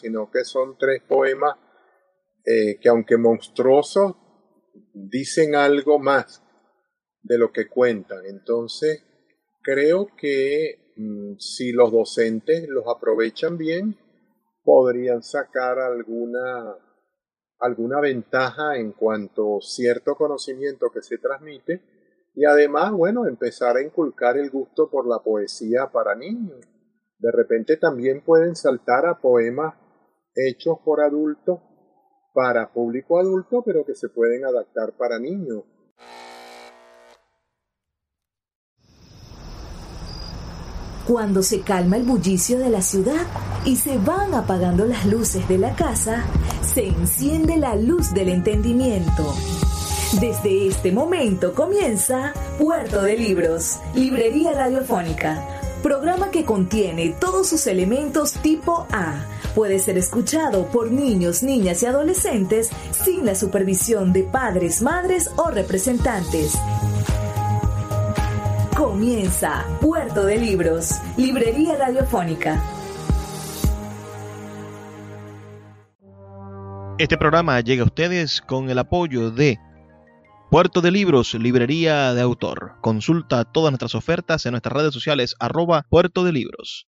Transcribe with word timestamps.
sino 0.00 0.30
que 0.30 0.44
son 0.44 0.76
tres 0.78 1.02
poemas 1.02 1.56
eh, 2.44 2.78
que 2.80 2.88
aunque 2.88 3.16
monstruosos, 3.16 4.14
dicen 4.92 5.56
algo 5.56 5.98
más 5.98 6.42
de 7.22 7.38
lo 7.38 7.50
que 7.50 7.68
cuentan. 7.68 8.24
Entonces, 8.26 9.02
creo 9.62 10.08
que 10.16 10.92
mm, 10.96 11.38
si 11.38 11.72
los 11.72 11.90
docentes 11.90 12.68
los 12.68 12.84
aprovechan 12.86 13.58
bien, 13.58 13.98
podrían 14.62 15.24
sacar 15.24 15.80
alguna, 15.80 16.76
alguna 17.58 18.00
ventaja 18.00 18.76
en 18.76 18.92
cuanto 18.92 19.58
a 19.58 19.60
cierto 19.60 20.14
conocimiento 20.14 20.90
que 20.90 21.02
se 21.02 21.18
transmite 21.18 21.82
y 22.36 22.44
además, 22.44 22.92
bueno, 22.92 23.26
empezar 23.26 23.76
a 23.76 23.82
inculcar 23.82 24.36
el 24.36 24.50
gusto 24.50 24.88
por 24.88 25.08
la 25.08 25.18
poesía 25.20 25.90
para 25.90 26.14
niños. 26.14 26.60
De 27.18 27.32
repente 27.32 27.76
también 27.76 28.22
pueden 28.22 28.54
saltar 28.54 29.06
a 29.06 29.18
poemas 29.18 29.74
hechos 30.36 30.78
por 30.84 31.00
adultos 31.00 31.60
para 32.32 32.70
público 32.70 33.18
adulto, 33.18 33.62
pero 33.64 33.84
que 33.84 33.94
se 33.94 34.10
pueden 34.10 34.44
adaptar 34.44 34.92
para 34.92 35.18
niños. 35.18 35.64
Cuando 41.06 41.42
se 41.42 41.60
calma 41.60 41.96
el 41.96 42.02
bullicio 42.02 42.58
de 42.58 42.68
la 42.68 42.82
ciudad 42.82 43.26
y 43.64 43.76
se 43.76 43.96
van 43.96 44.34
apagando 44.34 44.86
las 44.86 45.06
luces 45.06 45.48
de 45.48 45.56
la 45.56 45.74
casa, 45.76 46.24
se 46.62 46.88
enciende 46.88 47.56
la 47.56 47.76
luz 47.76 48.12
del 48.12 48.28
entendimiento. 48.28 49.34
Desde 50.20 50.66
este 50.66 50.92
momento 50.92 51.54
comienza 51.54 52.34
Puerto 52.58 53.02
de 53.02 53.16
Libros, 53.16 53.78
Librería 53.94 54.52
Radiofónica, 54.52 55.46
programa 55.82 56.30
que 56.30 56.44
contiene 56.44 57.14
todos 57.20 57.48
sus 57.48 57.66
elementos 57.66 58.32
tipo 58.42 58.86
A. 58.90 59.24
Puede 59.56 59.78
ser 59.78 59.96
escuchado 59.96 60.66
por 60.66 60.92
niños, 60.92 61.42
niñas 61.42 61.82
y 61.82 61.86
adolescentes 61.86 62.68
sin 62.92 63.24
la 63.24 63.34
supervisión 63.34 64.12
de 64.12 64.22
padres, 64.22 64.82
madres 64.82 65.30
o 65.36 65.50
representantes. 65.50 66.58
Comienza 68.76 69.64
Puerto 69.80 70.26
de 70.26 70.36
Libros, 70.36 71.00
Librería 71.16 71.74
Radiofónica. 71.74 72.62
Este 76.98 77.16
programa 77.16 77.58
llega 77.62 77.82
a 77.82 77.86
ustedes 77.86 78.42
con 78.42 78.68
el 78.68 78.78
apoyo 78.78 79.30
de 79.30 79.58
Puerto 80.50 80.82
de 80.82 80.90
Libros, 80.90 81.32
librería 81.32 82.12
de 82.12 82.20
autor. 82.20 82.74
Consulta 82.82 83.46
todas 83.46 83.70
nuestras 83.70 83.94
ofertas 83.94 84.44
en 84.44 84.50
nuestras 84.50 84.74
redes 84.74 84.92
sociales 84.92 85.34
arroba 85.40 85.86
Puerto 85.88 86.24
de 86.24 86.32
Libros. 86.32 86.86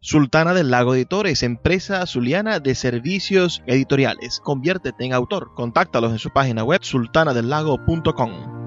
Sultana 0.00 0.54
del 0.54 0.70
Lago 0.70 0.94
Editores, 0.94 1.42
empresa 1.42 2.06
zuliana 2.06 2.60
de 2.60 2.76
servicios 2.76 3.64
editoriales. 3.66 4.38
Conviértete 4.38 5.04
en 5.04 5.12
autor. 5.12 5.54
Contáctalos 5.54 6.12
en 6.12 6.20
su 6.20 6.30
página 6.30 6.62
web 6.62 6.84
sultanadelago.com. 6.84 8.58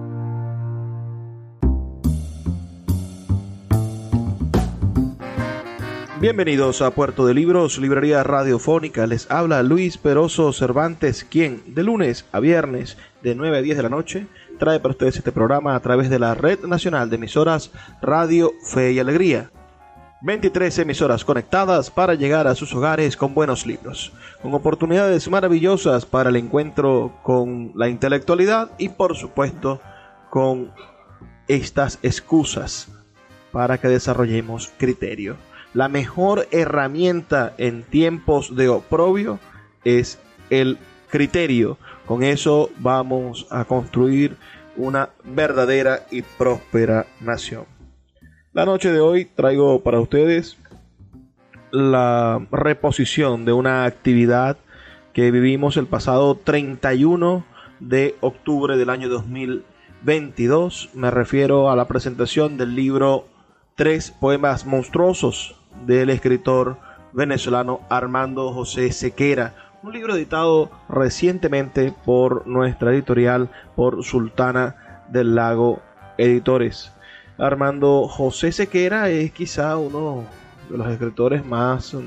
Bienvenidos 6.20 6.82
a 6.82 6.92
Puerto 6.92 7.26
de 7.26 7.34
Libros, 7.34 7.80
librería 7.80 8.24
radiofónica. 8.24 9.08
Les 9.08 9.32
habla 9.32 9.64
Luis 9.64 9.98
Peroso 9.98 10.52
Cervantes, 10.52 11.24
quien 11.24 11.64
de 11.74 11.84
lunes 11.84 12.26
a 12.34 12.42
viernes 12.42 12.98
de 13.24 13.36
9 13.36 13.58
a 13.58 13.62
10 13.62 13.78
de 13.78 13.84
la 13.84 13.90
noche 13.90 14.28
trae 14.60 14.82
para 14.82 14.92
ustedes 14.92 15.16
este 15.16 15.32
programa 15.32 15.76
a 15.76 15.80
través 15.80 16.10
de 16.10 16.20
la 16.20 16.36
Red 16.36 16.66
Nacional 16.66 17.10
de 17.10 17.16
Emisoras 17.16 17.72
Radio 18.02 18.52
Fe 18.64 18.92
y 18.92 19.00
Alegría. 19.00 19.50
23 20.22 20.80
emisoras 20.80 21.26
conectadas 21.26 21.90
para 21.90 22.16
llegar 22.16 22.48
a 22.48 22.56
sus 22.56 22.74
hogares 22.74 23.18
con 23.18 23.34
buenos 23.34 23.66
libros, 23.66 24.14
con 24.42 24.54
oportunidades 24.54 25.30
maravillosas 25.30 26.06
para 26.06 26.30
el 26.30 26.36
encuentro 26.36 27.14
con 27.24 27.72
la 27.76 27.90
intelectualidad 27.90 28.72
y 28.78 28.90
por 28.90 29.16
supuesto 29.16 29.82
con 30.30 30.72
estas 31.48 32.00
excusas 32.04 32.88
para 33.52 33.80
que 33.80 33.88
desarrollemos 33.88 34.72
criterio 34.78 35.36
la 35.74 35.88
mejor 35.88 36.48
herramienta 36.52 37.54
en 37.58 37.84
tiempos 37.84 38.56
de 38.56 38.68
oprobio 38.68 39.40
es 39.86 40.20
el 40.50 40.78
criterio. 41.10 41.78
Con 42.06 42.24
eso 42.24 42.70
vamos 42.80 43.48
a 43.50 43.64
construir 43.64 44.36
una 44.76 45.10
verdadera 45.24 46.06
y 46.12 46.24
próspera 46.24 47.06
nación. 47.22 47.66
La 48.54 48.66
noche 48.66 48.92
de 48.92 49.00
hoy 49.00 49.24
traigo 49.24 49.82
para 49.82 50.02
ustedes 50.02 50.58
la 51.72 52.46
reposición 52.52 53.46
de 53.46 53.54
una 53.54 53.86
actividad 53.86 54.58
que 55.14 55.32
vivimos 55.32 55.78
el 55.78 55.88
pasado 55.88 56.36
31 56.36 57.46
de 57.80 58.18
octubre 58.20 58.76
del 58.76 58.90
año 58.90 59.08
2022. 59.08 60.90
Me 60.96 61.10
refiero 61.12 61.72
a 61.72 61.78
la 61.78 61.88
presentación 61.88 62.58
del 62.58 62.76
libro 62.76 63.26
Tres 63.76 64.12
Poemas 64.12 64.66
Monstruosos 64.66 65.56
del 65.86 66.10
escritor 66.10 66.76
venezolano 67.14 67.80
Armando 67.90 68.52
José 68.52 68.92
Sequera, 68.92 69.72
un 69.82 69.94
libro 69.94 70.14
editado 70.14 70.70
recientemente 70.90 71.94
por 72.04 72.46
nuestra 72.48 72.92
editorial, 72.92 73.50
por 73.78 74.04
Sultana 74.04 75.06
del 75.10 75.36
Lago 75.36 75.82
Editores. 76.18 76.92
Armando 77.42 78.08
José 78.08 78.52
Sequera 78.52 79.10
es 79.10 79.32
quizá 79.32 79.76
uno 79.78 80.26
de 80.70 80.78
los 80.78 80.88
escritores 80.88 81.44
más 81.44 81.96
mm, 81.96 82.00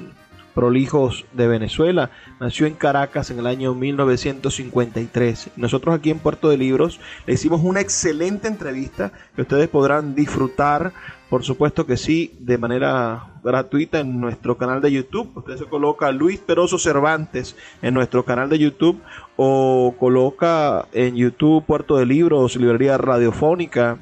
prolijos 0.55 1.25
de 1.33 1.49
Venezuela. 1.49 2.11
Nació 2.39 2.67
en 2.67 2.75
Caracas 2.75 3.33
en 3.33 3.41
el 3.41 3.49
año 3.49 3.75
1953. 3.75 5.51
Nosotros 5.57 5.93
aquí 5.93 6.11
en 6.11 6.21
Puerto 6.21 6.51
de 6.51 6.57
Libros 6.57 7.01
le 7.27 7.35
hicimos 7.35 7.63
una 7.65 7.81
excelente 7.81 8.47
entrevista 8.47 9.11
que 9.35 9.43
ustedes 9.43 9.69
podrán 9.69 10.15
disfrutar 10.15 10.93
por 11.35 11.43
supuesto 11.43 11.85
que 11.85 11.97
sí, 11.97 12.37
de 12.39 12.59
manera 12.59 13.41
gratuita 13.43 13.99
en 13.99 14.21
nuestro 14.21 14.57
canal 14.57 14.81
de 14.81 14.93
YouTube. 14.93 15.33
Usted 15.35 15.57
se 15.57 15.65
coloca 15.65 16.13
Luis 16.13 16.39
Peroso 16.39 16.79
Cervantes 16.79 17.57
en 17.83 17.93
nuestro 17.93 18.25
canal 18.25 18.49
de 18.49 18.61
YouTube 18.61 19.01
o 19.35 19.97
coloca 19.99 20.87
en 20.93 21.17
YouTube 21.17 21.65
Puerto 21.65 21.97
de 21.97 22.07
Libros, 22.07 22.55
Librería 22.55 22.99
Radiofónica 22.99 23.99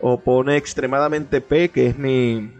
o 0.00 0.20
pone 0.20 0.56
extremadamente 0.56 1.40
P, 1.40 1.70
que 1.70 1.88
es 1.88 1.98
mi, 1.98 2.52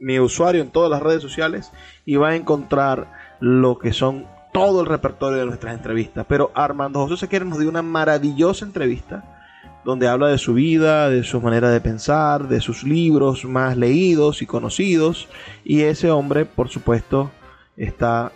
mi 0.00 0.20
usuario 0.20 0.62
en 0.62 0.70
todas 0.70 0.90
las 0.90 1.02
redes 1.02 1.22
sociales 1.22 1.72
y 2.04 2.16
va 2.16 2.30
a 2.30 2.36
encontrar 2.36 3.12
lo 3.40 3.78
que 3.78 3.92
son 3.92 4.26
todo 4.52 4.80
el 4.80 4.86
repertorio 4.86 5.38
de 5.38 5.46
nuestras 5.46 5.74
entrevistas. 5.74 6.24
Pero 6.28 6.50
Armando 6.54 7.00
José 7.00 7.18
Sequeira 7.18 7.44
nos 7.44 7.58
dio 7.58 7.68
una 7.68 7.82
maravillosa 7.82 8.64
entrevista 8.64 9.36
donde 9.84 10.08
habla 10.08 10.28
de 10.28 10.38
su 10.38 10.54
vida, 10.54 11.08
de 11.10 11.22
su 11.22 11.40
manera 11.40 11.70
de 11.70 11.80
pensar, 11.80 12.48
de 12.48 12.60
sus 12.60 12.82
libros 12.82 13.44
más 13.44 13.76
leídos 13.76 14.42
y 14.42 14.46
conocidos. 14.46 15.28
Y 15.64 15.82
ese 15.82 16.10
hombre, 16.10 16.44
por 16.44 16.68
supuesto, 16.68 17.30
está 17.76 18.32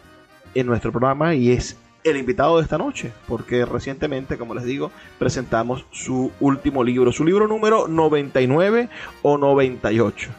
en 0.55 0.67
nuestro 0.67 0.93
programa 0.93 1.34
y 1.34 1.50
es 1.50 1.77
el 2.05 2.16
invitado 2.16 2.56
de 2.56 2.62
esta 2.62 2.78
noche, 2.78 3.12
porque 3.28 3.65
recientemente, 3.65 4.38
como 4.38 4.55
les 4.55 4.65
digo, 4.65 4.91
presentamos 5.19 5.84
su 5.91 6.31
último 6.41 6.84
libro, 6.84 7.12
su 7.12 7.25
libro 7.25 7.47
número 7.47 7.88
99 7.88 8.88
o 9.22 9.38
98. 9.38 10.31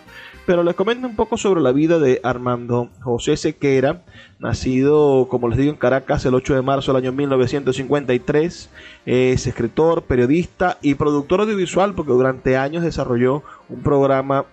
Pero 0.46 0.64
les 0.64 0.76
comento 0.76 1.08
un 1.08 1.16
poco 1.16 1.38
sobre 1.38 1.62
la 1.62 1.72
vida 1.72 2.00
de 2.00 2.20
Armando 2.24 2.90
José 3.02 3.38
Sequera, 3.38 4.02
nacido, 4.40 5.28
como 5.30 5.48
les 5.48 5.58
digo, 5.58 5.72
en 5.72 5.78
Caracas 5.78 6.26
el 6.26 6.34
8 6.34 6.56
de 6.56 6.62
marzo 6.64 6.92
del 6.92 7.04
año 7.04 7.12
1953. 7.12 8.70
Es 9.06 9.48
escritor, 9.48 10.04
periodista 10.04 10.80
y 10.82 10.96
productor 10.96 11.42
audiovisual 11.42 11.94
porque 11.94 12.12
durante 12.12 12.58
años 12.58 12.84
desarrolló 12.84 13.44
un 13.70 13.82
programa 13.82 14.46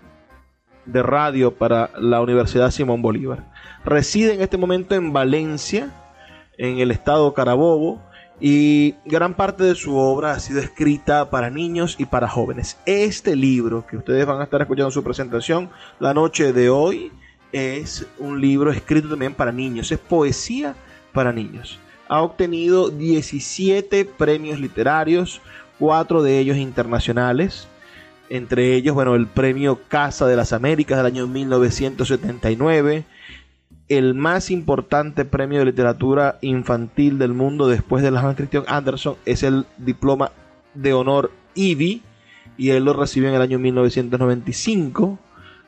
de 0.84 1.02
radio 1.02 1.54
para 1.54 1.90
la 1.98 2.20
Universidad 2.20 2.70
Simón 2.70 3.00
Bolívar. 3.00 3.50
Reside 3.84 4.34
en 4.34 4.42
este 4.42 4.58
momento 4.58 4.94
en 4.94 5.12
Valencia, 5.12 5.90
en 6.58 6.81
el 6.81 6.90
estado 6.90 7.32
Carabobo, 7.32 8.02
y 8.40 8.94
gran 9.05 9.34
parte 9.34 9.64
de 9.64 9.75
su 9.75 9.96
obra 9.96 10.32
ha 10.32 10.40
sido 10.40 10.60
escrita 10.60 11.31
para 11.31 11.50
niños 11.50 11.96
y 11.99 12.05
para 12.05 12.28
jóvenes. 12.28 12.78
Este 12.87 13.34
libro 13.34 13.84
que 13.87 13.96
ustedes 13.96 14.26
van 14.26 14.40
a 14.40 14.44
estar 14.44 14.60
escuchando 14.60 14.90
su 14.90 15.02
presentación 15.02 15.70
la 15.99 16.14
noche 16.14 16.52
de 16.52 16.70
hoy 16.70 17.10
es 17.50 18.06
un 18.19 18.40
libro 18.40 18.70
escrito 18.70 19.08
también 19.08 19.34
para 19.34 19.50
niños, 19.50 19.90
es 19.90 19.99
poesía 19.99 20.76
para 21.12 21.32
niños. 21.32 21.81
Ha 22.08 22.22
obtenido 22.22 22.90
17 22.90 24.05
premios 24.05 24.60
literarios, 24.60 25.40
cuatro 25.78 26.22
de 26.22 26.38
ellos 26.38 26.56
internacionales, 26.56 27.69
entre 28.31 28.75
ellos, 28.75 28.94
bueno, 28.94 29.14
el 29.14 29.26
premio 29.26 29.81
Casa 29.88 30.26
de 30.26 30.37
las 30.37 30.52
Américas 30.52 30.99
del 30.99 31.06
año 31.06 31.26
1979, 31.26 33.05
el 33.88 34.14
más 34.14 34.50
importante 34.50 35.25
premio 35.25 35.61
de 35.61 35.64
literatura 35.64 36.38
infantil 36.43 37.19
del 37.19 37.32
mundo 37.32 37.69
después 37.69 38.02
de 38.02 38.11
la 38.11 38.20
Hans 38.20 38.37
Christian 38.37 38.64
Andersen 38.67 39.14
es 39.25 39.43
el 39.43 39.64
diploma 39.79 40.32
de 40.75 40.93
honor 40.93 41.31
IBI 41.55 42.02
y 42.58 42.70
él 42.70 42.85
lo 42.85 42.93
recibió 42.93 43.29
en 43.29 43.35
el 43.35 43.43
año 43.43 43.58
1995. 43.58 45.19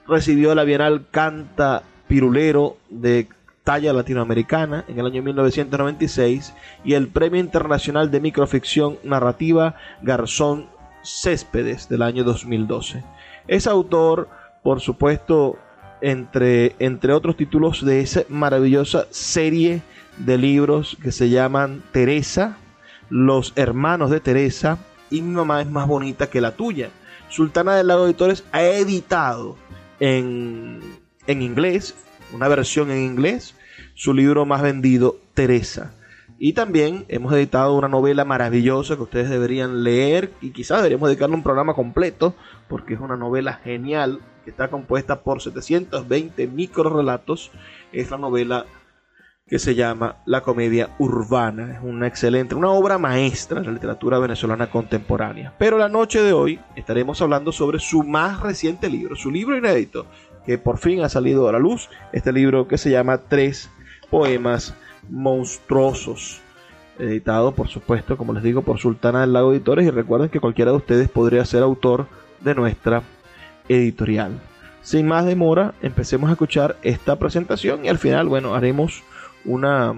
Recibió 0.06 0.54
la 0.54 0.64
Bienal 0.64 1.06
Canta 1.10 1.82
Pirulero 2.08 2.76
de 2.90 3.28
Talla 3.64 3.92
Latinoamericana 3.92 4.84
en 4.88 4.98
el 4.98 5.06
año 5.06 5.22
1996 5.22 6.54
y 6.84 6.94
el 6.94 7.08
Premio 7.08 7.40
Internacional 7.40 8.10
de 8.10 8.20
Microficción 8.20 8.98
Narrativa 9.04 9.76
Garzón 10.02 10.66
Céspedes 11.02 11.88
del 11.88 12.02
año 12.02 12.24
2012. 12.24 13.02
Es 13.48 13.66
autor, 13.66 14.28
por 14.62 14.80
supuesto, 14.80 15.56
entre, 16.00 16.74
entre 16.78 17.12
otros 17.12 17.36
títulos 17.36 17.84
de 17.84 18.00
esa 18.00 18.24
maravillosa 18.28 19.06
serie 19.10 19.82
de 20.18 20.38
libros 20.38 20.96
que 21.02 21.12
se 21.12 21.30
llaman 21.30 21.82
Teresa, 21.92 22.58
Los 23.08 23.52
Hermanos 23.56 24.10
de 24.10 24.20
Teresa 24.20 24.78
y 25.10 25.22
Mi 25.22 25.32
Mamá 25.32 25.62
es 25.62 25.70
más 25.70 25.86
bonita 25.86 26.28
que 26.28 26.40
la 26.40 26.56
tuya. 26.56 26.90
Sultana 27.28 27.76
del 27.76 27.86
Lago 27.86 28.06
Editores 28.06 28.44
ha 28.52 28.62
editado 28.62 29.56
en, 30.00 30.80
en 31.26 31.42
inglés, 31.42 31.94
una 32.32 32.48
versión 32.48 32.90
en 32.90 33.04
inglés, 33.04 33.54
su 33.94 34.14
libro 34.14 34.46
más 34.46 34.62
vendido, 34.62 35.18
Teresa. 35.34 35.94
Y 36.42 36.54
también 36.54 37.04
hemos 37.08 37.34
editado 37.34 37.76
una 37.76 37.88
novela 37.88 38.24
maravillosa 38.24 38.96
que 38.96 39.02
ustedes 39.02 39.28
deberían 39.28 39.84
leer 39.84 40.32
y 40.40 40.52
quizás 40.52 40.78
deberíamos 40.78 41.10
dedicarle 41.10 41.36
un 41.36 41.42
programa 41.42 41.74
completo 41.74 42.34
porque 42.66 42.94
es 42.94 43.00
una 43.00 43.16
novela 43.16 43.60
genial 43.62 44.20
está 44.50 44.68
compuesta 44.68 45.20
por 45.20 45.40
720 45.40 46.46
microrelatos. 46.46 47.50
Es 47.92 48.10
la 48.10 48.18
novela 48.18 48.66
que 49.50 49.58
se 49.58 49.74
llama 49.74 50.16
La 50.26 50.42
comedia 50.42 50.90
urbana. 51.00 51.74
Es 51.74 51.80
una 51.82 52.06
excelente, 52.06 52.54
una 52.54 52.70
obra 52.70 52.98
maestra 52.98 53.60
de 53.60 53.66
la 53.66 53.72
literatura 53.72 54.20
venezolana 54.20 54.70
contemporánea. 54.70 55.52
Pero 55.58 55.76
la 55.76 55.88
noche 55.88 56.22
de 56.22 56.32
hoy 56.32 56.60
estaremos 56.76 57.20
hablando 57.20 57.50
sobre 57.50 57.80
su 57.80 58.04
más 58.04 58.40
reciente 58.40 58.88
libro, 58.88 59.16
su 59.16 59.28
libro 59.28 59.56
inédito, 59.56 60.06
que 60.46 60.56
por 60.56 60.78
fin 60.78 61.02
ha 61.02 61.08
salido 61.08 61.48
a 61.48 61.52
la 61.52 61.58
luz. 61.58 61.90
Este 62.12 62.32
libro 62.32 62.68
que 62.68 62.78
se 62.78 62.90
llama 62.90 63.18
Tres 63.18 63.68
poemas 64.08 64.74
monstruosos. 65.08 66.40
Editado, 66.98 67.52
por 67.52 67.66
supuesto, 67.66 68.16
como 68.16 68.32
les 68.32 68.44
digo, 68.44 68.62
por 68.62 68.78
Sultana 68.78 69.22
del 69.22 69.32
Lago 69.32 69.52
Editores. 69.52 69.84
Y 69.84 69.90
recuerden 69.90 70.28
que 70.28 70.38
cualquiera 70.38 70.70
de 70.70 70.76
ustedes 70.76 71.08
podría 71.08 71.44
ser 71.44 71.64
autor 71.64 72.06
de 72.40 72.54
nuestra 72.54 73.02
editorial. 73.70 74.40
Sin 74.82 75.06
más 75.06 75.24
demora, 75.24 75.74
empecemos 75.82 76.28
a 76.28 76.32
escuchar 76.32 76.76
esta 76.82 77.16
presentación 77.16 77.84
y 77.84 77.88
al 77.88 77.98
final, 77.98 78.28
bueno, 78.28 78.54
haremos 78.54 79.02
una, 79.44 79.94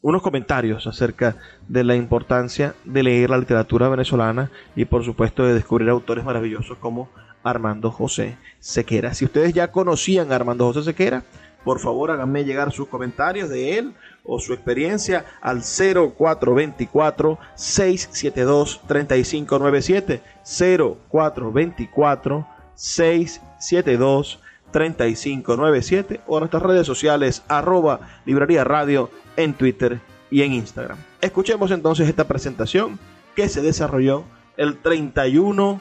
unos 0.00 0.22
comentarios 0.22 0.86
acerca 0.86 1.36
de 1.68 1.84
la 1.84 1.94
importancia 1.94 2.74
de 2.84 3.02
leer 3.02 3.30
la 3.30 3.38
literatura 3.38 3.88
venezolana 3.88 4.50
y 4.74 4.86
por 4.86 5.04
supuesto 5.04 5.44
de 5.44 5.54
descubrir 5.54 5.90
autores 5.90 6.24
maravillosos 6.24 6.78
como 6.78 7.10
Armando 7.42 7.90
José 7.90 8.38
Sequera. 8.58 9.12
Si 9.12 9.26
ustedes 9.26 9.52
ya 9.52 9.70
conocían 9.70 10.32
a 10.32 10.36
Armando 10.36 10.66
José 10.66 10.82
Sequera, 10.82 11.24
por 11.64 11.80
favor 11.80 12.12
háganme 12.12 12.44
llegar 12.44 12.72
sus 12.72 12.88
comentarios 12.88 13.50
de 13.50 13.76
él 13.76 13.94
o 14.24 14.38
su 14.38 14.54
experiencia 14.54 15.24
al 15.42 15.62
0424 15.62 17.38
672 17.56 18.82
3597 18.86 20.22
0424 20.46 22.46
672 22.74 24.40
3597 24.70 26.20
o 26.26 26.38
nuestras 26.38 26.62
redes 26.62 26.86
sociales 26.86 27.42
arroba 27.48 28.00
librería 28.24 28.64
radio 28.64 29.10
en 29.36 29.54
Twitter 29.54 30.00
y 30.30 30.42
en 30.42 30.52
Instagram. 30.52 30.98
Escuchemos 31.20 31.70
entonces 31.70 32.08
esta 32.08 32.28
presentación 32.28 32.98
que 33.34 33.48
se 33.48 33.62
desarrolló 33.62 34.24
el 34.56 34.78
31 34.78 35.80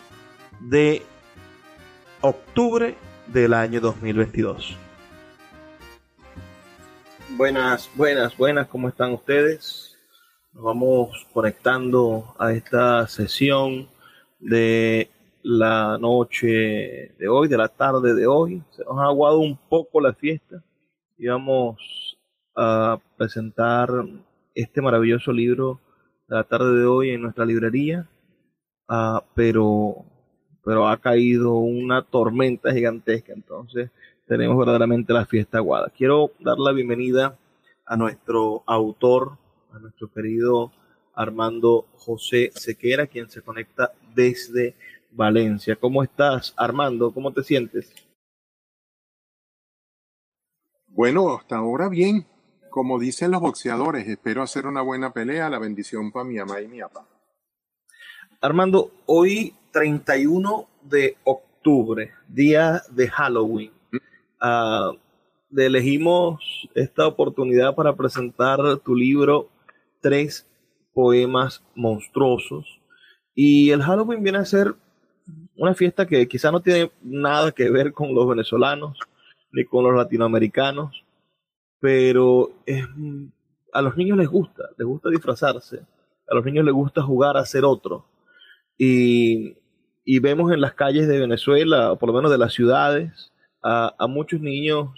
de 0.61 1.03
octubre 2.21 2.95
del 3.27 3.53
año 3.53 3.81
2022. 3.81 4.77
Buenas, 7.29 7.89
buenas, 7.95 8.37
buenas, 8.37 8.67
¿cómo 8.67 8.87
están 8.87 9.13
ustedes? 9.13 9.97
Nos 10.53 10.63
vamos 10.63 11.27
conectando 11.33 12.35
a 12.39 12.53
esta 12.53 13.07
sesión 13.07 13.89
de 14.45 15.09
la 15.41 15.97
noche 15.97 17.13
de 17.17 17.27
hoy, 17.27 17.47
de 17.47 17.57
la 17.57 17.67
tarde 17.67 18.13
de 18.13 18.27
hoy. 18.27 18.61
Se 18.71 18.83
nos 18.83 18.99
ha 18.99 19.05
aguado 19.05 19.39
un 19.39 19.57
poco 19.57 19.99
la 19.99 20.13
fiesta 20.13 20.63
y 21.17 21.27
vamos 21.27 22.17
a 22.55 22.99
presentar 23.17 23.89
este 24.53 24.81
maravilloso 24.81 25.31
libro 25.31 25.81
de 26.27 26.35
la 26.35 26.43
tarde 26.43 26.79
de 26.79 26.85
hoy 26.85 27.09
en 27.09 27.23
nuestra 27.23 27.45
librería, 27.45 28.07
uh, 28.87 29.19
pero, 29.33 30.05
pero 30.63 30.87
ha 30.87 30.97
caído 30.97 31.55
una 31.55 32.03
tormenta 32.03 32.71
gigantesca, 32.71 33.33
entonces 33.33 33.89
tenemos 34.27 34.57
verdaderamente 34.57 35.11
la 35.11 35.25
fiesta 35.25 35.57
aguada. 35.57 35.91
Quiero 35.95 36.31
dar 36.39 36.59
la 36.59 36.71
bienvenida 36.71 37.37
a 37.85 37.97
nuestro 37.97 38.63
autor, 38.67 39.37
a 39.71 39.79
nuestro 39.79 40.11
querido 40.11 40.71
Armando 41.15 41.87
José 41.97 42.51
Sequera, 42.53 43.07
quien 43.07 43.29
se 43.29 43.41
conecta 43.41 43.91
desde 44.15 44.75
Valencia. 45.11 45.75
¿Cómo 45.75 46.03
estás, 46.03 46.53
Armando? 46.57 47.11
¿Cómo 47.13 47.31
te 47.31 47.43
sientes? 47.43 47.93
Bueno, 50.87 51.35
hasta 51.35 51.57
ahora 51.57 51.89
bien. 51.89 52.25
Como 52.69 52.99
dicen 52.99 53.31
los 53.31 53.41
boxeadores, 53.41 54.07
espero 54.07 54.41
hacer 54.41 54.65
una 54.65 54.81
buena 54.81 55.11
pelea. 55.13 55.49
La 55.49 55.59
bendición 55.59 56.11
para 56.11 56.25
mi 56.25 56.35
mamá 56.35 56.61
y 56.61 56.67
mi 56.67 56.79
papá. 56.81 57.05
Armando, 58.41 58.91
hoy 59.05 59.53
31 59.71 60.67
de 60.83 61.17
octubre, 61.23 62.11
día 62.27 62.81
de 62.91 63.07
Halloween. 63.09 63.71
Uh, 64.41 64.97
elegimos 65.55 66.69
esta 66.75 67.07
oportunidad 67.07 67.75
para 67.75 67.95
presentar 67.95 68.59
tu 68.79 68.95
libro 68.95 69.49
Tres 70.01 70.47
Poemas 70.93 71.63
Monstruosos. 71.75 72.79
Y 73.35 73.69
el 73.71 73.83
Halloween 73.83 74.23
viene 74.23 74.37
a 74.39 74.45
ser 74.45 74.73
una 75.57 75.73
fiesta 75.73 76.05
que 76.07 76.27
quizá 76.27 76.51
no 76.51 76.61
tiene 76.61 76.91
nada 77.01 77.51
que 77.51 77.69
ver 77.69 77.91
con 77.93 78.15
los 78.15 78.27
venezolanos 78.27 78.97
ni 79.51 79.65
con 79.65 79.83
los 79.83 79.95
latinoamericanos, 79.95 81.03
pero 81.79 82.51
a 83.73 83.81
los 83.81 83.97
niños 83.97 84.17
les 84.17 84.27
gusta, 84.27 84.63
les 84.77 84.87
gusta 84.87 85.09
disfrazarse, 85.09 85.85
a 86.27 86.35
los 86.35 86.45
niños 86.45 86.65
les 86.65 86.73
gusta 86.73 87.01
jugar 87.01 87.37
a 87.37 87.45
ser 87.45 87.65
otro. 87.65 88.05
Y, 88.77 89.55
vemos 90.19 90.51
en 90.51 90.61
las 90.61 90.73
calles 90.73 91.07
de 91.07 91.19
Venezuela, 91.19 91.95
por 91.95 92.09
lo 92.09 92.15
menos 92.15 92.31
de 92.31 92.37
las 92.37 92.53
ciudades, 92.53 93.31
a, 93.61 94.07
muchos 94.07 94.39
niños 94.41 94.89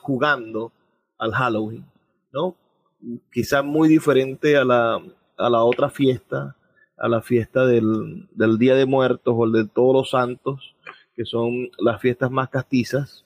jugando 0.00 0.72
al 1.18 1.32
Halloween, 1.32 1.86
¿no? 2.32 2.56
Quizá 3.32 3.62
muy 3.62 3.88
diferente 3.88 4.56
a 4.56 4.64
la, 4.64 5.00
a 5.36 5.50
la 5.50 5.62
otra 5.62 5.88
fiesta, 5.88 6.56
a 6.98 7.08
la 7.08 7.22
fiesta 7.22 7.66
del, 7.66 8.28
del, 8.32 8.58
Día 8.58 8.74
de 8.74 8.86
Muertos 8.86 9.34
o 9.36 9.44
el 9.44 9.52
de 9.52 9.66
Todos 9.66 9.94
los 9.94 10.10
Santos, 10.10 10.74
que 11.14 11.24
son 11.24 11.70
las 11.78 12.00
fiestas 12.00 12.30
más 12.30 12.48
castizas, 12.48 13.24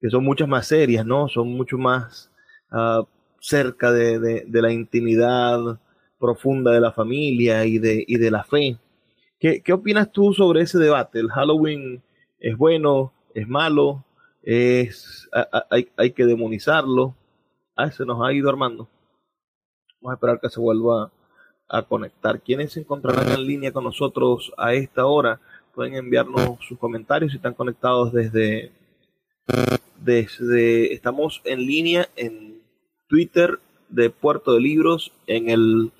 que 0.00 0.10
son 0.10 0.24
muchas 0.24 0.48
más 0.48 0.66
serias, 0.66 1.04
¿no? 1.04 1.28
Son 1.28 1.48
mucho 1.48 1.78
más 1.78 2.30
uh, 2.72 3.04
cerca 3.40 3.92
de, 3.92 4.18
de, 4.18 4.44
de, 4.46 4.62
la 4.62 4.72
intimidad 4.72 5.78
profunda 6.18 6.72
de 6.72 6.80
la 6.80 6.92
familia 6.92 7.64
y 7.66 7.78
de, 7.78 8.04
y 8.06 8.16
de 8.16 8.30
la 8.30 8.44
fe. 8.44 8.78
¿Qué, 9.38 9.62
¿Qué 9.62 9.72
opinas 9.72 10.10
tú 10.12 10.32
sobre 10.34 10.62
ese 10.62 10.78
debate? 10.78 11.18
¿El 11.18 11.30
Halloween 11.30 12.02
es 12.38 12.56
bueno? 12.56 13.12
es 13.34 13.48
malo, 13.48 14.04
es, 14.42 15.28
hay, 15.70 15.88
hay 15.96 16.12
que 16.12 16.24
demonizarlo. 16.24 17.14
Ah, 17.76 17.90
se 17.90 18.04
nos 18.04 18.22
ha 18.22 18.32
ido 18.32 18.48
Armando. 18.48 18.88
Vamos 20.00 20.12
a 20.12 20.14
esperar 20.14 20.40
que 20.40 20.48
se 20.48 20.60
vuelva 20.60 21.10
a 21.70 21.82
conectar. 21.82 22.40
¿Quiénes 22.40 22.72
se 22.72 22.80
encontrarán 22.80 23.30
en 23.30 23.46
línea 23.46 23.72
con 23.72 23.84
nosotros 23.84 24.52
a 24.58 24.74
esta 24.74 25.06
hora? 25.06 25.40
Pueden 25.74 25.94
enviarnos 25.94 26.58
sus 26.66 26.78
comentarios 26.78 27.30
si 27.30 27.36
están 27.36 27.54
conectados 27.54 28.12
desde, 28.12 28.72
desde 29.96 30.92
estamos 30.92 31.40
en 31.44 31.60
línea 31.60 32.08
en 32.16 32.60
Twitter 33.08 33.60
de 33.88 34.10
Puerto 34.10 34.52
de 34.52 34.60
Libros, 34.60 35.12
en 35.26 35.48
el 35.48 35.92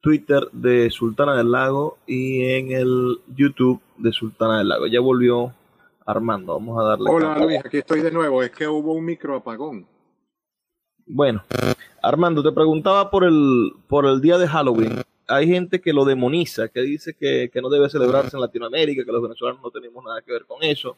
Twitter 0.00 0.48
de 0.52 0.90
Sultana 0.90 1.36
del 1.36 1.50
Lago 1.50 1.98
y 2.06 2.42
en 2.44 2.72
el 2.72 3.20
YouTube 3.34 3.80
de 3.96 4.12
Sultana 4.12 4.58
del 4.58 4.68
Lago. 4.68 4.86
Ya 4.86 5.00
volvió 5.00 5.54
Armando, 6.04 6.52
vamos 6.52 6.78
a 6.78 6.88
darle. 6.88 7.10
Hola 7.10 7.38
Luis, 7.38 7.58
aquí 7.64 7.78
estoy 7.78 8.00
de 8.00 8.12
nuevo. 8.12 8.42
Es 8.42 8.50
que 8.50 8.68
hubo 8.68 8.92
un 8.92 9.04
micro 9.04 9.36
apagón. 9.36 9.86
Bueno, 11.06 11.44
Armando, 12.06 12.40
te 12.40 12.52
preguntaba 12.52 13.10
por 13.10 13.24
el, 13.24 13.72
por 13.88 14.06
el 14.06 14.20
día 14.20 14.38
de 14.38 14.46
Halloween. 14.46 15.02
Hay 15.26 15.48
gente 15.48 15.80
que 15.80 15.92
lo 15.92 16.04
demoniza, 16.04 16.68
que 16.68 16.80
dice 16.82 17.14
que, 17.14 17.50
que 17.52 17.60
no 17.60 17.68
debe 17.68 17.88
celebrarse 17.88 18.36
en 18.36 18.42
Latinoamérica, 18.42 19.04
que 19.04 19.10
los 19.10 19.22
venezolanos 19.22 19.60
no 19.60 19.72
tenemos 19.72 20.04
nada 20.04 20.22
que 20.22 20.32
ver 20.32 20.44
con 20.44 20.62
eso. 20.62 20.96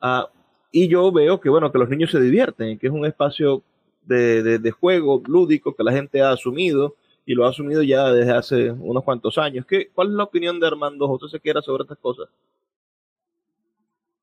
Uh, 0.00 0.28
y 0.70 0.86
yo 0.86 1.10
veo 1.10 1.40
que, 1.40 1.48
bueno, 1.48 1.72
que 1.72 1.78
los 1.78 1.88
niños 1.88 2.12
se 2.12 2.20
divierten, 2.20 2.78
que 2.78 2.86
es 2.86 2.92
un 2.92 3.04
espacio 3.04 3.64
de, 4.02 4.44
de, 4.44 4.58
de, 4.60 4.70
juego 4.70 5.20
lúdico 5.26 5.74
que 5.74 5.82
la 5.82 5.90
gente 5.90 6.22
ha 6.22 6.30
asumido 6.30 6.94
y 7.26 7.34
lo 7.34 7.46
ha 7.46 7.50
asumido 7.50 7.82
ya 7.82 8.12
desde 8.12 8.32
hace 8.32 8.70
unos 8.70 9.02
cuantos 9.02 9.38
años. 9.38 9.66
¿Qué, 9.66 9.88
¿Cuál 9.92 10.10
es 10.10 10.14
la 10.14 10.24
opinión 10.24 10.60
de 10.60 10.68
Armando 10.68 11.08
José 11.08 11.28
Sequera 11.30 11.62
sobre 11.62 11.82
estas 11.82 11.98
cosas? 11.98 12.28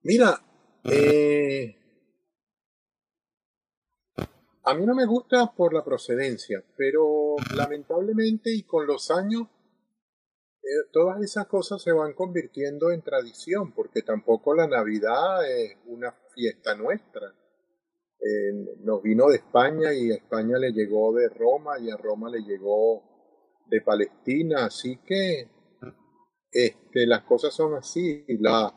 Mira, 0.03 0.41
eh, 0.85 1.75
A 4.63 4.73
mí 4.75 4.85
no 4.85 4.93
me 4.93 5.05
gusta 5.05 5.51
por 5.55 5.73
la 5.73 5.83
procedencia, 5.83 6.63
pero 6.77 7.35
lamentablemente 7.55 8.53
y 8.53 8.63
con 8.63 8.85
los 8.85 9.09
años 9.09 9.47
eh, 10.63 10.89
todas 10.91 11.21
esas 11.23 11.47
cosas 11.47 11.81
se 11.81 11.91
van 11.91 12.13
convirtiendo 12.13 12.91
en 12.91 13.01
tradición, 13.01 13.73
porque 13.73 14.03
tampoco 14.03 14.53
la 14.53 14.67
Navidad 14.67 15.49
es 15.49 15.77
una 15.87 16.15
fiesta 16.35 16.75
nuestra. 16.75 17.33
nos 18.83 19.01
vino 19.01 19.27
de 19.29 19.37
España 19.37 19.93
y 19.93 20.11
a 20.11 20.15
España 20.15 20.59
le 20.59 20.71
llegó 20.71 21.13
de 21.13 21.29
Roma 21.29 21.79
y 21.79 21.89
a 21.89 21.97
Roma 21.97 22.29
le 22.29 22.43
llegó 22.43 23.03
de 23.67 23.81
Palestina, 23.81 24.65
así 24.65 24.99
que 25.03 25.49
este, 26.51 27.07
las 27.07 27.23
cosas 27.23 27.53
son 27.53 27.73
así. 27.75 28.25
La, 28.39 28.71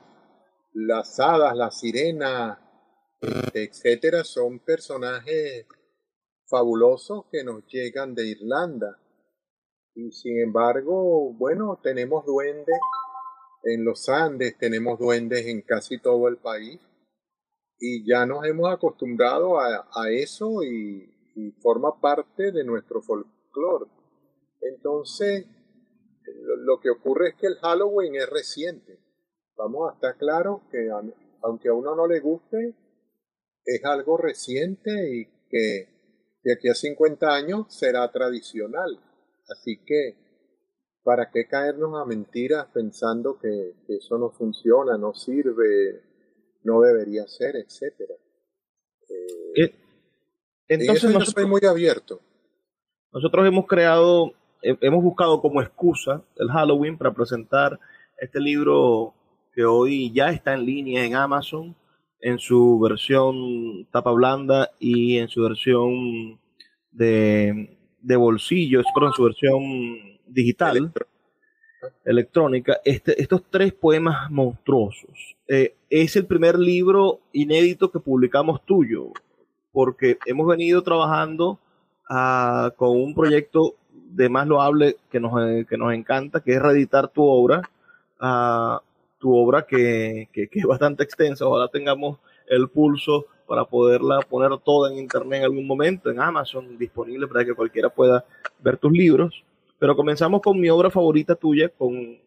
las 0.73 1.21
hadas, 1.21 1.55
las 1.57 1.79
sirenas, 1.79 2.59
etcétera, 3.53 4.25
son 4.25 4.59
personajes 4.61 5.67
fabulosos 6.49 7.25
que 7.31 7.45
nos 7.45 7.67
llegan 7.67 8.15
de 8.15 8.27
Irlanda. 8.29 8.99
Y 9.95 10.11
sin 10.13 10.41
embargo, 10.41 11.33
bueno, 11.35 11.81
tenemos 11.83 12.25
duendes 12.27 12.79
en 13.65 13.85
los 13.85 14.09
Andes, 14.09 14.59
tenemos 14.59 14.99
duendes 14.99 15.47
en 15.47 15.63
casi 15.63 16.01
todo 16.01 16.29
el 16.29 16.37
país. 16.37 16.81
Y 17.79 18.07
ya 18.09 18.27
nos 18.27 18.45
hemos 18.45 18.73
acostumbrado 18.73 19.59
a, 19.59 20.11
eso 20.11 20.63
y, 20.63 21.11
forma 21.61 22.01
parte 22.01 22.53
de 22.53 22.65
nuestro 22.65 23.03
folclore. 23.03 23.91
Entonces, 24.61 25.47
lo, 26.65 26.79
que 26.81 26.91
ocurre 26.91 27.31
es 27.31 27.35
que 27.35 27.49
el 27.49 27.57
Halloween 27.57 28.15
es 28.15 28.31
reciente. 28.31 29.01
Vamos 29.57 29.91
a 29.91 29.95
estar 29.95 30.17
claros 30.17 30.63
que 30.71 30.89
aunque 31.43 31.69
a 31.69 31.75
uno 31.75 31.95
no 31.97 32.07
le 32.07 32.21
guste, 32.21 32.75
es 33.65 33.85
algo 33.85 34.17
reciente 34.17 34.91
y 35.15 35.27
que 35.49 35.89
de 36.43 36.53
aquí 36.53 36.69
a 36.69 36.75
50 36.75 37.35
años 37.35 37.67
será 37.69 38.11
tradicional. 38.13 38.99
Así 39.49 39.79
que, 39.85 40.17
¿para 41.03 41.31
qué 41.31 41.47
caernos 41.47 42.01
a 42.01 42.05
mentiras 42.05 42.67
pensando 42.73 43.39
que, 43.39 43.75
eso 43.89 44.19
no 44.19 44.31
funciona, 44.31 44.99
no 44.99 45.15
sirve, 45.15 46.03
no 46.63 46.81
debería 46.83 47.27
ser, 47.27 47.57
etcétera? 47.57 48.15
Eh, 49.57 49.75
entonces 50.69 51.13
yo 51.13 51.21
soy 51.21 51.47
muy 51.47 51.65
abierto. 51.65 52.21
Nosotros 53.13 53.47
hemos 53.47 53.67
creado, 53.67 54.33
hemos 54.61 55.03
buscado 55.03 55.41
como 55.41 55.63
excusa 55.63 56.25
el 56.37 56.49
Halloween 56.49 56.99
para 56.99 57.15
presentar 57.15 57.79
este 58.19 58.41
libro 58.41 59.15
que 59.55 59.65
hoy 59.65 60.13
ya 60.13 60.31
está 60.31 60.55
en 60.55 60.67
línea 60.67 61.05
en 61.05 61.15
Amazon 61.15 61.77
en 62.21 62.39
su 62.39 62.79
versión 62.81 63.87
tapa 63.91 64.13
blanda 64.13 64.71
y 64.79 65.19
en 65.19 65.29
su 65.29 65.43
versión 65.43 66.39
de, 66.91 67.77
de 68.01 68.17
bolsillo, 68.17 68.83
pero 68.95 69.09
en 69.09 69.13
su 69.13 69.25
versión 69.25 69.63
digital, 70.27 70.93
electrónica, 72.05 72.79
este, 72.85 73.21
estos 73.21 73.43
tres 73.51 73.73
poemas 73.73 74.31
monstruosos. 74.31 75.37
Eh, 75.49 75.75
es 75.91 76.17
el 76.17 76.27
primer 76.27 76.59
libro 76.59 77.21
inédito 77.33 77.91
que 77.91 78.01
publicamos 78.01 78.65
tuyo, 78.65 79.09
porque 79.73 80.19
hemos 80.27 80.47
venido 80.47 80.83
trabajando 80.83 81.59
ah, 82.09 82.73
con 82.77 82.91
un 82.91 83.15
proyecto 83.15 83.75
de 83.91 84.29
más 84.29 84.47
loable 84.47 84.97
que 85.11 85.21
nos, 85.21 85.33
eh, 85.43 85.67
que 85.69 85.77
nos 85.77 85.93
encanta, 85.93 86.41
que 86.41 86.55
es 86.55 86.63
reeditar 86.63 87.09
tu 87.09 87.25
obra. 87.25 87.63
Uh, 88.21 88.79
tu 89.25 89.35
obra 89.35 89.65
que, 89.67 90.29
que, 90.35 90.51
es 90.53 90.67
bastante 90.67 91.03
extensa. 91.03 91.47
Ojalá 91.47 91.69
tengamos 91.69 92.19
el 92.47 92.69
pulso 92.69 93.25
para 93.49 93.65
poderla 93.65 94.21
poner 94.21 94.51
toda 94.59 94.93
en 94.93 94.99
internet 94.99 95.39
en 95.39 95.45
algún 95.45 95.67
momento, 95.67 96.11
en 96.11 96.21
Amazon, 96.21 96.77
disponible 96.77 97.27
para 97.27 97.43
que 97.43 97.55
cualquiera 97.55 97.89
pueda 97.89 98.27
ver 98.61 98.77
tus 98.77 98.93
libros. 98.93 99.43
Pero 99.79 99.97
comenzamos 99.97 100.43
con 100.43 100.61
mi 100.61 100.69
obra 100.69 100.91
favorita 100.91 101.37
tuya, 101.37 101.71
con, 101.71 102.19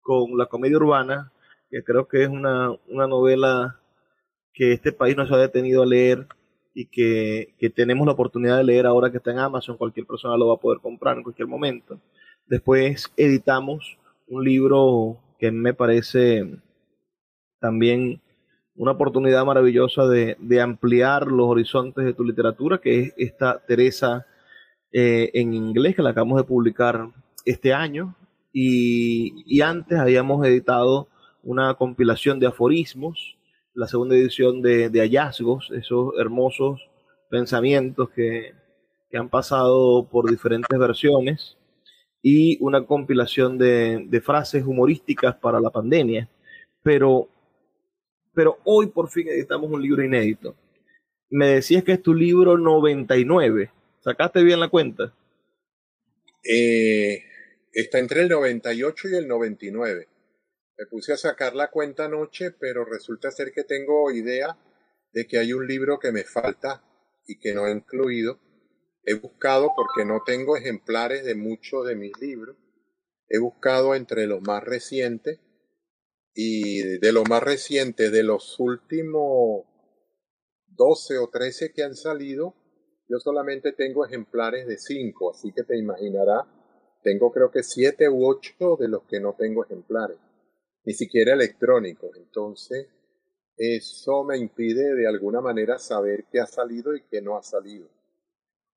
con 0.00 0.38
La 0.38 0.46
comedia 0.46 0.78
urbana, 0.78 1.30
que 1.68 1.84
creo 1.84 2.08
que 2.08 2.22
es 2.22 2.30
una, 2.30 2.70
una 2.88 3.06
novela 3.06 3.78
que 4.54 4.72
este 4.72 4.90
país 4.90 5.14
no 5.14 5.26
se 5.26 5.34
ha 5.34 5.36
detenido 5.36 5.82
a 5.82 5.86
leer 5.86 6.26
y 6.72 6.86
que, 6.86 7.52
que, 7.58 7.68
tenemos 7.68 8.06
la 8.06 8.14
oportunidad 8.14 8.56
de 8.56 8.64
leer 8.64 8.86
ahora 8.86 9.10
que 9.10 9.18
está 9.18 9.32
en 9.32 9.38
Amazon, 9.38 9.76
cualquier 9.76 10.06
persona 10.06 10.38
lo 10.38 10.48
va 10.48 10.54
a 10.54 10.60
poder 10.60 10.80
comprar 10.80 11.18
en 11.18 11.24
cualquier 11.24 11.46
momento. 11.46 12.00
Después 12.46 13.12
editamos 13.18 13.98
un 14.28 14.42
libro 14.42 15.18
que 15.42 15.50
me 15.50 15.74
parece 15.74 16.48
también 17.58 18.22
una 18.76 18.92
oportunidad 18.92 19.44
maravillosa 19.44 20.06
de, 20.06 20.60
ampliar 20.60 21.26
los 21.26 21.48
horizontes 21.48 22.04
de 22.04 22.14
tu 22.14 22.22
literatura, 22.22 22.78
que 22.78 23.00
es 23.00 23.14
esta 23.16 23.58
Teresa 23.66 24.24
eh, 24.92 25.32
en 25.34 25.52
inglés, 25.52 25.96
que 25.96 26.02
la 26.02 26.10
acabamos 26.10 26.38
de 26.38 26.44
publicar 26.44 27.08
este 27.44 27.74
año. 27.74 28.14
Y, 28.52 29.60
antes 29.62 29.98
habíamos 29.98 30.46
editado 30.46 31.08
una 31.42 31.74
compilación 31.74 32.38
de 32.38 32.46
aforismos, 32.46 33.36
la 33.74 33.88
segunda 33.88 34.14
edición 34.14 34.62
de, 34.62 34.92
hallazgos, 34.92 35.72
esos 35.72 36.12
hermosos 36.20 36.88
pensamientos 37.28 38.10
que, 38.10 38.54
que 39.10 39.18
han 39.18 39.28
pasado 39.28 40.08
por 40.08 40.30
diferentes 40.30 40.78
versiones 40.78 41.56
y 42.22 42.56
una 42.62 42.86
compilación 42.86 43.58
de, 43.58 44.22
frases 44.24 44.64
humorísticas 44.64 45.34
para 45.36 45.60
la 45.60 45.70
pandemia. 45.70 46.28
Pero, 46.82 47.28
pero 48.32 48.58
hoy 48.64 48.86
por 48.86 49.10
fin 49.10 49.28
editamos 49.28 49.70
un 49.70 49.82
libro 49.82 50.04
inédito. 50.04 50.54
Me 51.30 51.48
decías 51.48 51.82
que 51.82 51.92
es 51.92 52.02
tu 52.02 52.14
libro 52.14 52.56
99. 52.56 53.70
¿Sacaste 54.00 54.42
bien 54.42 54.60
la 54.60 54.68
cuenta? 54.68 55.12
Eh, 56.44 57.22
está 57.72 57.98
entre 57.98 58.22
el 58.22 58.28
98 58.28 59.08
y 59.08 59.14
el 59.16 59.28
99. 59.28 60.08
Me 60.78 60.86
puse 60.86 61.12
a 61.12 61.16
sacar 61.16 61.54
la 61.54 61.70
cuenta 61.70 62.06
anoche, 62.06 62.50
pero 62.52 62.84
resulta 62.84 63.30
ser 63.30 63.52
que 63.52 63.64
tengo 63.64 64.10
idea 64.10 64.56
de 65.12 65.26
que 65.26 65.38
hay 65.38 65.52
un 65.52 65.66
libro 65.66 65.98
que 65.98 66.12
me 66.12 66.24
falta 66.24 66.82
y 67.26 67.38
que 67.38 67.54
no 67.54 67.66
he 67.66 67.72
incluido 67.72 68.38
He 69.04 69.14
buscado, 69.14 69.72
porque 69.74 70.04
no 70.04 70.22
tengo 70.24 70.56
ejemplares 70.56 71.24
de 71.24 71.34
muchos 71.34 71.86
de 71.86 71.96
mis 71.96 72.12
libros, 72.20 72.56
he 73.28 73.38
buscado 73.38 73.96
entre 73.96 74.26
los 74.26 74.42
más 74.42 74.62
recientes 74.62 75.40
y 76.34 76.98
de 76.98 77.12
los 77.12 77.28
más 77.28 77.42
recientes, 77.42 78.12
de 78.12 78.22
los 78.22 78.60
últimos 78.60 79.64
12 80.68 81.18
o 81.18 81.28
13 81.28 81.72
que 81.72 81.82
han 81.82 81.96
salido, 81.96 82.54
yo 83.08 83.18
solamente 83.18 83.72
tengo 83.72 84.06
ejemplares 84.06 84.66
de 84.66 84.78
5, 84.78 85.32
así 85.32 85.52
que 85.52 85.64
te 85.64 85.76
imaginarás, 85.76 86.46
tengo 87.02 87.32
creo 87.32 87.50
que 87.50 87.64
7 87.64 88.08
u 88.08 88.26
8 88.26 88.76
de 88.78 88.88
los 88.88 89.02
que 89.04 89.18
no 89.18 89.34
tengo 89.36 89.64
ejemplares, 89.64 90.18
ni 90.84 90.94
siquiera 90.94 91.32
electrónicos. 91.32 92.16
Entonces, 92.16 92.86
eso 93.56 94.24
me 94.24 94.38
impide 94.38 94.94
de 94.94 95.08
alguna 95.08 95.40
manera 95.40 95.78
saber 95.78 96.26
qué 96.30 96.38
ha 96.40 96.46
salido 96.46 96.94
y 96.94 97.02
qué 97.10 97.20
no 97.20 97.36
ha 97.36 97.42
salido 97.42 97.88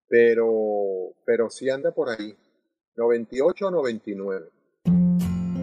pero, 0.08 1.14
pero 1.26 1.50
sí 1.50 1.70
anda 1.70 1.92
por 1.92 2.10
ahí, 2.10 2.36
98 2.96 3.68
o 3.68 3.72
99. 3.72 4.46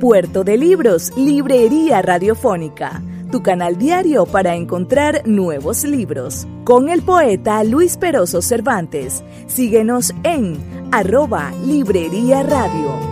Puerto 0.00 0.42
de 0.42 0.56
Libros, 0.56 1.16
Librería 1.16 2.02
Radiofónica, 2.02 3.00
tu 3.30 3.42
canal 3.42 3.78
diario 3.78 4.26
para 4.26 4.56
encontrar 4.56 5.26
nuevos 5.26 5.84
libros. 5.84 6.46
Con 6.64 6.88
el 6.88 7.02
poeta 7.02 7.62
Luis 7.62 7.96
Peroso 7.96 8.42
Cervantes. 8.42 9.22
Síguenos 9.46 10.12
en 10.24 10.56
arroba 10.92 11.52
Librería 11.64 12.42
Radio. 12.42 13.11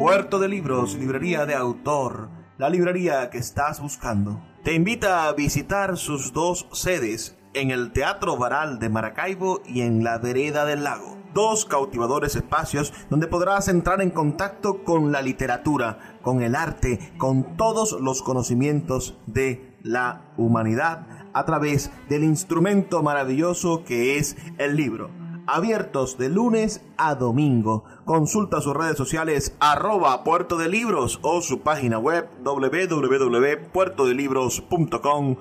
Puerto 0.00 0.38
de 0.38 0.48
Libros, 0.48 0.94
librería 0.94 1.44
de 1.44 1.54
autor, 1.54 2.30
la 2.56 2.70
librería 2.70 3.28
que 3.28 3.36
estás 3.36 3.82
buscando. 3.82 4.42
Te 4.64 4.72
invita 4.72 5.28
a 5.28 5.32
visitar 5.34 5.98
sus 5.98 6.32
dos 6.32 6.66
sedes 6.72 7.36
en 7.52 7.70
el 7.70 7.92
Teatro 7.92 8.38
Varal 8.38 8.78
de 8.78 8.88
Maracaibo 8.88 9.60
y 9.66 9.82
en 9.82 10.02
la 10.02 10.16
Vereda 10.16 10.64
del 10.64 10.84
Lago. 10.84 11.18
Dos 11.34 11.66
cautivadores 11.66 12.34
espacios 12.34 12.94
donde 13.10 13.26
podrás 13.26 13.68
entrar 13.68 14.00
en 14.00 14.08
contacto 14.08 14.84
con 14.84 15.12
la 15.12 15.20
literatura, 15.20 16.18
con 16.22 16.40
el 16.40 16.54
arte, 16.54 17.12
con 17.18 17.58
todos 17.58 17.92
los 18.00 18.22
conocimientos 18.22 19.18
de 19.26 19.76
la 19.82 20.32
humanidad 20.38 21.28
a 21.34 21.44
través 21.44 21.90
del 22.08 22.24
instrumento 22.24 23.02
maravilloso 23.02 23.84
que 23.84 24.16
es 24.16 24.38
el 24.56 24.76
libro. 24.76 25.19
Abiertos 25.52 26.16
de 26.16 26.28
lunes 26.28 26.80
a 26.96 27.16
domingo. 27.16 27.82
Consulta 28.04 28.60
sus 28.60 28.72
redes 28.72 28.96
sociales 28.96 29.56
arroba 29.58 30.22
puerto 30.22 30.56
de 30.56 30.68
libros 30.68 31.18
o 31.22 31.42
su 31.42 31.62
página 31.62 31.98
web 31.98 32.28
www.puertodelibros.com 32.44 35.36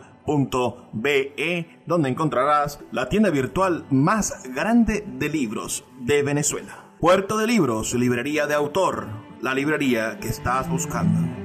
be 0.94 1.68
donde 1.86 2.10
encontrarás 2.10 2.80
la 2.92 3.08
tienda 3.08 3.30
virtual 3.30 3.86
más 3.92 4.34
grande 4.52 5.06
de 5.08 5.30
libros 5.30 5.86
de 6.00 6.24
Venezuela. 6.24 6.86
Puerto 7.00 7.38
de 7.38 7.46
Libros, 7.46 7.94
librería 7.94 8.48
de 8.48 8.56
autor, 8.56 9.10
la 9.42 9.54
librería 9.54 10.20
que 10.20 10.30
estás 10.30 10.68
buscando. 10.72 11.40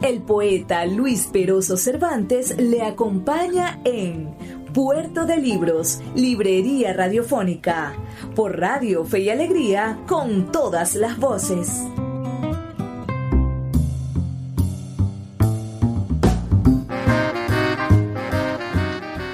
El 0.00 0.22
poeta 0.22 0.86
Luis 0.86 1.26
Peroso 1.26 1.76
Cervantes 1.76 2.56
le 2.56 2.82
acompaña 2.82 3.80
en 3.84 4.32
Puerto 4.72 5.24
de 5.24 5.38
Libros, 5.38 6.00
Librería 6.14 6.92
Radiofónica, 6.92 7.94
por 8.36 8.60
Radio 8.60 9.04
Fe 9.04 9.20
y 9.20 9.30
Alegría, 9.30 9.98
con 10.06 10.52
todas 10.52 10.94
las 10.94 11.18
voces. 11.18 11.84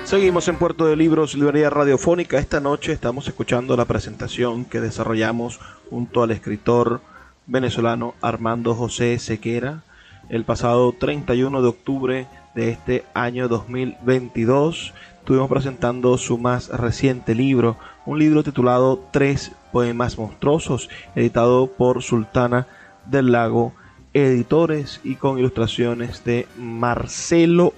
Seguimos 0.05 0.47
en 0.47 0.57
Puerto 0.57 0.87
de 0.87 0.95
Libros, 0.95 1.35
Librería 1.35 1.69
Radiofónica. 1.69 2.39
Esta 2.39 2.61
noche 2.61 2.93
estamos 2.93 3.27
escuchando 3.27 3.77
la 3.77 3.87
presentación 3.87 4.65
que 4.65 4.81
desarrollamos 4.81 5.59
junto 5.91 6.23
al 6.23 6.31
escritor 6.31 7.01
venezolano 7.47 8.15
Armando 8.21 8.75
José 8.75 9.19
Sequera 9.19 9.83
el 10.29 10.45
pasado 10.45 10.93
31 10.93 11.63
de 11.63 11.69
octubre 11.69 12.27
de 12.55 12.71
este 12.71 13.05
año 13.15 13.49
2022. 13.49 14.95
Estuvimos 15.25 15.49
presentando 15.49 16.19
su 16.19 16.37
más 16.37 16.69
reciente 16.69 17.35
libro, 17.35 17.79
un 18.05 18.19
libro 18.19 18.43
titulado 18.43 19.09
Tres 19.11 19.53
Poemas 19.73 20.19
Monstruosos, 20.19 20.91
editado 21.15 21.67
por 21.67 22.03
Sultana 22.03 22.67
del 23.07 23.33
Lago 23.33 23.73
Editores 24.13 25.01
y 25.03 25.15
con 25.15 25.39
ilustraciones 25.39 26.25
de 26.25 26.47
Marcelo 26.59 27.73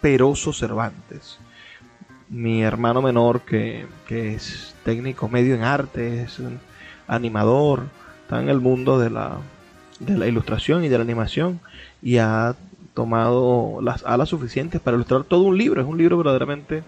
Peroso 0.00 0.52
Cervantes. 0.52 1.38
Mi 2.28 2.64
hermano 2.64 3.00
menor 3.00 3.42
que, 3.42 3.86
es 4.08 4.74
técnico 4.84 5.28
medio 5.28 5.54
en 5.54 5.62
arte, 5.62 6.24
es 6.24 6.42
animador, 7.06 7.84
está 8.22 8.42
en 8.42 8.48
el 8.48 8.58
mundo 8.58 8.98
de 8.98 9.10
la, 9.10 9.36
de 10.00 10.18
la 10.18 10.26
ilustración 10.26 10.82
y 10.82 10.88
de 10.88 10.98
la 10.98 11.04
animación 11.04 11.60
y 12.02 12.16
ha 12.18 12.56
tomado 12.94 13.80
las 13.82 14.04
alas 14.04 14.28
suficientes 14.28 14.80
para 14.80 14.96
ilustrar 14.96 15.24
todo 15.24 15.42
un 15.42 15.58
libro. 15.58 15.80
Es 15.80 15.86
un 15.86 15.98
libro 15.98 16.18
verdaderamente 16.18 16.82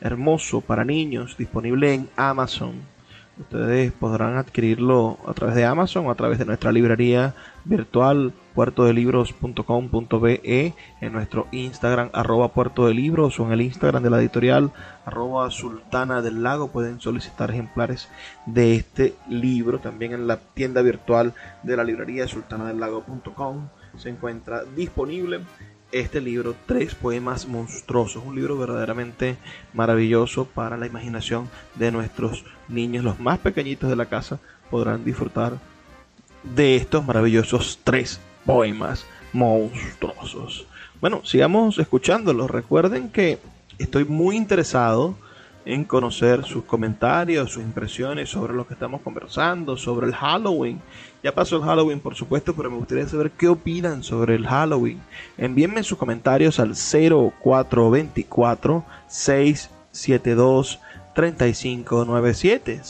hermoso 0.00 0.60
para 0.60 0.84
niños, 0.84 1.36
disponible 1.36 1.94
en 1.94 2.08
Amazon. 2.16 2.94
Ustedes 3.38 3.92
podrán 3.92 4.36
adquirirlo 4.36 5.18
a 5.26 5.34
través 5.34 5.56
de 5.56 5.64
Amazon 5.64 6.06
o 6.06 6.12
a 6.12 6.14
través 6.14 6.38
de 6.38 6.44
nuestra 6.44 6.70
librería 6.70 7.34
virtual 7.64 8.32
puertodelibros.com.be, 8.54 10.74
en 11.00 11.12
nuestro 11.12 11.48
Instagram 11.50 12.10
arroba 12.12 12.52
puerto 12.52 12.86
de 12.86 12.94
libros 12.94 13.40
o 13.40 13.46
en 13.46 13.52
el 13.52 13.62
Instagram 13.62 14.04
de 14.04 14.10
la 14.10 14.20
editorial 14.20 14.70
arroba 15.04 15.50
sultana 15.50 16.22
del 16.22 16.44
lago 16.44 16.68
pueden 16.68 17.00
solicitar 17.00 17.50
ejemplares 17.50 18.08
de 18.46 18.76
este 18.76 19.16
libro. 19.28 19.80
También 19.80 20.12
en 20.12 20.28
la 20.28 20.36
tienda 20.36 20.80
virtual 20.82 21.34
de 21.64 21.76
la 21.76 21.82
librería 21.82 22.28
sultanadellago.com 22.28 23.66
se 23.98 24.08
encuentra 24.08 24.64
disponible 24.76 25.40
este 25.92 26.20
libro, 26.20 26.56
Tres 26.66 26.94
Poemas 26.94 27.46
Monstruosos, 27.46 28.24
un 28.24 28.34
libro 28.34 28.58
verdaderamente 28.58 29.36
maravilloso 29.72 30.44
para 30.44 30.76
la 30.76 30.86
imaginación 30.86 31.48
de 31.76 31.92
nuestros 31.92 32.44
niños, 32.68 33.04
los 33.04 33.20
más 33.20 33.38
pequeñitos 33.38 33.88
de 33.88 33.96
la 33.96 34.06
casa 34.06 34.40
podrán 34.70 35.04
disfrutar 35.04 35.58
de 36.42 36.76
estos 36.76 37.06
maravillosos 37.06 37.78
tres 37.84 38.20
poemas 38.44 39.06
monstruosos. 39.32 40.66
Bueno, 41.00 41.20
sigamos 41.24 41.78
escuchándolos. 41.78 42.50
Recuerden 42.50 43.10
que 43.10 43.38
estoy 43.78 44.04
muy 44.04 44.36
interesado 44.36 45.16
en 45.64 45.84
conocer 45.84 46.44
sus 46.44 46.64
comentarios, 46.64 47.52
sus 47.52 47.62
impresiones 47.62 48.28
sobre 48.28 48.52
lo 48.52 48.66
que 48.66 48.74
estamos 48.74 49.00
conversando, 49.00 49.76
sobre 49.76 50.06
el 50.06 50.14
Halloween. 50.14 50.80
Ya 51.22 51.34
pasó 51.34 51.56
el 51.56 51.62
Halloween, 51.62 52.00
por 52.00 52.14
supuesto, 52.14 52.54
pero 52.54 52.70
me 52.70 52.76
gustaría 52.76 53.08
saber 53.08 53.30
qué 53.30 53.48
opinan 53.48 54.02
sobre 54.02 54.34
el 54.34 54.46
Halloween. 54.46 55.00
Envíenme 55.38 55.82
sus 55.82 55.96
comentarios 55.96 56.60
al 56.60 56.74
0424 56.74 58.84
672 59.08 60.80
3597 61.14 62.82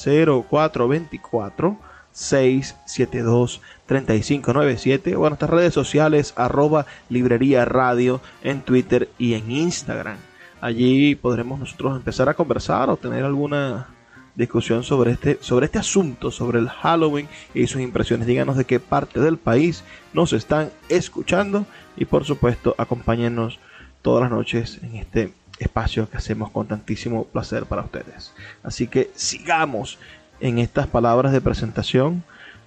0424 0.49 1.79
672 2.11 3.61
3597 3.87 5.17
o 5.17 5.27
a 5.27 5.31
nuestras 5.31 5.51
redes 5.51 5.75
sociales 5.75 6.33
arroba 6.37 6.87
librería 7.09 7.65
radio 7.65 8.21
en 8.43 8.63
Twitter 8.63 9.09
y 9.19 9.35
en 9.35 9.51
Instagram. 9.51 10.17
Allí 10.65 11.15
podremos 11.15 11.61
nosotros 11.61 11.95
empezar 11.95 12.27
a 12.31 12.33
conversar 12.33 12.89
o 12.89 12.97
tener 12.97 13.23
alguna 13.23 13.87
discusión 14.35 14.83
sobre 14.83 15.13
este, 15.13 15.37
sobre 15.43 15.67
este 15.67 15.79
asunto, 15.79 16.31
sobre 16.31 16.59
el 16.59 16.71
Halloween 16.71 17.29
y 17.53 17.67
sus 17.67 17.83
impresiones. 17.83 18.27
Díganos 18.27 18.57
de 18.57 18.65
qué 18.65 18.81
parte 18.81 19.21
del 19.21 19.37
país 19.37 19.85
nos 20.15 20.33
están 20.33 20.71
escuchando 20.89 21.67
y 21.99 22.07
por 22.07 22.25
supuesto 22.25 22.75
acompáñenos 22.79 23.59
todas 24.01 24.23
las 24.23 24.31
noches 24.31 24.81
en 24.83 24.97
este 24.97 25.35
espacio 25.59 26.09
que 26.09 26.17
hacemos 26.17 26.51
con 26.51 26.67
tantísimo 26.67 27.25
placer 27.25 27.67
para 27.67 27.83
ustedes. 27.83 28.33
Así 28.63 28.87
que 28.87 29.11
sigamos 29.15 29.99
en 30.41 30.59
estas 30.59 30.87
palabras 30.87 31.33
de 31.33 31.43
presentación 31.43 32.25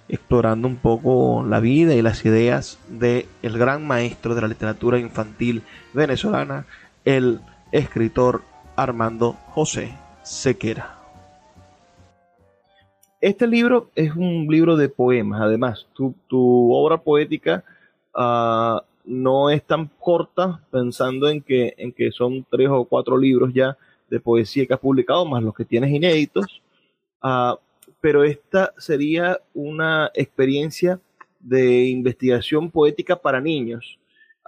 explorando 0.08 0.68
un 0.68 0.76
poco 0.76 1.44
la 1.44 1.58
vida 1.58 1.94
y 1.94 2.02
las 2.02 2.24
ideas 2.24 2.78
de 2.88 3.26
el 3.42 3.58
gran 3.58 3.84
maestro 3.84 4.36
de 4.36 4.42
la 4.42 4.46
literatura 4.46 5.00
infantil 5.00 5.64
venezolana, 5.94 6.64
el 7.04 7.40
escritor 7.72 8.42
Armando 8.76 9.32
José 9.54 9.94
Sequera. 10.22 10.98
Este 13.20 13.46
libro 13.46 13.90
es 13.94 14.14
un 14.14 14.46
libro 14.48 14.76
de 14.76 14.88
poemas, 14.88 15.40
además, 15.40 15.86
tu, 15.94 16.14
obra 16.30 16.98
poética 16.98 17.64
uh, 18.14 18.80
no 19.04 19.50
es 19.50 19.64
tan 19.64 19.90
corta, 19.98 20.60
pensando 20.70 21.28
en 21.28 21.42
que, 21.42 21.74
en 21.76 21.92
que 21.92 22.12
son 22.12 22.46
tres 22.48 22.68
o 22.70 22.84
cuatro 22.84 23.18
libros 23.18 23.52
ya 23.52 23.76
de 24.08 24.20
poesía 24.20 24.66
que 24.66 24.74
has 24.74 24.80
publicado, 24.80 25.26
más 25.26 25.42
los 25.42 25.54
que 25.54 25.64
tienes 25.64 25.90
inéditos. 25.90 26.62
Uh, 27.22 27.56
pero 28.00 28.22
esta 28.22 28.72
sería 28.78 29.40
una 29.54 30.10
experiencia 30.14 31.00
de 31.40 31.86
investigación 31.86 32.70
poética 32.70 33.16
para 33.16 33.40
niños. 33.40 33.98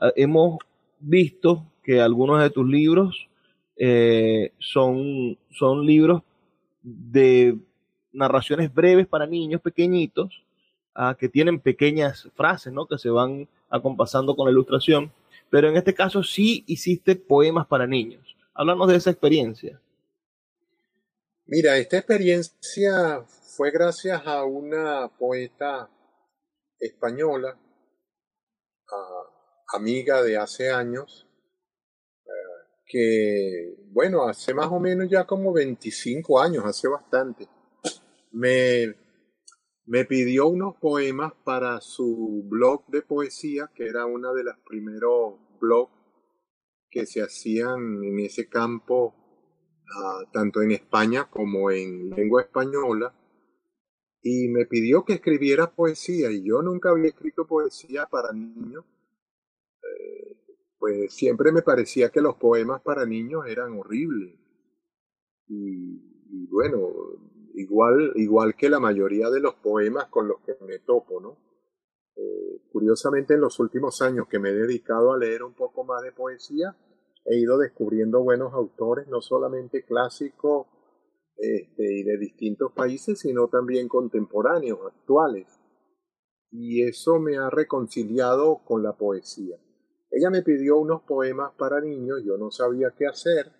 Ah, 0.00 0.12
hemos 0.16 0.58
visto 0.98 1.64
que 1.90 2.00
algunos 2.00 2.40
de 2.40 2.50
tus 2.50 2.68
libros 2.68 3.28
eh, 3.76 4.52
son, 4.60 5.36
son 5.50 5.84
libros 5.84 6.22
de 6.82 7.58
narraciones 8.12 8.72
breves 8.72 9.08
para 9.08 9.26
niños 9.26 9.60
pequeñitos, 9.60 10.44
ah, 10.94 11.16
que 11.18 11.28
tienen 11.28 11.58
pequeñas 11.58 12.28
frases, 12.36 12.72
¿no? 12.72 12.86
Que 12.86 12.96
se 12.96 13.10
van 13.10 13.48
acompasando 13.68 14.36
con 14.36 14.46
la 14.46 14.52
ilustración. 14.52 15.12
Pero 15.50 15.68
en 15.68 15.76
este 15.76 15.92
caso 15.92 16.22
sí 16.22 16.62
hiciste 16.68 17.16
poemas 17.16 17.66
para 17.66 17.88
niños. 17.88 18.36
Háblanos 18.54 18.86
de 18.86 18.94
esa 18.94 19.10
experiencia. 19.10 19.80
Mira, 21.46 21.76
esta 21.76 21.98
experiencia 21.98 23.24
fue 23.56 23.72
gracias 23.72 24.24
a 24.28 24.44
una 24.44 25.08
poeta 25.08 25.90
española, 26.78 27.58
amiga 29.72 30.22
de 30.22 30.36
hace 30.36 30.70
años, 30.70 31.26
que, 32.90 33.76
bueno, 33.92 34.26
hace 34.26 34.52
más 34.52 34.66
o 34.66 34.80
menos 34.80 35.08
ya 35.08 35.24
como 35.24 35.52
25 35.52 36.40
años, 36.40 36.64
hace 36.64 36.88
bastante, 36.88 37.46
me, 38.32 38.96
me 39.86 40.04
pidió 40.04 40.48
unos 40.48 40.74
poemas 40.76 41.32
para 41.44 41.80
su 41.80 42.42
blog 42.46 42.86
de 42.88 43.02
poesía, 43.02 43.70
que 43.74 43.86
era 43.86 44.06
uno 44.06 44.34
de 44.34 44.44
los 44.44 44.56
primeros 44.66 45.34
blogs 45.60 45.92
que 46.90 47.06
se 47.06 47.22
hacían 47.22 48.02
en 48.02 48.18
ese 48.18 48.48
campo, 48.48 49.14
ah, 49.96 50.24
tanto 50.32 50.60
en 50.60 50.72
España 50.72 51.28
como 51.30 51.70
en 51.70 52.10
lengua 52.10 52.42
española, 52.42 53.14
y 54.22 54.48
me 54.48 54.66
pidió 54.66 55.04
que 55.04 55.14
escribiera 55.14 55.70
poesía, 55.70 56.30
y 56.32 56.44
yo 56.44 56.60
nunca 56.62 56.90
había 56.90 57.10
escrito 57.10 57.46
poesía 57.46 58.06
para 58.06 58.32
niños. 58.32 58.84
Pues 60.80 61.12
siempre 61.12 61.52
me 61.52 61.60
parecía 61.60 62.08
que 62.08 62.22
los 62.22 62.36
poemas 62.36 62.80
para 62.80 63.04
niños 63.04 63.44
eran 63.46 63.78
horribles. 63.78 64.34
Y, 65.46 66.46
bueno, 66.48 66.88
igual, 67.54 68.12
igual 68.16 68.56
que 68.56 68.70
la 68.70 68.80
mayoría 68.80 69.28
de 69.28 69.40
los 69.40 69.56
poemas 69.56 70.06
con 70.06 70.26
los 70.26 70.40
que 70.40 70.54
me 70.64 70.78
topo, 70.78 71.20
¿no? 71.20 71.36
Eh, 72.16 72.62
curiosamente, 72.72 73.34
en 73.34 73.42
los 73.42 73.60
últimos 73.60 74.00
años 74.00 74.26
que 74.26 74.38
me 74.38 74.48
he 74.48 74.54
dedicado 74.54 75.12
a 75.12 75.18
leer 75.18 75.42
un 75.42 75.52
poco 75.52 75.84
más 75.84 76.02
de 76.02 76.12
poesía, 76.12 76.74
he 77.26 77.38
ido 77.38 77.58
descubriendo 77.58 78.22
buenos 78.22 78.54
autores, 78.54 79.06
no 79.06 79.20
solamente 79.20 79.84
clásicos 79.84 80.66
este, 81.36 82.00
y 82.00 82.04
de 82.04 82.16
distintos 82.16 82.72
países, 82.72 83.18
sino 83.18 83.48
también 83.48 83.86
contemporáneos, 83.86 84.78
actuales. 84.86 85.46
Y 86.50 86.84
eso 86.84 87.20
me 87.20 87.36
ha 87.36 87.50
reconciliado 87.50 88.62
con 88.64 88.82
la 88.82 88.96
poesía. 88.96 89.58
Ella 90.10 90.30
me 90.30 90.42
pidió 90.42 90.78
unos 90.78 91.02
poemas 91.02 91.52
para 91.56 91.80
niños, 91.80 92.22
yo 92.24 92.36
no 92.36 92.50
sabía 92.50 92.92
qué 92.96 93.06
hacer, 93.06 93.52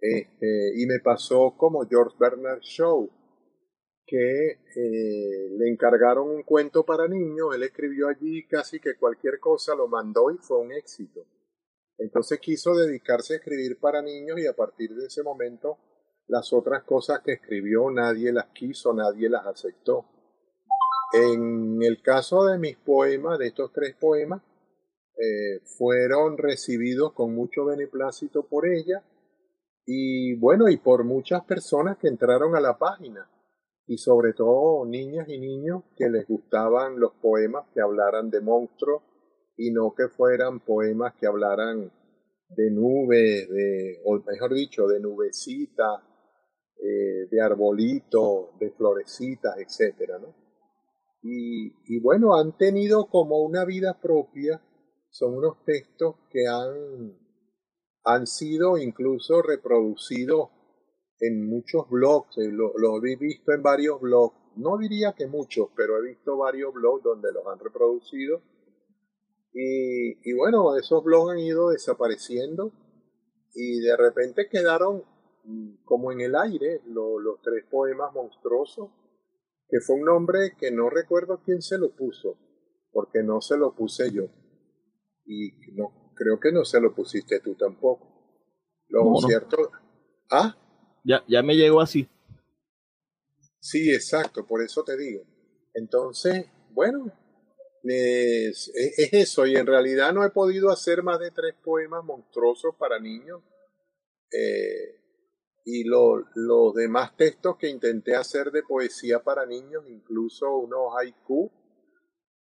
este, 0.00 0.72
y 0.76 0.86
me 0.86 1.00
pasó 1.00 1.54
como 1.56 1.86
George 1.86 2.16
Bernard 2.18 2.60
Shaw, 2.60 3.08
que 4.06 4.50
eh, 4.50 5.48
le 5.56 5.70
encargaron 5.70 6.28
un 6.28 6.42
cuento 6.42 6.84
para 6.84 7.08
niños, 7.08 7.54
él 7.54 7.62
escribió 7.62 8.08
allí 8.08 8.46
casi 8.46 8.80
que 8.80 8.96
cualquier 8.96 9.38
cosa, 9.40 9.74
lo 9.74 9.88
mandó 9.88 10.30
y 10.30 10.36
fue 10.38 10.58
un 10.58 10.72
éxito. 10.72 11.26
Entonces 11.96 12.40
quiso 12.40 12.74
dedicarse 12.74 13.34
a 13.34 13.36
escribir 13.36 13.78
para 13.78 14.02
niños 14.02 14.38
y 14.40 14.46
a 14.46 14.54
partir 14.54 14.94
de 14.94 15.06
ese 15.06 15.22
momento 15.22 15.78
las 16.26 16.52
otras 16.52 16.82
cosas 16.84 17.20
que 17.20 17.32
escribió 17.32 17.90
nadie 17.90 18.32
las 18.32 18.46
quiso, 18.46 18.92
nadie 18.92 19.28
las 19.28 19.46
aceptó. 19.46 20.06
En 21.12 21.82
el 21.82 22.02
caso 22.02 22.44
de 22.44 22.58
mis 22.58 22.76
poemas, 22.76 23.38
de 23.38 23.46
estos 23.46 23.72
tres 23.72 23.94
poemas, 23.94 24.42
eh, 25.16 25.60
fueron 25.78 26.38
recibidos 26.38 27.12
con 27.12 27.34
mucho 27.34 27.64
beneplácito 27.64 28.46
por 28.46 28.66
ella 28.66 29.02
y 29.86 30.34
bueno, 30.34 30.68
y 30.68 30.76
por 30.78 31.04
muchas 31.04 31.44
personas 31.44 31.98
que 31.98 32.08
entraron 32.08 32.56
a 32.56 32.60
la 32.60 32.78
página 32.78 33.30
y 33.86 33.98
sobre 33.98 34.32
todo 34.32 34.86
niñas 34.86 35.28
y 35.28 35.38
niños 35.38 35.84
que 35.96 36.08
les 36.08 36.26
gustaban 36.26 36.98
los 36.98 37.12
poemas 37.20 37.66
que 37.74 37.80
hablaran 37.80 38.30
de 38.30 38.40
monstruos 38.40 39.02
y 39.56 39.70
no 39.70 39.94
que 39.94 40.08
fueran 40.08 40.60
poemas 40.60 41.14
que 41.14 41.26
hablaran 41.26 41.92
de 42.48 42.70
nubes, 42.70 43.48
de, 43.48 44.00
o 44.04 44.20
mejor 44.20 44.54
dicho, 44.54 44.86
de 44.86 45.00
nubecitas, 45.00 46.00
eh, 46.82 47.28
de 47.30 47.40
arbolitos, 47.40 48.58
de 48.58 48.70
florecitas, 48.70 49.56
etcétera, 49.58 50.18
¿no? 50.18 50.34
Y, 51.22 51.72
y 51.86 52.00
bueno, 52.00 52.36
han 52.36 52.56
tenido 52.56 53.06
como 53.06 53.38
una 53.38 53.64
vida 53.64 53.98
propia, 54.00 54.60
son 55.14 55.36
unos 55.36 55.64
textos 55.64 56.16
que 56.28 56.48
han, 56.48 57.16
han 58.02 58.26
sido 58.26 58.76
incluso 58.76 59.42
reproducidos 59.42 60.50
en 61.20 61.48
muchos 61.48 61.88
blogs, 61.88 62.36
eh, 62.38 62.50
lo, 62.50 62.72
lo 62.76 62.96
he 63.06 63.14
visto 63.14 63.52
en 63.52 63.62
varios 63.62 64.00
blogs, 64.00 64.34
no 64.56 64.76
diría 64.76 65.14
que 65.16 65.28
muchos, 65.28 65.68
pero 65.76 65.98
he 65.98 66.08
visto 66.08 66.36
varios 66.36 66.74
blogs 66.74 67.04
donde 67.04 67.30
los 67.32 67.46
han 67.46 67.60
reproducido 67.60 68.42
y, 69.52 70.32
bueno, 70.32 70.76
esos 70.76 71.04
blogs 71.04 71.30
han 71.30 71.38
ido 71.38 71.70
desapareciendo 71.70 72.72
y 73.54 73.78
de 73.78 73.96
repente 73.96 74.48
quedaron 74.50 75.04
mm, 75.44 75.84
como 75.84 76.10
en 76.10 76.22
el 76.22 76.34
aire 76.34 76.80
los 76.86 77.40
tres 77.40 77.64
poemas 77.70 78.12
monstruosos, 78.12 78.90
que 79.68 79.78
fue 79.78 79.94
un 79.94 80.06
nombre 80.06 80.56
que 80.58 80.72
no 80.72 80.90
recuerdo 80.90 81.40
quién 81.44 81.62
se 81.62 81.78
lo 81.78 81.94
puso, 81.94 82.36
porque 82.90 83.22
no 83.22 83.40
se 83.40 83.56
lo 83.56 83.76
puse 83.76 84.10
yo. 84.10 84.24
Y 85.26 85.52
no, 85.72 86.12
creo 86.14 86.38
que 86.40 86.52
no 86.52 86.64
se 86.64 86.80
lo 86.80 86.94
pusiste 86.94 87.40
tú 87.40 87.54
tampoco. 87.54 88.14
Lo 88.88 89.16
cierto. 89.26 89.70
¿Ah? 90.30 90.56
Ya, 91.04 91.24
ya 91.28 91.42
me 91.42 91.56
llegó 91.56 91.80
así. 91.80 92.08
Sí, 93.60 93.92
exacto, 93.92 94.46
por 94.46 94.62
eso 94.62 94.84
te 94.84 94.96
digo. 94.96 95.24
Entonces, 95.72 96.46
bueno, 96.70 97.12
es, 97.82 98.70
eso, 99.12 99.46
y 99.46 99.56
en 99.56 99.66
realidad 99.66 100.12
no 100.12 100.24
he 100.24 100.30
podido 100.30 100.70
hacer 100.70 101.02
más 101.02 101.18
de 101.18 101.30
tres 101.30 101.54
poemas 101.62 102.04
monstruosos 102.04 102.74
para 102.76 102.98
niños. 102.98 103.42
Eh, 104.30 105.00
y 105.64 105.84
lo, 105.84 106.24
los 106.34 106.74
demás 106.74 107.16
textos 107.16 107.56
que 107.56 107.68
intenté 107.68 108.14
hacer 108.14 108.50
de 108.50 108.62
poesía 108.62 109.22
para 109.22 109.46
niños, 109.46 109.84
incluso 109.88 110.58
unos 110.58 110.92
haiku, 110.98 111.50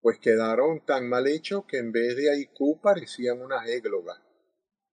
pues 0.01 0.19
quedaron 0.19 0.85
tan 0.85 1.09
mal 1.09 1.27
hechos 1.27 1.65
que 1.67 1.79
en 1.79 1.93
vez 1.93 2.17
de 2.17 2.31
haiku 2.31 2.81
parecían 2.81 3.41
unas 3.41 3.69
églogas. 3.69 4.21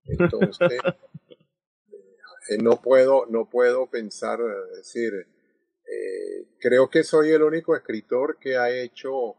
Entonces, 0.03 0.79
eh, 2.49 2.57
no 2.61 2.81
puedo, 2.81 3.25
no 3.27 3.49
puedo 3.49 3.89
pensar, 3.89 4.39
decir, 4.75 5.13
eh, 5.13 6.47
creo 6.59 6.89
que 6.89 7.03
soy 7.03 7.31
el 7.31 7.43
único 7.43 7.75
escritor 7.75 8.37
que 8.39 8.57
ha 8.57 8.69
hecho 8.69 9.35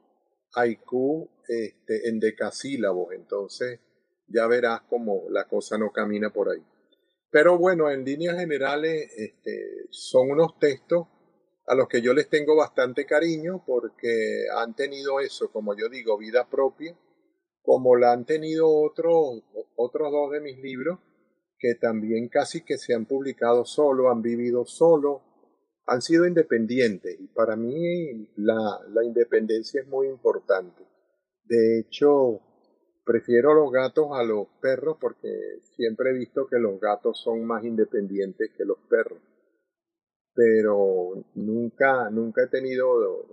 haiku 0.54 1.28
este, 1.48 2.08
en 2.08 2.18
decasílabos, 2.18 3.12
entonces 3.12 3.80
ya 4.28 4.46
verás 4.46 4.82
cómo 4.88 5.24
la 5.30 5.46
cosa 5.46 5.78
no 5.78 5.92
camina 5.92 6.32
por 6.32 6.50
ahí. 6.50 6.64
Pero 7.30 7.58
bueno, 7.58 7.90
en 7.90 8.04
líneas 8.04 8.38
generales 8.38 9.12
este, 9.16 9.86
son 9.90 10.30
unos 10.30 10.58
textos 10.58 11.08
a 11.66 11.74
los 11.74 11.88
que 11.88 12.00
yo 12.00 12.14
les 12.14 12.28
tengo 12.28 12.56
bastante 12.56 13.04
cariño 13.04 13.62
porque 13.66 14.46
han 14.56 14.74
tenido 14.74 15.20
eso, 15.20 15.50
como 15.50 15.76
yo 15.76 15.88
digo, 15.88 16.16
vida 16.16 16.48
propia, 16.48 16.96
como 17.62 17.96
la 17.96 18.12
han 18.12 18.24
tenido 18.24 18.68
otros, 18.68 19.42
otros 19.74 20.12
dos 20.12 20.30
de 20.30 20.40
mis 20.40 20.58
libros 20.58 21.00
que 21.58 21.74
también 21.74 22.28
casi 22.28 22.64
que 22.64 22.78
se 22.78 22.94
han 22.94 23.06
publicado 23.06 23.64
solo, 23.64 24.10
han 24.10 24.22
vivido 24.22 24.64
solo, 24.64 25.22
han 25.86 26.02
sido 26.02 26.26
independientes 26.26 27.18
y 27.18 27.26
para 27.28 27.56
mí 27.56 28.28
la, 28.36 28.80
la 28.90 29.04
independencia 29.04 29.80
es 29.80 29.88
muy 29.88 30.08
importante. 30.08 30.84
De 31.44 31.80
hecho, 31.80 32.40
prefiero 33.04 33.54
los 33.54 33.72
gatos 33.72 34.08
a 34.12 34.22
los 34.22 34.46
perros 34.60 34.98
porque 35.00 35.60
siempre 35.76 36.10
he 36.10 36.12
visto 36.12 36.46
que 36.46 36.58
los 36.58 36.78
gatos 36.80 37.20
son 37.20 37.44
más 37.44 37.64
independientes 37.64 38.50
que 38.56 38.64
los 38.64 38.78
perros. 38.88 39.18
Pero 40.36 41.24
nunca, 41.34 42.10
nunca 42.10 42.44
he 42.44 42.48
tenido, 42.48 43.26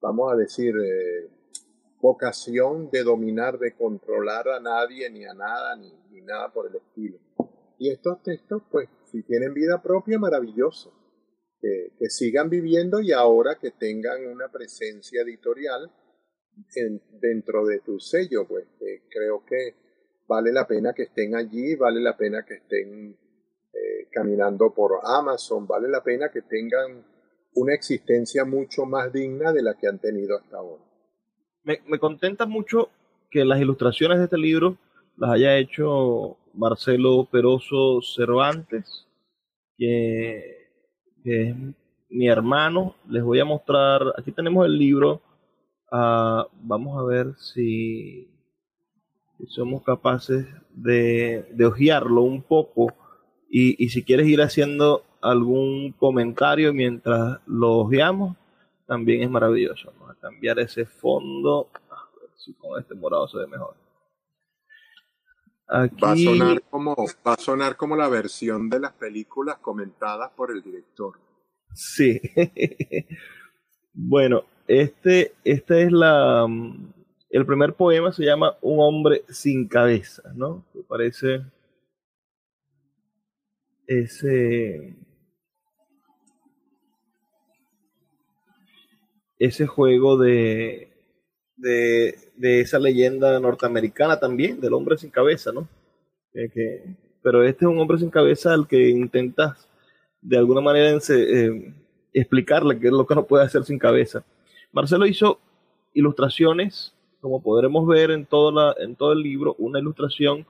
vamos 0.00 0.32
a 0.32 0.36
decir, 0.36 0.74
eh, 0.76 1.28
vocación 2.00 2.90
de 2.90 3.02
dominar, 3.02 3.58
de 3.58 3.74
controlar 3.74 4.48
a 4.48 4.60
nadie, 4.60 5.10
ni 5.10 5.24
a 5.24 5.34
nada, 5.34 5.74
ni, 5.76 5.90
ni 6.10 6.20
nada 6.20 6.52
por 6.52 6.68
el 6.68 6.76
estilo. 6.76 7.18
Y 7.78 7.90
estos 7.90 8.22
textos, 8.22 8.62
pues, 8.70 8.88
si 9.10 9.22
tienen 9.22 9.54
vida 9.54 9.82
propia, 9.82 10.18
maravilloso 10.18 11.00
que, 11.60 12.08
sigan 12.08 12.48
viviendo 12.48 13.00
y 13.00 13.12
ahora 13.12 13.58
que 13.60 13.70
tengan 13.72 14.26
una 14.26 14.48
presencia 14.50 15.22
editorial 15.22 15.90
dentro 17.20 17.66
de 17.66 17.80
tu 17.80 17.98
sello, 18.00 18.46
pues 18.46 18.66
creo 19.08 19.44
que 19.44 19.74
vale 20.26 20.52
la 20.52 20.66
pena 20.66 20.92
que 20.92 21.04
estén 21.04 21.34
allí, 21.34 21.74
vale 21.76 22.00
la 22.00 22.16
pena 22.16 22.44
que 22.44 22.54
estén 22.54 23.16
caminando 24.10 24.72
por 24.74 25.00
Amazon, 25.04 25.66
vale 25.66 25.88
la 25.88 26.02
pena 26.02 26.30
que 26.30 26.42
tengan 26.42 27.04
una 27.54 27.74
existencia 27.74 28.44
mucho 28.44 28.86
más 28.86 29.12
digna 29.12 29.52
de 29.52 29.62
la 29.62 29.74
que 29.74 29.88
han 29.88 29.98
tenido 29.98 30.36
hasta 30.36 30.56
ahora. 30.56 30.82
Me, 31.62 31.98
contenta 31.98 32.46
mucho 32.46 32.88
que 33.30 33.44
las 33.44 33.60
ilustraciones 33.60 34.18
de 34.18 34.24
este 34.24 34.38
libro 34.38 34.76
las 35.16 35.32
haya 35.32 35.58
hecho 35.58 36.38
Marcelo 36.54 37.28
Peroso 37.30 38.00
Cervantes, 38.02 39.06
que 39.76 40.70
es 41.24 41.54
mi 42.08 42.28
hermano. 42.28 42.96
Les 43.08 43.22
voy 43.22 43.40
a 43.40 43.44
mostrar, 43.44 44.02
aquí 44.16 44.32
tenemos 44.32 44.66
el 44.66 44.78
libro. 44.78 45.22
Uh, 45.92 46.44
vamos 46.62 46.98
a 46.98 47.04
ver 47.04 47.34
si, 47.36 48.28
somos 49.48 49.82
capaces 49.82 50.46
de, 50.70 51.46
de 51.52 51.66
hojearlo 51.66 52.22
un 52.22 52.42
poco. 52.42 52.92
Y, 53.52 53.84
y, 53.84 53.88
si 53.88 54.04
quieres 54.04 54.28
ir 54.28 54.40
haciendo 54.42 55.04
algún 55.20 55.92
comentario 55.92 56.72
mientras 56.72 57.40
lo 57.46 57.78
hojeamos, 57.78 58.36
también 58.86 59.22
es 59.22 59.30
maravilloso. 59.30 59.92
Vamos 59.98 60.16
a 60.16 60.20
cambiar 60.20 60.60
ese 60.60 60.86
fondo. 60.86 61.68
A 61.90 62.08
ver 62.20 62.30
si 62.36 62.54
con 62.54 62.80
este 62.80 62.94
morado 62.94 63.26
se 63.26 63.38
ve 63.38 63.46
mejor. 63.48 63.74
Va, 65.72 66.12
a 66.12 66.16
sonar 66.16 66.62
como, 66.68 66.96
va 66.96 67.34
a 67.34 67.36
sonar 67.36 67.76
como 67.76 67.94
la 67.94 68.08
versión 68.08 68.68
de 68.68 68.80
las 68.80 68.92
películas 68.92 69.58
comentadas 69.58 70.30
por 70.32 70.50
el 70.50 70.62
director. 70.62 71.20
Sí. 71.72 72.20
bueno, 73.92 74.42
este, 74.66 75.34
este 75.44 75.82
es 75.84 75.92
la. 75.92 76.46
El 77.28 77.46
primer 77.46 77.74
poema 77.74 78.12
se 78.12 78.24
llama 78.24 78.56
Un 78.60 78.80
hombre 78.80 79.22
sin 79.28 79.68
cabeza, 79.68 80.22
¿no? 80.34 80.64
Me 80.74 80.82
parece 80.82 81.42
ese. 83.90 84.96
Ese 89.38 89.66
juego 89.66 90.18
de, 90.18 90.92
de, 91.56 92.14
de 92.36 92.60
esa 92.60 92.78
leyenda 92.78 93.40
norteamericana 93.40 94.20
también, 94.20 94.60
del 94.60 94.74
hombre 94.74 94.98
sin 94.98 95.10
cabeza, 95.10 95.50
¿no? 95.50 95.66
Que, 96.32 96.84
pero 97.22 97.42
este 97.42 97.64
es 97.64 97.70
un 97.70 97.78
hombre 97.78 97.98
sin 97.98 98.10
cabeza 98.10 98.52
al 98.52 98.68
que 98.68 98.90
intentas 98.90 99.66
de 100.20 100.36
alguna 100.36 100.60
manera 100.60 100.98
eh, 101.08 101.74
explicarle 102.12 102.78
qué 102.78 102.88
es 102.88 102.92
lo 102.92 103.06
que 103.06 103.14
no 103.14 103.26
puede 103.26 103.44
hacer 103.44 103.64
sin 103.64 103.78
cabeza. 103.78 104.22
Marcelo 104.72 105.06
hizo 105.06 105.40
ilustraciones, 105.94 106.94
como 107.22 107.42
podremos 107.42 107.86
ver 107.86 108.10
en 108.10 108.26
todo, 108.26 108.52
la, 108.52 108.74
en 108.78 108.94
todo 108.94 109.12
el 109.12 109.22
libro, 109.22 109.54
una 109.58 109.78
ilustración 109.78 110.46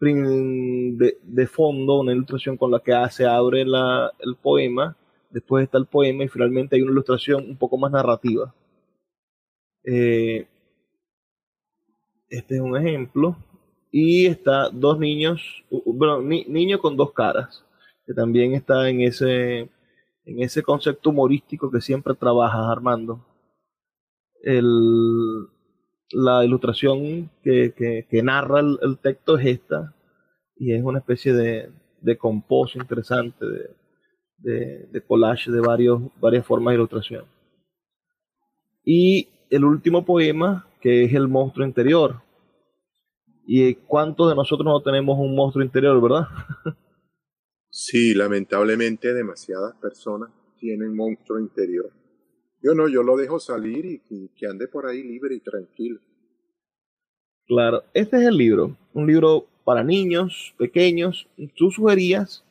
de, 0.00 1.18
de, 1.22 1.46
fondo, 1.46 2.00
una 2.00 2.12
ilustración 2.12 2.56
con 2.56 2.70
la 2.70 2.80
que 2.80 2.92
se 3.10 3.26
abre 3.26 3.64
la, 3.64 4.12
el 4.20 4.36
poema, 4.36 4.96
después 5.30 5.64
está 5.64 5.78
el 5.78 5.86
poema 5.86 6.24
y 6.24 6.28
finalmente 6.28 6.76
hay 6.76 6.82
una 6.82 6.92
ilustración 6.92 7.44
un 7.44 7.56
poco 7.56 7.76
más 7.78 7.90
narrativa. 7.90 8.54
Eh, 9.84 10.46
este 12.28 12.56
es 12.56 12.60
un 12.60 12.76
ejemplo. 12.76 13.36
Y 13.90 14.26
está 14.26 14.68
dos 14.70 14.98
niños, 14.98 15.64
bueno, 15.70 16.20
ni, 16.20 16.44
niño 16.44 16.78
con 16.78 16.96
dos 16.96 17.12
caras, 17.12 17.64
que 18.06 18.12
también 18.12 18.52
está 18.52 18.88
en 18.90 19.00
ese, 19.00 19.60
en 20.26 20.42
ese 20.42 20.62
concepto 20.62 21.10
humorístico 21.10 21.70
que 21.70 21.80
siempre 21.80 22.14
trabajas, 22.14 22.66
Armando. 22.66 23.24
El, 24.42 25.48
la 26.10 26.44
ilustración 26.44 27.30
que, 27.42 28.04
que, 28.08 28.22
narra 28.22 28.60
el, 28.60 28.98
texto 29.02 29.38
es 29.38 29.46
esta, 29.46 29.94
y 30.56 30.72
es 30.72 30.82
una 30.82 30.98
especie 30.98 31.32
de, 31.32 31.70
de 32.00 32.16
composo 32.16 32.78
interesante, 32.78 33.44
de, 33.44 33.70
de, 34.38 34.88
de, 34.90 35.00
collage 35.02 35.50
de 35.50 35.60
varios, 35.60 36.02
varias 36.20 36.46
formas 36.46 36.72
de 36.72 36.76
ilustración. 36.76 37.24
Y 38.84 39.28
el 39.50 39.64
último 39.64 40.04
poema, 40.04 40.66
que 40.80 41.04
es 41.04 41.12
El 41.12 41.28
monstruo 41.28 41.66
interior, 41.66 42.22
¿Y 43.50 43.76
cuántos 43.76 44.28
de 44.28 44.34
nosotros 44.34 44.66
no 44.66 44.82
tenemos 44.82 45.18
un 45.18 45.34
monstruo 45.34 45.64
interior, 45.64 45.98
verdad? 46.02 46.26
sí, 47.70 48.12
lamentablemente 48.12 49.14
demasiadas 49.14 49.74
personas 49.80 50.28
tienen 50.58 50.94
monstruo 50.94 51.40
interior. 51.40 51.90
Yo 52.62 52.74
no, 52.74 52.88
yo 52.88 53.02
lo 53.02 53.16
dejo 53.16 53.38
salir 53.38 54.02
y, 54.10 54.28
que 54.36 54.46
ande 54.46 54.68
por 54.68 54.86
ahí 54.86 55.02
libre 55.02 55.34
y 55.34 55.40
tranquilo. 55.40 56.00
Claro, 57.46 57.84
este 57.94 58.18
es 58.18 58.24
el 58.24 58.36
libro, 58.36 58.76
un 58.92 59.06
libro 59.06 59.46
para 59.64 59.82
niños 59.82 60.54
pequeños. 60.58 61.28
Tú 61.56 61.70
sugerías 61.70 62.44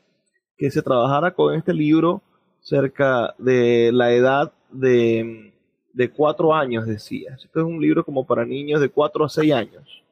que 0.58 0.72
se 0.72 0.82
trabajara 0.82 1.34
con 1.34 1.54
este 1.54 1.74
libro 1.74 2.22
cerca 2.62 3.36
de 3.38 3.92
la 3.94 4.14
edad 4.14 4.54
de, 4.72 5.54
de 5.94 6.10
cuatro 6.10 6.54
años, 6.54 6.88
decías. 6.88 7.44
Este 7.46 7.60
es 7.60 7.66
un 7.66 7.80
libro 7.80 8.04
como 8.04 8.26
para 8.26 8.46
niños 8.46 8.82
de 8.82 8.90
cuatro 8.90 9.26
a 9.26 9.30
seis 9.30 9.54
años 9.54 10.04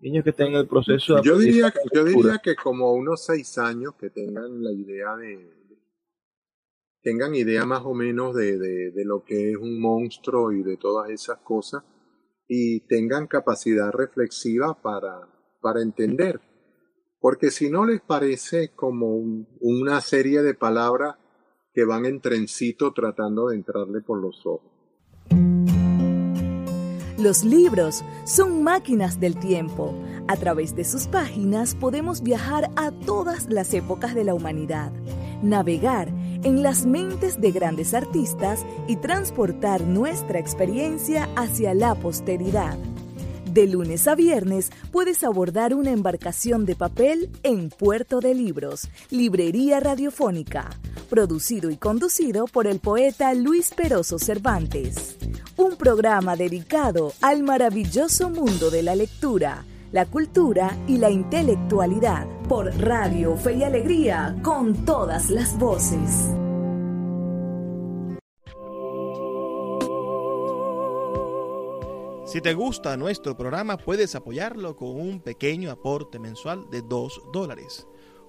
niños 0.00 0.24
que 0.24 0.30
estén 0.30 0.48
en 0.48 0.54
el 0.54 0.66
proceso 0.66 1.16
de 1.16 1.22
yo 1.22 1.38
diría 1.38 1.72
yo 1.92 2.04
diría 2.04 2.38
que 2.38 2.54
como 2.54 2.92
unos 2.92 3.24
seis 3.24 3.58
años 3.58 3.94
que 3.96 4.10
tengan 4.10 4.62
la 4.62 4.72
idea 4.72 5.16
de 5.16 5.57
tengan 7.02 7.34
idea 7.34 7.64
más 7.64 7.82
o 7.84 7.94
menos 7.94 8.34
de, 8.34 8.58
de, 8.58 8.90
de, 8.90 9.04
lo 9.04 9.24
que 9.24 9.52
es 9.52 9.56
un 9.56 9.80
monstruo 9.80 10.52
y 10.52 10.62
de 10.62 10.76
todas 10.76 11.10
esas 11.10 11.38
cosas 11.38 11.84
y 12.48 12.80
tengan 12.86 13.26
capacidad 13.26 13.90
reflexiva 13.92 14.80
para, 14.80 15.28
para 15.60 15.82
entender. 15.82 16.40
Porque 17.20 17.50
si 17.50 17.70
no 17.70 17.84
les 17.84 18.00
parece 18.00 18.72
como 18.74 19.16
una 19.60 20.00
serie 20.00 20.42
de 20.42 20.54
palabras 20.54 21.16
que 21.74 21.84
van 21.84 22.06
en 22.06 22.20
trencito 22.20 22.92
tratando 22.92 23.48
de 23.48 23.56
entrarle 23.56 24.00
por 24.00 24.20
los 24.20 24.44
ojos. 24.46 24.72
Los 27.18 27.42
libros 27.42 28.04
son 28.24 28.62
máquinas 28.62 29.18
del 29.18 29.38
tiempo. 29.38 29.92
A 30.28 30.36
través 30.36 30.76
de 30.76 30.84
sus 30.84 31.08
páginas 31.08 31.74
podemos 31.74 32.22
viajar 32.22 32.70
a 32.76 32.92
todas 32.92 33.50
las 33.50 33.74
épocas 33.74 34.14
de 34.14 34.22
la 34.22 34.34
humanidad, 34.34 34.92
navegar 35.42 36.12
en 36.42 36.62
las 36.62 36.86
mentes 36.86 37.40
de 37.40 37.50
grandes 37.50 37.94
artistas 37.94 38.64
y 38.86 38.96
transportar 38.96 39.82
nuestra 39.82 40.38
experiencia 40.38 41.28
hacia 41.36 41.74
la 41.74 41.94
posteridad. 41.94 42.78
De 43.52 43.66
lunes 43.66 44.06
a 44.06 44.14
viernes 44.14 44.70
puedes 44.92 45.24
abordar 45.24 45.74
una 45.74 45.90
embarcación 45.90 46.66
de 46.66 46.76
papel 46.76 47.30
en 47.42 47.70
Puerto 47.70 48.20
de 48.20 48.34
Libros, 48.34 48.88
Librería 49.10 49.80
Radiofónica, 49.80 50.70
producido 51.08 51.70
y 51.70 51.76
conducido 51.76 52.46
por 52.46 52.66
el 52.66 52.78
poeta 52.78 53.34
Luis 53.34 53.72
Peroso 53.74 54.18
Cervantes 54.18 55.16
un 55.58 55.76
programa 55.76 56.36
dedicado 56.36 57.12
al 57.20 57.42
maravilloso 57.42 58.30
mundo 58.30 58.70
de 58.70 58.84
la 58.84 58.94
lectura, 58.94 59.64
la 59.92 60.06
cultura 60.06 60.76
y 60.86 60.98
la 60.98 61.10
intelectualidad 61.10 62.26
por 62.48 62.66
Radio 62.78 63.36
Fe 63.36 63.54
y 63.54 63.64
Alegría 63.64 64.36
con 64.42 64.84
todas 64.84 65.30
las 65.30 65.58
voces. 65.58 66.30
Si 72.26 72.42
te 72.42 72.52
gusta 72.52 72.96
nuestro 72.98 73.34
programa, 73.36 73.78
puedes 73.78 74.14
apoyarlo 74.14 74.76
con 74.76 75.00
un 75.00 75.20
pequeño 75.20 75.70
aporte 75.70 76.18
mensual 76.18 76.68
de 76.70 76.82
2 76.82 77.22
dólares 77.32 77.87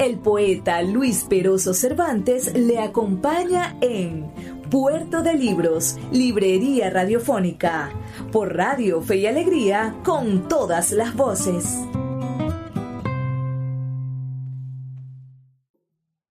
El 0.00 0.18
poeta 0.18 0.80
Luis 0.80 1.26
Peroso 1.28 1.74
Cervantes 1.74 2.56
le 2.56 2.78
acompaña 2.78 3.76
en 3.82 4.32
Puerto 4.70 5.22
de 5.22 5.34
Libros, 5.34 5.98
Librería 6.10 6.88
Radiofónica, 6.88 7.92
por 8.32 8.56
Radio 8.56 9.02
Fe 9.02 9.18
y 9.18 9.26
Alegría, 9.26 9.94
con 10.02 10.48
todas 10.48 10.92
las 10.92 11.14
voces. 11.14 11.86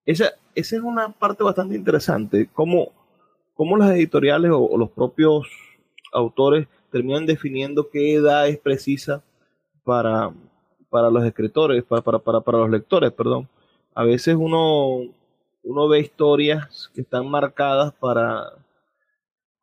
Esa, 0.03 0.31
esa 0.55 0.75
es 0.75 0.81
una 0.81 1.09
parte 1.09 1.43
bastante 1.43 1.75
interesante, 1.75 2.49
cómo, 2.51 2.91
cómo 3.53 3.77
las 3.77 3.91
editoriales 3.91 4.49
o, 4.51 4.75
los 4.79 4.89
propios 4.89 5.47
autores 6.11 6.67
terminan 6.91 7.27
definiendo 7.27 7.87
qué 7.91 8.15
edad 8.15 8.47
es 8.47 8.57
precisa 8.57 9.21
para, 9.83 10.33
para 10.89 11.11
los 11.11 11.23
escritores, 11.23 11.83
para, 11.83 12.01
para, 12.01 12.17
para, 12.17 12.41
para 12.41 12.57
los 12.57 12.71
lectores, 12.71 13.11
perdón. 13.11 13.47
A 13.93 14.03
veces 14.03 14.35
uno, 14.35 15.01
uno 15.63 15.87
ve 15.87 15.99
historias 15.99 16.89
que 16.93 17.01
están 17.01 17.27
marcadas 17.29 17.93
para, 17.93 18.53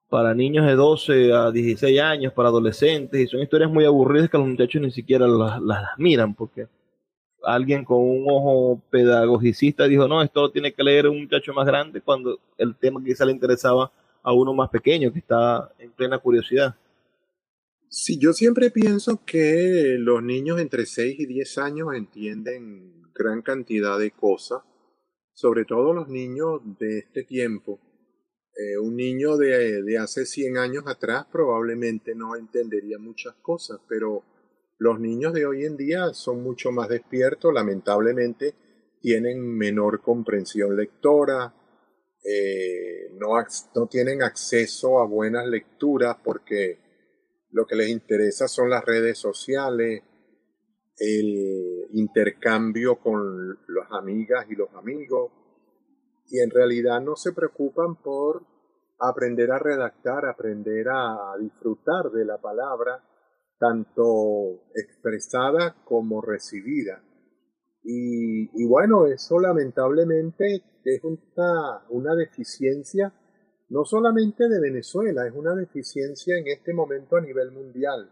para 0.08 0.34
niños 0.34 0.66
de 0.66 0.74
12 0.74 1.32
a 1.32 1.50
16 1.50 2.00
años, 2.00 2.32
para 2.32 2.48
adolescentes, 2.48 3.20
y 3.20 3.26
son 3.26 3.40
historias 3.40 3.70
muy 3.70 3.84
aburridas 3.84 4.30
que 4.30 4.38
los 4.38 4.46
muchachos 4.46 4.82
ni 4.82 4.90
siquiera 4.90 5.26
las, 5.26 5.60
las 5.60 5.98
miran, 5.98 6.34
porque 6.34 6.68
alguien 7.42 7.84
con 7.84 7.98
un 7.98 8.26
ojo 8.28 8.82
pedagogicista 8.90 9.86
dijo, 9.86 10.08
no, 10.08 10.22
esto 10.22 10.42
lo 10.42 10.50
tiene 10.50 10.72
que 10.72 10.82
leer 10.82 11.08
un 11.08 11.20
muchacho 11.20 11.52
más 11.54 11.66
grande, 11.66 12.00
cuando 12.00 12.38
el 12.58 12.74
tema 12.76 13.02
quizá 13.04 13.24
le 13.24 13.32
interesaba 13.32 13.90
a 14.22 14.32
uno 14.32 14.52
más 14.52 14.68
pequeño, 14.70 15.12
que 15.12 15.20
está 15.20 15.72
en 15.78 15.92
plena 15.92 16.18
curiosidad. 16.18 16.74
Sí, 17.88 18.18
yo 18.18 18.32
siempre 18.32 18.70
pienso 18.70 19.24
que 19.24 19.96
los 19.98 20.22
niños 20.22 20.60
entre 20.60 20.84
6 20.84 21.20
y 21.20 21.26
10 21.26 21.58
años 21.58 21.88
entienden 21.94 23.05
gran 23.18 23.42
cantidad 23.42 23.98
de 23.98 24.10
cosas, 24.10 24.62
sobre 25.32 25.64
todo 25.64 25.92
los 25.92 26.08
niños 26.08 26.60
de 26.78 26.98
este 26.98 27.24
tiempo. 27.24 27.80
Eh, 28.56 28.78
un 28.78 28.96
niño 28.96 29.36
de, 29.36 29.82
de 29.82 29.98
hace 29.98 30.24
100 30.24 30.56
años 30.56 30.84
atrás 30.86 31.26
probablemente 31.30 32.14
no 32.14 32.36
entendería 32.36 32.98
muchas 32.98 33.34
cosas, 33.42 33.80
pero 33.88 34.24
los 34.78 35.00
niños 35.00 35.32
de 35.32 35.46
hoy 35.46 35.64
en 35.64 35.76
día 35.76 36.12
son 36.12 36.42
mucho 36.42 36.70
más 36.70 36.88
despiertos, 36.88 37.52
lamentablemente 37.52 38.54
tienen 39.00 39.40
menor 39.40 40.02
comprensión 40.02 40.76
lectora, 40.76 41.54
eh, 42.24 43.10
no, 43.14 43.34
no 43.74 43.86
tienen 43.86 44.22
acceso 44.22 44.98
a 44.98 45.06
buenas 45.06 45.46
lecturas 45.46 46.16
porque 46.24 46.78
lo 47.50 47.66
que 47.66 47.76
les 47.76 47.88
interesa 47.88 48.48
son 48.48 48.68
las 48.68 48.84
redes 48.84 49.18
sociales, 49.18 50.02
el 50.98 51.88
intercambio 51.92 52.96
con 52.96 53.58
las 53.68 53.90
amigas 53.92 54.46
y 54.48 54.54
los 54.54 54.72
amigos, 54.74 55.32
y 56.28 56.40
en 56.40 56.50
realidad 56.50 57.00
no 57.00 57.16
se 57.16 57.32
preocupan 57.32 57.96
por 58.02 58.44
aprender 58.98 59.50
a 59.52 59.58
redactar, 59.58 60.26
aprender 60.26 60.88
a 60.88 61.34
disfrutar 61.38 62.10
de 62.10 62.24
la 62.24 62.38
palabra, 62.38 63.02
tanto 63.58 64.64
expresada 64.74 65.76
como 65.84 66.20
recibida. 66.20 67.02
Y, 67.82 68.50
y 68.60 68.66
bueno, 68.66 69.06
eso 69.06 69.38
lamentablemente 69.38 70.62
es 70.84 71.00
una, 71.04 71.84
una 71.90 72.14
deficiencia 72.14 73.12
no 73.68 73.84
solamente 73.84 74.48
de 74.48 74.60
Venezuela, 74.60 75.26
es 75.26 75.34
una 75.34 75.54
deficiencia 75.54 76.36
en 76.38 76.46
este 76.46 76.72
momento 76.72 77.16
a 77.16 77.20
nivel 77.20 77.50
mundial 77.50 78.10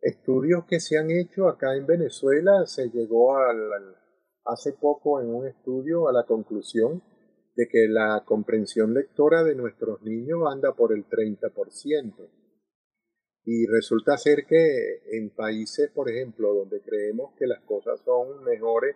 estudios 0.00 0.64
que 0.66 0.80
se 0.80 0.98
han 0.98 1.10
hecho 1.10 1.48
acá 1.48 1.76
en 1.76 1.86
Venezuela, 1.86 2.66
se 2.66 2.88
llegó 2.90 3.36
al, 3.36 3.96
hace 4.44 4.72
poco 4.72 5.20
en 5.20 5.34
un 5.34 5.46
estudio 5.46 6.08
a 6.08 6.12
la 6.12 6.24
conclusión 6.24 7.02
de 7.54 7.68
que 7.68 7.88
la 7.88 8.22
comprensión 8.24 8.94
lectora 8.94 9.42
de 9.42 9.54
nuestros 9.54 10.00
niños 10.02 10.40
anda 10.50 10.74
por 10.74 10.92
el 10.92 11.06
30%. 11.06 12.30
Y 13.44 13.66
resulta 13.66 14.16
ser 14.16 14.44
que 14.46 15.00
en 15.10 15.30
países, 15.34 15.90
por 15.90 16.10
ejemplo, 16.10 16.54
donde 16.54 16.82
creemos 16.82 17.34
que 17.36 17.46
las 17.46 17.60
cosas 17.62 18.00
son 18.04 18.44
mejores, 18.44 18.94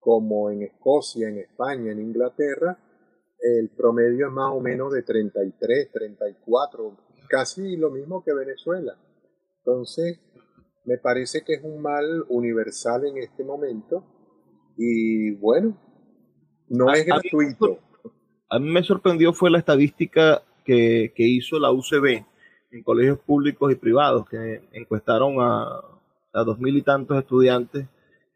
como 0.00 0.50
en 0.50 0.62
Escocia, 0.62 1.28
en 1.28 1.38
España, 1.38 1.92
en 1.92 2.00
Inglaterra, 2.00 2.78
el 3.38 3.70
promedio 3.70 4.26
es 4.26 4.32
más 4.32 4.52
o 4.52 4.60
menos 4.60 4.92
de 4.92 5.02
33, 5.02 5.92
34, 5.92 6.96
casi 7.28 7.76
lo 7.76 7.90
mismo 7.90 8.24
que 8.24 8.32
Venezuela. 8.32 8.98
Entonces, 9.66 10.20
me 10.84 10.98
parece 10.98 11.42
que 11.42 11.54
es 11.54 11.64
un 11.64 11.80
mal 11.80 12.24
universal 12.28 13.06
en 13.06 13.16
este 13.16 13.44
momento 13.44 14.04
y 14.76 15.30
bueno, 15.36 15.78
no 16.68 16.92
es 16.92 17.06
gratuito. 17.06 17.78
A 18.50 18.58
mí 18.58 18.70
me 18.70 18.82
sorprendió 18.82 19.32
fue 19.32 19.50
la 19.50 19.58
estadística 19.58 20.42
que, 20.64 21.12
hizo 21.16 21.58
la 21.58 21.72
UCB 21.72 22.24
en 22.72 22.82
colegios 22.82 23.18
públicos 23.20 23.72
y 23.72 23.76
privados, 23.76 24.28
que 24.28 24.68
encuestaron 24.72 25.36
a, 25.40 25.80
a 26.34 26.44
dos 26.44 26.58
mil 26.58 26.76
y 26.76 26.82
tantos 26.82 27.16
estudiantes, 27.16 27.86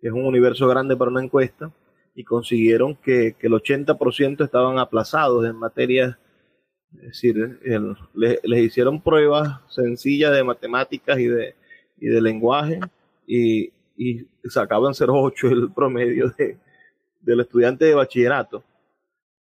que 0.00 0.08
es 0.08 0.12
un 0.12 0.24
universo 0.24 0.66
grande 0.66 0.96
para 0.96 1.10
una 1.10 1.22
encuesta, 1.22 1.70
y 2.14 2.24
consiguieron 2.24 2.94
que, 2.96 3.36
que 3.38 3.48
el 3.48 3.52
80% 3.52 4.44
estaban 4.44 4.78
aplazados 4.78 5.44
en 5.44 5.56
materias 5.56 6.16
es 6.96 7.02
decir, 7.02 7.60
les, 8.14 8.60
hicieron 8.62 9.00
pruebas 9.00 9.60
sencillas 9.68 10.32
de 10.32 10.44
matemáticas 10.44 11.18
y 11.18 11.26
de, 11.26 11.54
y 11.98 12.06
de 12.06 12.20
lenguaje 12.20 12.80
y, 13.26 13.72
y 13.96 14.26
sacaban 14.44 14.92
0,8 14.94 15.50
el 15.50 15.72
promedio 15.72 16.34
de, 16.38 16.58
del 17.20 17.40
estudiante 17.40 17.84
de 17.84 17.94
bachillerato. 17.94 18.64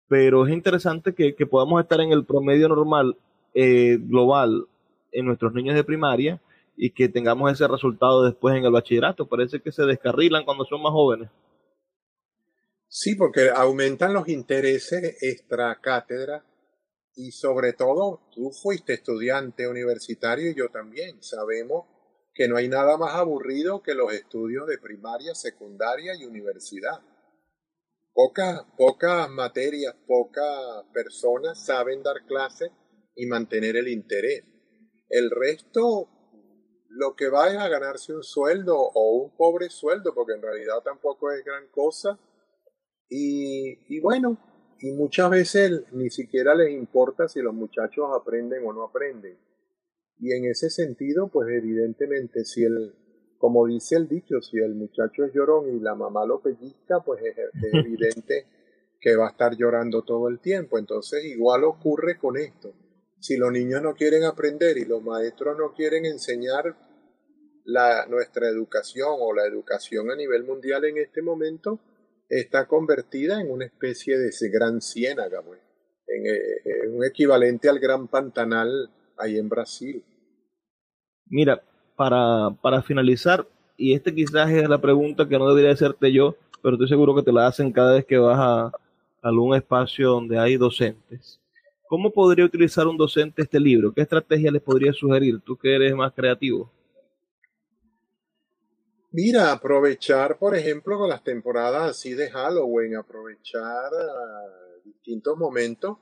Pero 0.08 0.46
es 0.46 0.52
interesante 0.52 1.14
que, 1.14 1.34
que 1.34 1.46
podamos 1.46 1.82
estar 1.82 2.00
en 2.00 2.12
el 2.12 2.24
promedio 2.24 2.68
normal 2.68 3.16
eh, 3.54 3.98
global 4.00 4.66
en 5.12 5.26
nuestros 5.26 5.52
niños 5.52 5.74
de 5.74 5.84
primaria 5.84 6.40
y 6.76 6.90
que 6.90 7.08
tengamos 7.08 7.50
ese 7.50 7.66
resultado 7.66 8.24
después 8.24 8.54
en 8.54 8.64
el 8.64 8.72
bachillerato. 8.72 9.26
Parece 9.26 9.60
que 9.60 9.72
se 9.72 9.84
descarrilan 9.84 10.44
cuando 10.44 10.64
son 10.64 10.82
más 10.82 10.92
jóvenes. 10.92 11.30
Sí, 12.88 13.14
porque 13.14 13.50
aumentan 13.54 14.12
los 14.12 14.28
intereses 14.28 15.22
extra 15.22 15.74
cátedra 15.80 16.44
y 17.16 17.32
sobre 17.32 17.72
todo, 17.72 18.28
tú 18.30 18.50
fuiste 18.50 18.92
estudiante 18.92 19.66
universitario 19.66 20.50
y 20.50 20.54
yo 20.54 20.68
también. 20.68 21.22
Sabemos 21.22 21.86
que 22.34 22.46
no 22.46 22.58
hay 22.58 22.68
nada 22.68 22.98
más 22.98 23.14
aburrido 23.14 23.82
que 23.82 23.94
los 23.94 24.12
estudios 24.12 24.66
de 24.66 24.78
primaria, 24.78 25.34
secundaria 25.34 26.14
y 26.14 26.26
universidad. 26.26 27.00
Pocas, 28.12 28.60
pocas 28.76 29.30
materias, 29.30 29.94
pocas 30.06 30.84
personas 30.92 31.64
saben 31.64 32.02
dar 32.02 32.26
clases 32.26 32.70
y 33.14 33.24
mantener 33.24 33.76
el 33.76 33.88
interés. 33.88 34.44
El 35.08 35.30
resto, 35.30 36.10
lo 36.90 37.16
que 37.16 37.30
va 37.30 37.48
es 37.48 37.56
a 37.56 37.68
ganarse 37.68 38.14
un 38.14 38.22
sueldo 38.22 38.76
o 38.76 39.22
un 39.22 39.34
pobre 39.36 39.70
sueldo, 39.70 40.14
porque 40.14 40.34
en 40.34 40.42
realidad 40.42 40.82
tampoco 40.84 41.32
es 41.32 41.42
gran 41.42 41.66
cosa. 41.68 42.18
Y, 43.08 43.78
y 43.88 44.00
bueno, 44.00 44.55
y 44.80 44.92
muchas 44.92 45.30
veces 45.30 45.82
ni 45.92 46.10
siquiera 46.10 46.54
les 46.54 46.70
importa 46.70 47.28
si 47.28 47.40
los 47.40 47.54
muchachos 47.54 48.06
aprenden 48.14 48.66
o 48.66 48.72
no 48.72 48.84
aprenden. 48.84 49.36
Y 50.18 50.32
en 50.32 50.46
ese 50.46 50.70
sentido, 50.70 51.28
pues 51.28 51.48
evidentemente, 51.50 52.44
si 52.44 52.64
el, 52.64 52.94
como 53.38 53.66
dice 53.66 53.96
el 53.96 54.08
dicho, 54.08 54.40
si 54.40 54.58
el 54.58 54.74
muchacho 54.74 55.24
es 55.24 55.32
llorón 55.32 55.76
y 55.76 55.80
la 55.80 55.94
mamá 55.94 56.24
lo 56.26 56.40
pellizca, 56.40 57.00
pues 57.00 57.22
es, 57.24 57.36
evidente 57.72 58.46
que 59.00 59.16
va 59.16 59.26
a 59.26 59.30
estar 59.30 59.56
llorando 59.56 60.02
todo 60.02 60.28
el 60.28 60.40
tiempo. 60.40 60.78
Entonces, 60.78 61.24
igual 61.24 61.64
ocurre 61.64 62.18
con 62.18 62.36
esto. 62.36 62.72
Si 63.18 63.36
los 63.36 63.52
niños 63.52 63.82
no 63.82 63.94
quieren 63.94 64.24
aprender 64.24 64.76
y 64.78 64.84
los 64.84 65.02
maestros 65.02 65.56
no 65.58 65.72
quieren 65.72 66.04
enseñar 66.04 66.76
la, 67.64 68.06
nuestra 68.06 68.48
educación 68.48 69.16
o 69.20 69.34
la 69.34 69.46
educación 69.46 70.10
a 70.10 70.16
nivel 70.16 70.44
mundial 70.44 70.84
en 70.84 70.98
este 70.98 71.22
momento, 71.22 71.80
está 72.28 72.66
convertida 72.66 73.40
en 73.40 73.50
una 73.50 73.64
especie 73.64 74.18
de 74.18 74.30
gran 74.50 74.80
ciénaga, 74.80 75.42
pues, 75.42 75.60
en, 76.08 76.26
eh, 76.26 76.88
un 76.88 77.04
equivalente 77.04 77.68
al 77.68 77.78
gran 77.78 78.08
pantanal 78.08 78.90
ahí 79.16 79.38
en 79.38 79.48
Brasil. 79.48 80.04
Mira, 81.26 81.62
para, 81.96 82.50
para 82.62 82.82
finalizar, 82.82 83.46
y 83.76 83.94
este 83.94 84.14
quizás 84.14 84.50
es 84.50 84.68
la 84.68 84.80
pregunta 84.80 85.28
que 85.28 85.38
no 85.38 85.48
debería 85.48 85.72
hacerte 85.72 86.12
yo, 86.12 86.36
pero 86.62 86.74
estoy 86.74 86.88
seguro 86.88 87.14
que 87.14 87.22
te 87.22 87.32
la 87.32 87.46
hacen 87.46 87.72
cada 87.72 87.94
vez 87.94 88.04
que 88.04 88.18
vas 88.18 88.38
a 88.38 88.72
algún 89.22 89.54
espacio 89.54 90.10
donde 90.10 90.38
hay 90.38 90.56
docentes. 90.56 91.40
¿Cómo 91.88 92.10
podría 92.10 92.44
utilizar 92.44 92.86
un 92.86 92.96
docente 92.96 93.42
este 93.42 93.60
libro? 93.60 93.92
¿Qué 93.92 94.02
estrategia 94.02 94.50
les 94.50 94.62
podría 94.62 94.92
sugerir? 94.92 95.40
Tú 95.40 95.56
que 95.56 95.74
eres 95.74 95.94
más 95.94 96.12
creativo. 96.12 96.70
Mira, 99.10 99.52
aprovechar, 99.52 100.38
por 100.38 100.56
ejemplo, 100.56 100.98
con 100.98 101.08
las 101.08 101.22
temporadas 101.22 101.90
así 101.90 102.14
de 102.14 102.30
Halloween, 102.30 102.96
aprovechar 102.96 103.92
uh, 103.92 104.82
distintos 104.84 105.36
momentos 105.38 105.98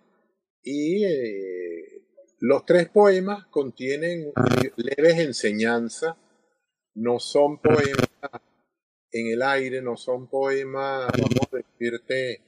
y 0.63 1.05
eh, 1.05 2.07
los 2.41 2.65
tres 2.65 2.89
poemas 2.89 3.47
contienen 3.47 4.33
leves 4.77 5.19
enseñanzas, 5.19 6.17
no 6.95 7.19
son 7.19 7.61
poemas 7.61 8.09
en 9.13 9.29
el 9.29 9.43
aire, 9.43 9.83
no 9.83 9.97
son 9.97 10.29
poemas, 10.29 11.07
vamos 11.13 11.49
a 11.53 11.57
decirte, 11.57 12.43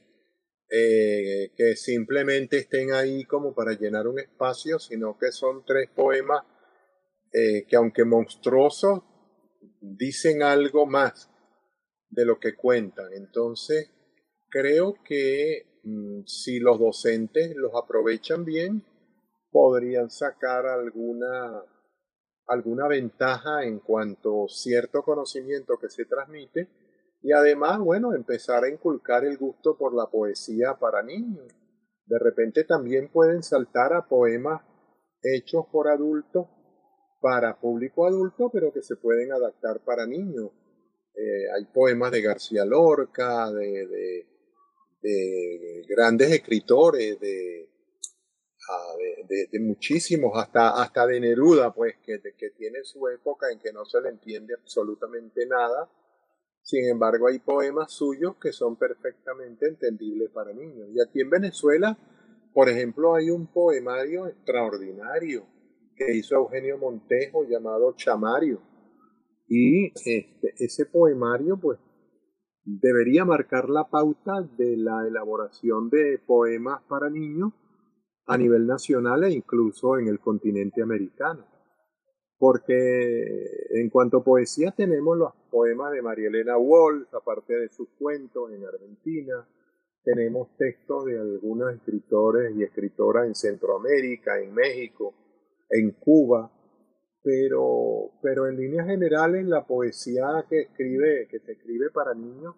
eh, 0.69 1.51
que 1.55 1.75
simplemente 1.75 2.57
estén 2.57 2.91
ahí 2.91 3.23
como 3.23 3.53
para 3.53 3.73
llenar 3.73 4.07
un 4.07 4.19
espacio, 4.19 4.79
sino 4.79 5.17
que 5.17 5.31
son 5.31 5.63
tres 5.65 5.89
poemas 5.95 6.43
eh, 7.31 7.65
que 7.67 7.75
aunque 7.75 8.03
monstruosos, 8.03 9.01
dicen 9.81 10.43
algo 10.43 10.85
más 10.85 11.29
de 12.09 12.25
lo 12.25 12.39
que 12.39 12.55
cuentan. 12.55 13.13
Entonces, 13.13 13.91
creo 14.49 14.95
que 15.03 15.81
mm, 15.83 16.21
si 16.25 16.59
los 16.59 16.79
docentes 16.79 17.55
los 17.55 17.71
aprovechan 17.75 18.45
bien, 18.45 18.83
podrían 19.51 20.09
sacar 20.09 20.65
alguna, 20.65 21.63
alguna 22.47 22.87
ventaja 22.87 23.63
en 23.63 23.79
cuanto 23.79 24.45
a 24.45 24.49
cierto 24.49 25.03
conocimiento 25.03 25.77
que 25.79 25.89
se 25.89 26.05
transmite 26.05 26.69
y 27.21 27.31
además, 27.31 27.79
bueno, 27.79 28.13
empezar 28.13 28.63
a 28.63 28.69
inculcar 28.69 29.25
el 29.25 29.37
gusto 29.37 29.77
por 29.77 29.93
la 29.93 30.05
poesía 30.05 30.75
para 30.75 31.01
niños. 31.01 31.47
De 32.05 32.19
repente 32.19 32.63
también 32.63 33.09
pueden 33.11 33.43
saltar 33.43 33.93
a 33.93 34.07
poemas 34.07 34.61
hechos 35.21 35.65
por 35.71 35.87
adultos 35.87 36.47
para 37.27 37.59
público 37.59 38.07
adulto, 38.07 38.49
pero 38.49 38.71
que 38.71 38.81
se 38.81 38.95
pueden 38.95 39.33
adaptar 39.33 39.83
para 39.83 40.05
niños. 40.05 40.49
Eh, 41.13 41.51
hay 41.53 41.65
poemas 41.65 42.09
de 42.09 42.21
García 42.21 42.63
Lorca, 42.63 43.51
de, 43.51 43.85
de, 43.85 44.27
de 45.01 45.85
grandes 45.89 46.31
escritores, 46.31 47.19
de, 47.19 47.69
ah, 48.69 48.93
de, 49.27 49.49
de, 49.51 49.59
muchísimos, 49.59 50.31
hasta, 50.37 50.81
hasta 50.81 51.05
de 51.05 51.19
Neruda, 51.19 51.73
pues, 51.73 51.95
que, 51.97 52.21
que 52.37 52.51
tiene 52.51 52.85
su 52.85 53.05
época 53.09 53.51
en 53.51 53.59
que 53.59 53.73
no 53.73 53.83
se 53.83 53.99
le 53.99 54.07
entiende 54.07 54.53
absolutamente 54.53 55.45
nada. 55.47 55.91
Sin 56.61 56.87
embargo, 56.87 57.27
hay 57.27 57.39
poemas 57.39 57.91
suyos 57.91 58.37
que 58.41 58.53
son 58.53 58.77
perfectamente 58.77 59.67
entendibles 59.67 60.29
para 60.31 60.53
niños. 60.53 60.87
Y 60.93 61.01
aquí 61.01 61.19
en 61.19 61.29
Venezuela, 61.29 61.97
por 62.53 62.69
ejemplo, 62.69 63.15
hay 63.15 63.31
un 63.31 63.47
poemario 63.47 64.27
extraordinario 64.27 65.56
que 65.97 66.15
hizo 66.15 66.35
Eugenio 66.35 66.77
Montejo 66.77 67.43
llamado 67.45 67.93
Chamario. 67.95 68.61
Y 69.47 69.87
este, 69.87 70.53
ese 70.57 70.85
poemario, 70.85 71.57
pues, 71.57 71.79
debería 72.63 73.25
marcar 73.25 73.69
la 73.69 73.89
pauta 73.89 74.41
de 74.57 74.77
la 74.77 75.07
elaboración 75.07 75.89
de 75.89 76.19
poemas 76.25 76.81
para 76.87 77.09
niños 77.09 77.53
a 78.25 78.37
nivel 78.37 78.67
nacional 78.67 79.23
e 79.23 79.31
incluso 79.31 79.97
en 79.97 80.07
el 80.07 80.19
continente 80.19 80.81
americano. 80.81 81.45
Porque 82.37 83.45
en 83.71 83.89
cuanto 83.89 84.17
a 84.17 84.23
poesía 84.23 84.71
tenemos 84.71 85.17
los 85.17 85.31
poemas 85.49 85.93
de 85.93 86.01
María 86.01 86.27
Elena 86.27 86.57
Walsh, 86.57 87.07
aparte 87.13 87.53
de 87.53 87.69
sus 87.69 87.87
cuentos 87.97 88.51
en 88.51 88.65
Argentina, 88.65 89.47
tenemos 90.03 90.55
textos 90.57 91.05
de 91.05 91.19
algunos 91.19 91.73
escritores 91.73 92.55
y 92.55 92.63
escritoras 92.63 93.27
en 93.27 93.35
Centroamérica, 93.35 94.39
en 94.39 94.53
México, 94.53 95.13
en 95.69 95.91
Cuba, 95.91 96.51
pero, 97.23 98.11
pero 98.21 98.47
en 98.47 98.55
líneas 98.55 98.87
generales 98.87 99.45
la 99.45 99.65
poesía 99.65 100.45
que 100.49 100.61
escribe, 100.61 101.27
que 101.29 101.39
se 101.39 101.53
escribe 101.53 101.89
para 101.91 102.13
niños, 102.13 102.55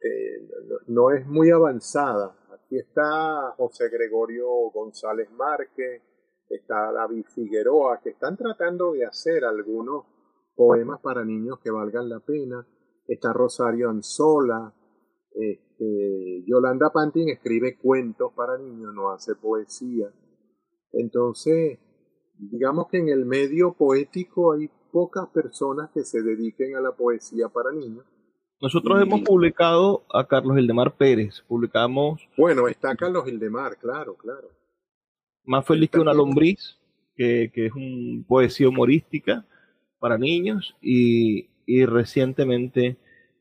eh, 0.00 0.48
no, 0.88 1.10
es 1.10 1.26
muy 1.26 1.50
avanzada. 1.50 2.36
Aquí 2.52 2.78
está 2.78 3.54
José 3.56 3.88
Gregorio 3.88 4.48
González 4.72 5.30
Márquez, 5.30 6.02
está 6.48 6.92
David 6.92 7.24
Figueroa, 7.34 8.00
que 8.02 8.10
están 8.10 8.36
tratando 8.36 8.92
de 8.92 9.04
hacer 9.04 9.44
algunos 9.44 10.04
poemas 10.54 11.00
para 11.00 11.24
niños 11.24 11.58
que 11.62 11.70
valgan 11.70 12.08
la 12.08 12.20
pena. 12.20 12.66
Está 13.06 13.32
Rosario 13.32 13.88
Anzola, 13.88 14.74
este, 15.32 16.44
Yolanda 16.46 16.90
Pantin 16.90 17.28
escribe 17.28 17.78
cuentos 17.78 18.32
para 18.34 18.58
niños, 18.58 18.92
no 18.92 19.10
hace 19.10 19.36
poesía. 19.36 20.12
Entonces, 20.92 21.78
digamos 22.38 22.88
que 22.88 22.98
en 22.98 23.08
el 23.08 23.24
medio 23.24 23.72
poético 23.72 24.52
hay 24.52 24.70
pocas 24.92 25.28
personas 25.28 25.90
que 25.92 26.02
se 26.04 26.22
dediquen 26.22 26.76
a 26.76 26.80
la 26.80 26.92
poesía 26.92 27.48
para 27.48 27.72
niños. 27.72 28.04
Nosotros 28.60 29.00
hemos 29.00 29.20
publicado 29.20 30.04
a 30.12 30.26
Carlos 30.26 30.58
Hildemar 30.58 30.96
Pérez, 30.96 31.42
publicamos... 31.46 32.20
Bueno, 32.36 32.66
está 32.66 32.96
Carlos 32.96 33.28
Hildemar, 33.28 33.76
claro, 33.76 34.16
claro. 34.16 34.48
Más 35.44 35.64
feliz 35.64 35.90
que 35.90 36.00
una 36.00 36.12
lombriz, 36.12 36.76
que, 37.14 37.50
que 37.54 37.66
es 37.66 37.72
una 37.72 38.24
poesía 38.26 38.68
humorística 38.68 39.46
para 40.00 40.18
niños 40.18 40.76
y, 40.82 41.50
y 41.66 41.84
recientemente 41.86 42.96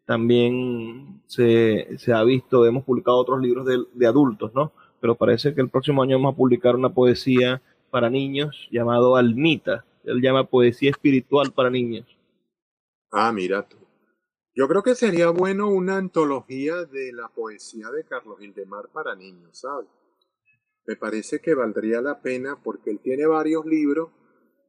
también 0.05 1.21
se, 1.25 1.97
se, 1.97 2.13
ha 2.13 2.23
visto, 2.23 2.65
hemos 2.65 2.85
publicado 2.85 3.17
otros 3.17 3.41
libros 3.41 3.65
de, 3.65 3.79
de 3.93 4.07
adultos, 4.07 4.53
¿no? 4.53 4.71
Pero 5.01 5.15
parece 5.15 5.53
que 5.53 5.61
el 5.61 5.69
próximo 5.69 6.01
año 6.01 6.17
vamos 6.17 6.33
a 6.33 6.37
publicar 6.37 6.75
una 6.75 6.93
poesía 6.93 7.61
para 7.97 8.11
niños 8.11 8.67
llamado 8.69 9.15
Almita. 9.15 9.83
Él 10.03 10.21
llama 10.21 10.47
poesía 10.47 10.91
espiritual 10.91 11.51
para 11.51 11.71
niños. 11.71 12.05
Ah, 13.11 13.31
mira 13.31 13.67
tú. 13.67 13.77
Yo 14.53 14.67
creo 14.67 14.83
que 14.83 14.93
sería 14.93 15.31
bueno 15.31 15.67
una 15.69 15.97
antología 15.97 16.85
de 16.85 17.11
la 17.11 17.27
poesía 17.29 17.89
de 17.89 18.03
Carlos 18.03 18.39
Hildemar 18.39 18.89
para 18.89 19.15
niños, 19.15 19.57
¿sabes? 19.57 19.89
Me 20.85 20.95
parece 20.95 21.39
que 21.39 21.55
valdría 21.55 21.99
la 21.99 22.21
pena 22.21 22.61
porque 22.63 22.91
él 22.91 22.99
tiene 22.99 23.25
varios 23.25 23.65
libros 23.65 24.11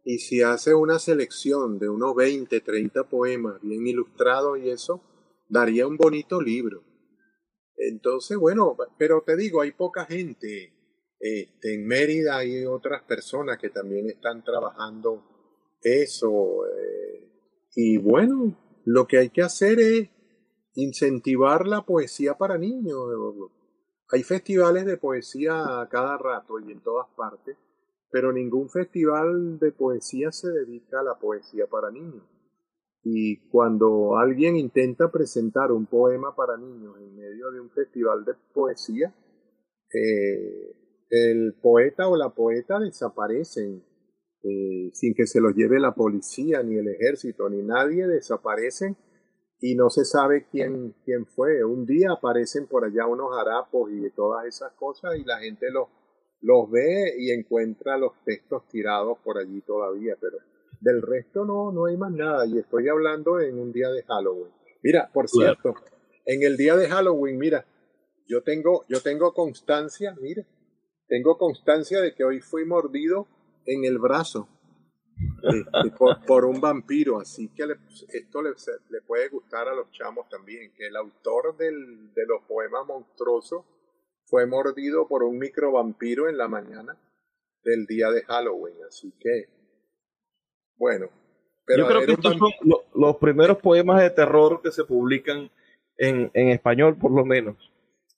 y 0.07 0.21
si 0.21 0.41
hace 0.41 0.75
una 0.75 0.99
selección 0.99 1.79
de 1.79 1.91
unos 1.91 2.17
20, 2.17 2.63
30 2.63 3.11
poemas 3.11 3.61
bien 3.61 3.87
ilustrados 3.87 4.59
y 4.59 4.71
eso, 4.71 5.03
daría 5.47 5.87
un 5.87 5.99
bonito 5.99 6.41
libro. 6.41 6.83
Entonces, 7.77 8.39
bueno, 8.39 8.75
pero 8.97 9.21
te 9.21 9.37
digo, 9.37 9.61
hay 9.61 9.73
poca 9.73 10.07
gente 10.07 10.78
este, 11.21 11.75
en 11.75 11.87
Mérida 11.87 12.39
hay 12.39 12.65
otras 12.65 13.03
personas 13.03 13.59
que 13.59 13.71
también 13.71 14.09
están 14.09 14.45
trabajando 14.45 15.25
eso. 15.83 16.67
Eh, 16.67 17.29
y 17.75 17.99
bueno, 17.99 18.57
lo 18.85 19.07
que 19.07 19.19
hay 19.19 19.31
que 19.31 19.43
hacer 19.43 19.81
es 19.81 20.09
incentivar 20.75 21.67
la 21.67 21.83
poesía 21.83 22.35
para 22.35 22.57
niños. 22.57 22.99
Hay 24.11 24.23
festivales 24.23 24.87
de 24.87 24.97
poesía 24.97 25.81
a 25.81 25.89
cada 25.89 26.17
rato 26.17 26.59
y 26.61 26.73
en 26.73 26.81
todas 26.81 27.09
partes, 27.17 27.57
pero 28.11 28.33
ningún 28.33 28.71
festival 28.71 29.59
de 29.59 29.73
poesía 29.73 30.33
se 30.33 30.51
dedica 30.51 31.01
a 31.01 31.05
la 31.05 31.19
poesía 31.19 31.67
para 31.67 31.91
niños. 31.91 32.23
Y 33.03 33.49
cuando 33.49 34.17
alguien 34.19 34.57
intenta 34.57 35.11
presentar 35.11 35.73
un 35.73 35.87
poema 35.87 36.35
para 36.35 36.57
niños 36.57 36.97
en 36.99 37.15
medio 37.17 37.51
de 37.51 37.61
un 37.61 37.71
festival 37.71 38.25
de 38.25 38.35
poesía, 38.53 39.15
eh, 39.93 40.88
el 41.11 41.55
poeta 41.61 42.09
o 42.09 42.17
la 42.17 42.31
poeta 42.31 42.79
desaparecen 42.79 43.83
eh, 44.43 44.91
sin 44.93 45.15
que 45.15 45.27
se 45.27 45.41
los 45.41 45.55
lleve 45.55 45.81
la 45.81 45.95
policía, 45.95 46.63
ni 46.63 46.77
el 46.77 46.89
ejército, 46.89 47.49
ni 47.49 47.63
nadie, 47.63 48.07
desaparecen 48.07 48.97
y 49.61 49.75
no 49.75 49.91
se 49.91 50.05
sabe 50.05 50.47
quién, 50.51 50.95
quién 51.05 51.27
fue. 51.27 51.65
Un 51.65 51.85
día 51.87 52.13
aparecen 52.13 52.67
por 52.67 52.85
allá 52.85 53.07
unos 53.07 53.37
harapos 53.37 53.91
y 53.91 54.09
todas 54.11 54.47
esas 54.47 54.73
cosas 54.75 55.17
y 55.17 55.25
la 55.25 55.39
gente 55.39 55.71
los, 55.71 55.89
los 56.41 56.71
ve 56.71 57.15
y 57.19 57.33
encuentra 57.33 57.99
los 57.99 58.13
textos 58.25 58.69
tirados 58.69 59.19
por 59.25 59.39
allí 59.39 59.61
todavía, 59.63 60.17
pero 60.21 60.39
del 60.81 61.03
resto 61.03 61.45
no, 61.45 61.73
no 61.73 61.87
hay 61.87 61.97
más 61.97 62.13
nada 62.13 62.47
y 62.47 62.59
estoy 62.59 62.89
hablando 62.89 63.41
en 63.41 63.59
un 63.59 63.73
día 63.73 63.91
de 63.91 64.05
Halloween. 64.05 64.53
Mira, 64.83 65.11
por 65.13 65.29
cierto, 65.29 65.75
en 66.25 66.45
el 66.45 66.57
día 66.57 66.77
de 66.77 66.89
Halloween, 66.89 67.39
mira, 67.39 67.67
yo 68.29 68.43
tengo, 68.45 68.85
yo 68.89 69.01
tengo 69.01 69.33
constancia, 69.35 70.15
mira, 70.21 70.45
tengo 71.09 71.39
constancia 71.39 72.01
de 72.01 72.15
que 72.15 72.23
hoy 72.23 72.41
fui 72.41 72.65
mordido 72.65 73.27
en 73.65 73.85
el 73.85 73.99
brazo 73.99 74.49
este, 75.43 75.91
por, 76.27 76.45
un 76.45 76.61
vampiro, 76.61 77.19
así 77.19 77.49
que 77.49 77.65
esto 78.13 78.43
le, 78.43 78.51
le, 78.91 79.01
puede 79.03 79.29
gustar 79.29 79.67
a 79.69 79.75
los 79.75 79.91
chamos 79.91 80.29
también, 80.29 80.73
que 80.77 80.87
el 80.87 80.97
autor 80.97 81.57
del, 81.57 82.15
de 82.15 82.27
los 82.27 82.43
poemas 82.43 82.87
monstruosos 82.87 83.65
fue 84.27 84.47
mordido 84.47 85.09
por 85.09 85.25
un 85.25 85.39
micro 85.39 85.73
vampiro 85.73 86.29
en 86.29 86.39
la 86.39 86.47
mañana 86.47 86.97
del 87.65 87.87
día 87.87 88.11
de 88.11 88.23
Halloween, 88.23 88.77
así 88.87 89.13
que, 89.19 89.49
bueno. 90.77 91.09
Pero 91.67 91.83
Yo 91.83 91.89
creo 91.89 92.07
que 92.07 92.13
estos 92.13 92.37
son 92.39 92.51
los 92.95 93.17
primeros 93.17 93.59
poemas 93.59 94.01
de 94.01 94.11
terror 94.11 94.63
que 94.63 94.71
se 94.71 94.85
publican 94.85 95.51
en, 95.97 96.31
en 96.33 96.49
español, 96.49 96.97
por 96.97 97.11
lo 97.11 97.25
menos, 97.25 97.57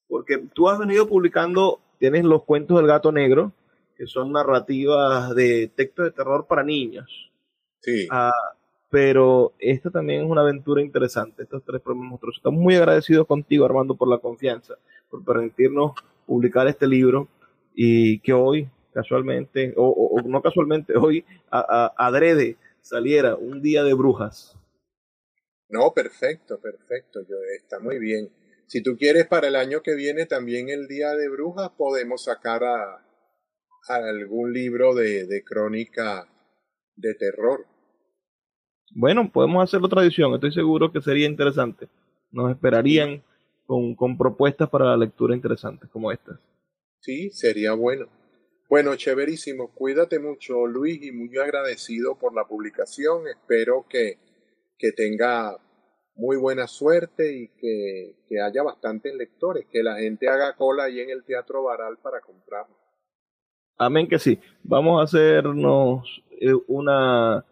porque 0.07 0.39
tú 0.55 0.69
has 0.69 0.79
venido 0.79 1.09
publicando 1.09 1.81
tienes 2.01 2.25
los 2.25 2.45
cuentos 2.45 2.79
del 2.79 2.87
gato 2.87 3.13
negro, 3.13 3.53
que 3.95 4.07
son 4.07 4.33
narrativas 4.33 5.35
de 5.35 5.69
textos 5.69 6.07
de 6.07 6.11
terror 6.11 6.47
para 6.49 6.65
niños. 6.65 7.31
Sí. 7.83 8.09
Ah, 8.11 8.33
pero 8.89 9.53
esta 9.59 9.91
también 9.91 10.23
es 10.23 10.27
una 10.29 10.41
aventura 10.41 10.83
interesante, 10.83 11.43
estos 11.43 11.63
tres 11.63 11.81
problemas 11.83 12.09
monstruosos. 12.09 12.39
Estamos 12.39 12.59
muy 12.59 12.75
agradecidos 12.75 13.27
contigo, 13.27 13.67
Armando, 13.67 13.95
por 13.95 14.09
la 14.09 14.19
confianza, 14.19 14.75
por 15.11 15.23
permitirnos 15.25 15.93
publicar 16.27 16.67
este 16.67 16.87
libro 16.87 17.29
y 17.75 18.19
que 18.21 18.33
hoy, 18.33 18.69
casualmente, 18.95 19.75
o, 19.77 20.21
no 20.25 20.41
casualmente, 20.41 20.97
hoy, 20.97 21.25
a, 21.51 21.93
adrede, 21.99 22.57
saliera 22.81 23.37
un 23.37 23.61
día 23.61 23.85
de 23.85 23.93
brujas. 23.93 24.57
No, 25.69 25.93
perfecto, 25.93 26.59
perfecto, 26.59 27.21
yo, 27.29 27.37
está 27.59 27.79
muy 27.79 27.99
bien. 27.99 28.31
Si 28.71 28.85
tú 28.85 28.97
quieres 28.97 29.27
para 29.27 29.49
el 29.49 29.57
año 29.57 29.83
que 29.83 29.97
viene 29.97 30.27
también 30.27 30.69
el 30.69 30.87
Día 30.87 31.11
de 31.17 31.29
Brujas, 31.29 31.71
podemos 31.77 32.23
sacar 32.23 32.63
a, 32.63 33.05
algún 33.89 34.53
libro 34.53 34.95
de, 34.95 35.27
de, 35.27 35.43
crónica 35.43 36.29
de 36.95 37.17
terror. 37.17 37.67
Bueno, 38.95 39.29
podemos 39.33 39.65
hacerlo 39.65 39.89
tradición, 39.89 40.35
estoy 40.35 40.53
seguro 40.53 40.93
que 40.93 41.01
sería 41.01 41.27
interesante. 41.27 41.89
Nos 42.31 42.53
esperarían 42.53 43.25
con, 43.67 43.97
con 43.97 44.17
propuestas 44.17 44.71
para 44.71 44.85
la 44.85 44.97
lectura 44.97 45.35
interesantes 45.35 45.91
como 45.91 46.13
estas. 46.13 46.39
Sí, 47.01 47.31
sería 47.31 47.73
bueno. 47.73 48.07
Bueno, 48.69 48.95
chéverísimo. 48.95 49.75
Cuídate 49.75 50.21
mucho, 50.21 50.69
Luis, 50.69 51.03
y 51.03 51.11
muy 51.11 51.37
agradecido 51.39 52.17
por 52.17 52.37
la 52.37 52.45
publicación. 52.45 53.27
Espero 53.27 53.85
que, 53.91 54.19
que 54.79 54.93
tenga 54.93 55.59
muy 56.21 56.37
buena 56.37 56.67
suerte 56.67 57.35
y 57.35 57.49
que, 57.49 58.15
que 58.29 58.41
haya 58.41 58.63
bastantes 58.63 59.15
lectores, 59.15 59.67
que 59.73 59.83
la 59.83 59.97
gente 59.97 60.29
haga 60.29 60.55
cola 60.55 60.85
ahí 60.85 61.01
en 61.01 61.09
el 61.09 61.25
Teatro 61.25 61.63
Baral 61.63 61.97
para 61.97 62.21
comprarlo. 62.21 62.77
Amén 63.79 64.07
que 64.07 64.19
sí. 64.19 64.39
Vamos 64.63 65.01
a 65.01 65.05
hacernos 65.05 66.23
eh, 66.39 66.53
una, 66.69 67.43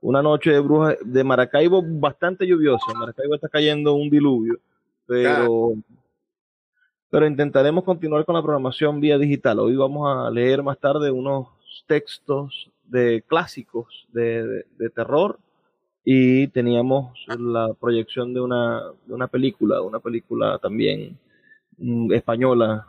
una 0.00 0.22
noche 0.22 0.50
de 0.50 0.58
brujas 0.58 0.96
de 1.04 1.22
Maracaibo 1.22 1.80
bastante 1.84 2.44
lluviosa. 2.44 2.92
Maracaibo 2.94 3.36
está 3.36 3.48
cayendo 3.48 3.94
un 3.94 4.10
diluvio, 4.10 4.58
pero, 5.06 5.74
pero 7.08 7.28
intentaremos 7.28 7.84
continuar 7.84 8.24
con 8.24 8.34
la 8.34 8.42
programación 8.42 9.00
vía 9.00 9.18
digital. 9.18 9.60
Hoy 9.60 9.76
vamos 9.76 10.08
a 10.08 10.28
leer 10.32 10.64
más 10.64 10.78
tarde 10.80 11.12
unos 11.12 11.46
textos 11.86 12.72
de 12.82 13.22
clásicos 13.22 14.08
de, 14.12 14.64
de, 14.76 14.90
terror 14.90 15.38
y 16.08 16.46
teníamos 16.46 17.18
la 17.36 17.74
proyección 17.74 18.32
de 18.32 18.40
una, 18.40 18.80
de 19.06 19.12
una 19.12 19.26
película, 19.26 19.82
una 19.82 19.98
película 19.98 20.56
también 20.58 21.18
mm, 21.78 22.12
española 22.12 22.86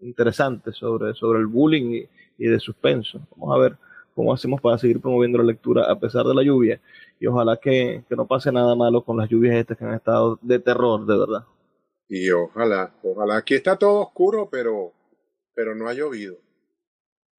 interesante 0.00 0.72
sobre, 0.72 1.14
sobre 1.14 1.38
el 1.38 1.46
bullying 1.46 1.92
y, 1.92 2.08
y 2.44 2.48
de 2.48 2.58
suspenso. 2.58 3.20
Vamos 3.36 3.54
a 3.54 3.60
ver 3.60 3.76
cómo 4.16 4.32
hacemos 4.32 4.60
para 4.60 4.78
seguir 4.78 5.00
promoviendo 5.00 5.38
la 5.38 5.44
lectura 5.44 5.84
a 5.88 5.96
pesar 5.96 6.26
de 6.26 6.34
la 6.34 6.42
lluvia. 6.42 6.80
Y 7.20 7.28
ojalá 7.28 7.56
que, 7.56 8.02
no 8.10 8.26
pase 8.26 8.50
nada 8.50 8.74
malo 8.74 9.04
con 9.04 9.16
las 9.16 9.28
lluvias 9.28 9.54
estas 9.54 9.78
que 9.78 9.84
han 9.84 9.94
estado 9.94 10.36
de 10.42 10.58
terror, 10.58 11.06
de 11.06 11.18
verdad. 11.18 11.44
Y 12.08 12.28
ojalá, 12.32 12.92
ojalá. 13.00 13.36
Aquí 13.36 13.54
está 13.54 13.76
todo 13.76 14.00
oscuro, 14.00 14.48
pero, 14.50 14.92
pero 15.54 15.72
no 15.76 15.86
ha 15.86 15.94
llovido. 15.94 16.36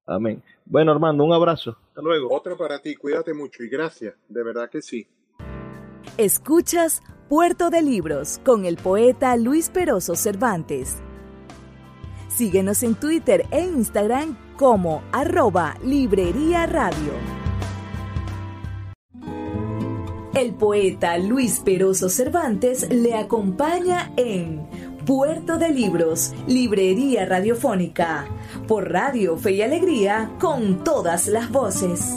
Amén. 0.06 0.42
Bueno, 0.64 0.90
Armando, 0.90 1.22
un 1.22 1.34
abrazo. 1.34 1.76
Hasta 1.88 2.00
luego. 2.00 2.34
Otro 2.34 2.56
para 2.56 2.80
ti. 2.80 2.94
Cuídate 2.94 3.34
mucho 3.34 3.62
y 3.62 3.68
gracias. 3.68 4.14
De 4.26 4.42
verdad 4.42 4.70
que 4.70 4.80
sí. 4.80 5.06
Escuchas 6.16 7.02
Puerto 7.28 7.70
de 7.70 7.82
Libros 7.82 8.40
con 8.44 8.64
el 8.64 8.76
poeta 8.76 9.36
Luis 9.36 9.68
Peroso 9.68 10.16
Cervantes. 10.16 10.96
Síguenos 12.28 12.82
en 12.82 12.94
Twitter 12.94 13.46
e 13.50 13.60
Instagram 13.60 14.36
como 14.56 15.02
arroba 15.12 15.76
Librería 15.82 16.66
Radio. 16.66 17.12
El 20.34 20.54
poeta 20.54 21.18
Luis 21.18 21.60
Peroso 21.60 22.08
Cervantes 22.08 22.88
le 22.90 23.14
acompaña 23.14 24.12
en 24.16 24.66
Puerto 25.04 25.58
de 25.58 25.70
Libros, 25.70 26.32
Librería 26.46 27.24
Radiofónica, 27.24 28.26
por 28.66 28.92
Radio 28.92 29.36
Fe 29.36 29.52
y 29.52 29.62
Alegría, 29.62 30.30
con 30.38 30.84
todas 30.84 31.28
las 31.28 31.50
voces. 31.50 32.14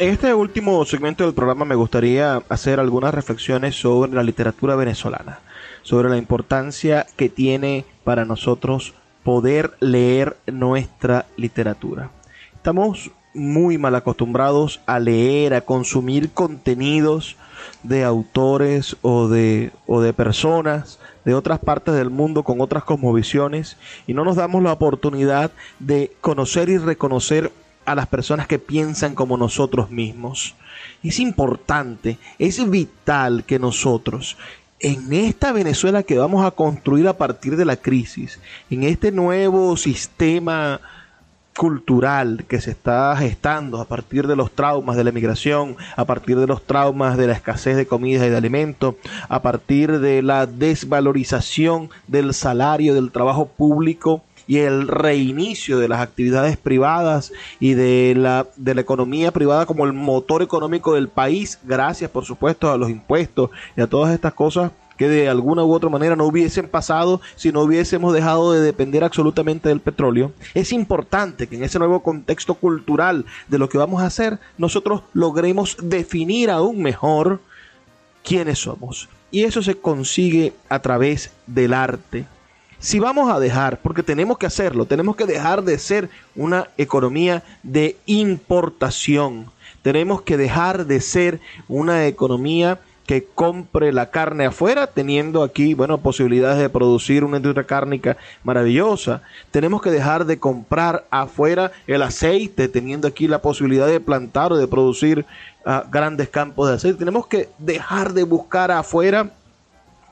En 0.00 0.08
este 0.08 0.32
último 0.32 0.82
segmento 0.86 1.24
del 1.24 1.34
programa 1.34 1.66
me 1.66 1.74
gustaría 1.74 2.36
hacer 2.48 2.80
algunas 2.80 3.12
reflexiones 3.12 3.78
sobre 3.78 4.10
la 4.12 4.22
literatura 4.22 4.74
venezolana, 4.74 5.40
sobre 5.82 6.08
la 6.08 6.16
importancia 6.16 7.06
que 7.18 7.28
tiene 7.28 7.84
para 8.02 8.24
nosotros 8.24 8.94
poder 9.24 9.76
leer 9.80 10.38
nuestra 10.46 11.26
literatura. 11.36 12.08
Estamos 12.54 13.10
muy 13.34 13.76
mal 13.76 13.94
acostumbrados 13.94 14.80
a 14.86 14.98
leer, 14.98 15.52
a 15.52 15.60
consumir 15.60 16.30
contenidos 16.30 17.36
de 17.82 18.02
autores 18.02 18.96
o 19.02 19.28
de, 19.28 19.70
o 19.86 20.00
de 20.00 20.14
personas 20.14 20.98
de 21.26 21.34
otras 21.34 21.58
partes 21.58 21.94
del 21.94 22.08
mundo 22.08 22.42
con 22.42 22.62
otras 22.62 22.84
cosmovisiones 22.84 23.76
y 24.06 24.14
no 24.14 24.24
nos 24.24 24.36
damos 24.36 24.62
la 24.62 24.72
oportunidad 24.72 25.50
de 25.78 26.10
conocer 26.22 26.70
y 26.70 26.78
reconocer 26.78 27.52
a 27.92 27.94
las 27.94 28.06
personas 28.06 28.46
que 28.46 28.58
piensan 28.58 29.14
como 29.14 29.36
nosotros 29.36 29.90
mismos. 29.90 30.54
Es 31.02 31.18
importante, 31.18 32.18
es 32.38 32.68
vital 32.68 33.44
que 33.44 33.58
nosotros, 33.58 34.36
en 34.78 35.12
esta 35.12 35.52
Venezuela 35.52 36.02
que 36.02 36.18
vamos 36.18 36.44
a 36.44 36.52
construir 36.52 37.08
a 37.08 37.18
partir 37.18 37.56
de 37.56 37.64
la 37.64 37.76
crisis, 37.76 38.40
en 38.70 38.84
este 38.84 39.12
nuevo 39.12 39.76
sistema 39.76 40.80
cultural 41.56 42.44
que 42.48 42.60
se 42.60 42.70
está 42.70 43.14
gestando 43.16 43.80
a 43.80 43.84
partir 43.84 44.26
de 44.26 44.36
los 44.36 44.52
traumas 44.52 44.96
de 44.96 45.04
la 45.04 45.10
emigración, 45.10 45.76
a 45.96 46.06
partir 46.06 46.38
de 46.38 46.46
los 46.46 46.64
traumas 46.64 47.18
de 47.18 47.26
la 47.26 47.34
escasez 47.34 47.76
de 47.76 47.86
comida 47.86 48.24
y 48.26 48.30
de 48.30 48.36
alimentos, 48.36 48.94
a 49.28 49.42
partir 49.42 50.00
de 50.00 50.22
la 50.22 50.46
desvalorización 50.46 51.90
del 52.06 52.32
salario 52.32 52.94
del 52.94 53.10
trabajo 53.10 53.46
público 53.46 54.22
y 54.50 54.58
el 54.58 54.88
reinicio 54.88 55.78
de 55.78 55.86
las 55.86 56.00
actividades 56.00 56.56
privadas 56.56 57.32
y 57.60 57.74
de 57.74 58.14
la, 58.16 58.48
de 58.56 58.74
la 58.74 58.80
economía 58.80 59.30
privada 59.30 59.64
como 59.64 59.86
el 59.86 59.92
motor 59.92 60.42
económico 60.42 60.96
del 60.96 61.06
país, 61.06 61.60
gracias 61.62 62.10
por 62.10 62.24
supuesto 62.24 62.68
a 62.68 62.76
los 62.76 62.90
impuestos 62.90 63.50
y 63.76 63.80
a 63.80 63.86
todas 63.86 64.12
estas 64.12 64.34
cosas 64.34 64.72
que 64.96 65.08
de 65.08 65.28
alguna 65.28 65.62
u 65.62 65.72
otra 65.72 65.88
manera 65.88 66.16
no 66.16 66.24
hubiesen 66.24 66.66
pasado 66.66 67.20
si 67.36 67.52
no 67.52 67.60
hubiésemos 67.60 68.12
dejado 68.12 68.52
de 68.52 68.60
depender 68.60 69.04
absolutamente 69.04 69.68
del 69.68 69.78
petróleo, 69.78 70.32
es 70.52 70.72
importante 70.72 71.46
que 71.46 71.54
en 71.54 71.62
ese 71.62 71.78
nuevo 71.78 72.02
contexto 72.02 72.54
cultural 72.54 73.26
de 73.46 73.58
lo 73.58 73.68
que 73.68 73.78
vamos 73.78 74.02
a 74.02 74.06
hacer, 74.06 74.40
nosotros 74.58 75.02
logremos 75.12 75.76
definir 75.80 76.50
aún 76.50 76.82
mejor 76.82 77.40
quiénes 78.24 78.58
somos. 78.58 79.08
Y 79.30 79.44
eso 79.44 79.62
se 79.62 79.76
consigue 79.76 80.54
a 80.68 80.80
través 80.80 81.30
del 81.46 81.72
arte, 81.72 82.26
si 82.80 82.98
vamos 82.98 83.30
a 83.30 83.38
dejar, 83.38 83.78
porque 83.80 84.02
tenemos 84.02 84.38
que 84.38 84.46
hacerlo, 84.46 84.86
tenemos 84.86 85.14
que 85.14 85.26
dejar 85.26 85.62
de 85.62 85.78
ser 85.78 86.08
una 86.34 86.68
economía 86.78 87.42
de 87.62 87.96
importación, 88.06 89.50
tenemos 89.82 90.22
que 90.22 90.38
dejar 90.38 90.86
de 90.86 91.00
ser 91.02 91.40
una 91.68 92.06
economía 92.06 92.80
que 93.10 93.24
compre 93.24 93.92
la 93.92 94.10
carne 94.10 94.46
afuera, 94.46 94.86
teniendo 94.86 95.42
aquí, 95.42 95.74
bueno, 95.74 95.98
posibilidades 95.98 96.58
de 96.58 96.68
producir 96.70 97.24
una 97.24 97.38
industria 97.38 97.66
cárnica 97.66 98.16
maravillosa. 98.44 99.20
Tenemos 99.50 99.82
que 99.82 99.90
dejar 99.90 100.26
de 100.26 100.38
comprar 100.38 101.04
afuera 101.10 101.72
el 101.88 102.02
aceite, 102.02 102.68
teniendo 102.68 103.08
aquí 103.08 103.26
la 103.26 103.42
posibilidad 103.42 103.88
de 103.88 103.98
plantar 103.98 104.52
o 104.52 104.56
de 104.56 104.68
producir 104.68 105.26
ah, 105.66 105.84
grandes 105.90 106.28
campos 106.28 106.68
de 106.68 106.76
aceite. 106.76 107.00
Tenemos 107.00 107.26
que 107.26 107.48
dejar 107.58 108.12
de 108.12 108.22
buscar 108.22 108.70
afuera, 108.70 109.30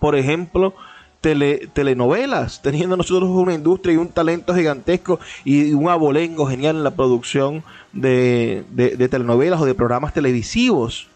por 0.00 0.16
ejemplo, 0.16 0.74
telenovelas, 1.20 2.62
teniendo 2.62 2.96
nosotros 2.96 3.28
una 3.28 3.54
industria 3.54 3.94
y 3.94 3.96
un 3.96 4.08
talento 4.08 4.54
gigantesco 4.54 5.18
y 5.44 5.72
un 5.72 5.88
abolengo 5.88 6.46
genial 6.46 6.76
en 6.76 6.84
la 6.84 6.92
producción 6.92 7.64
de, 7.92 8.64
de, 8.70 9.08
telenovelas 9.08 9.60
o 9.60 9.66
de 9.66 9.74
programas 9.74 10.14
televisivos. 10.14 11.08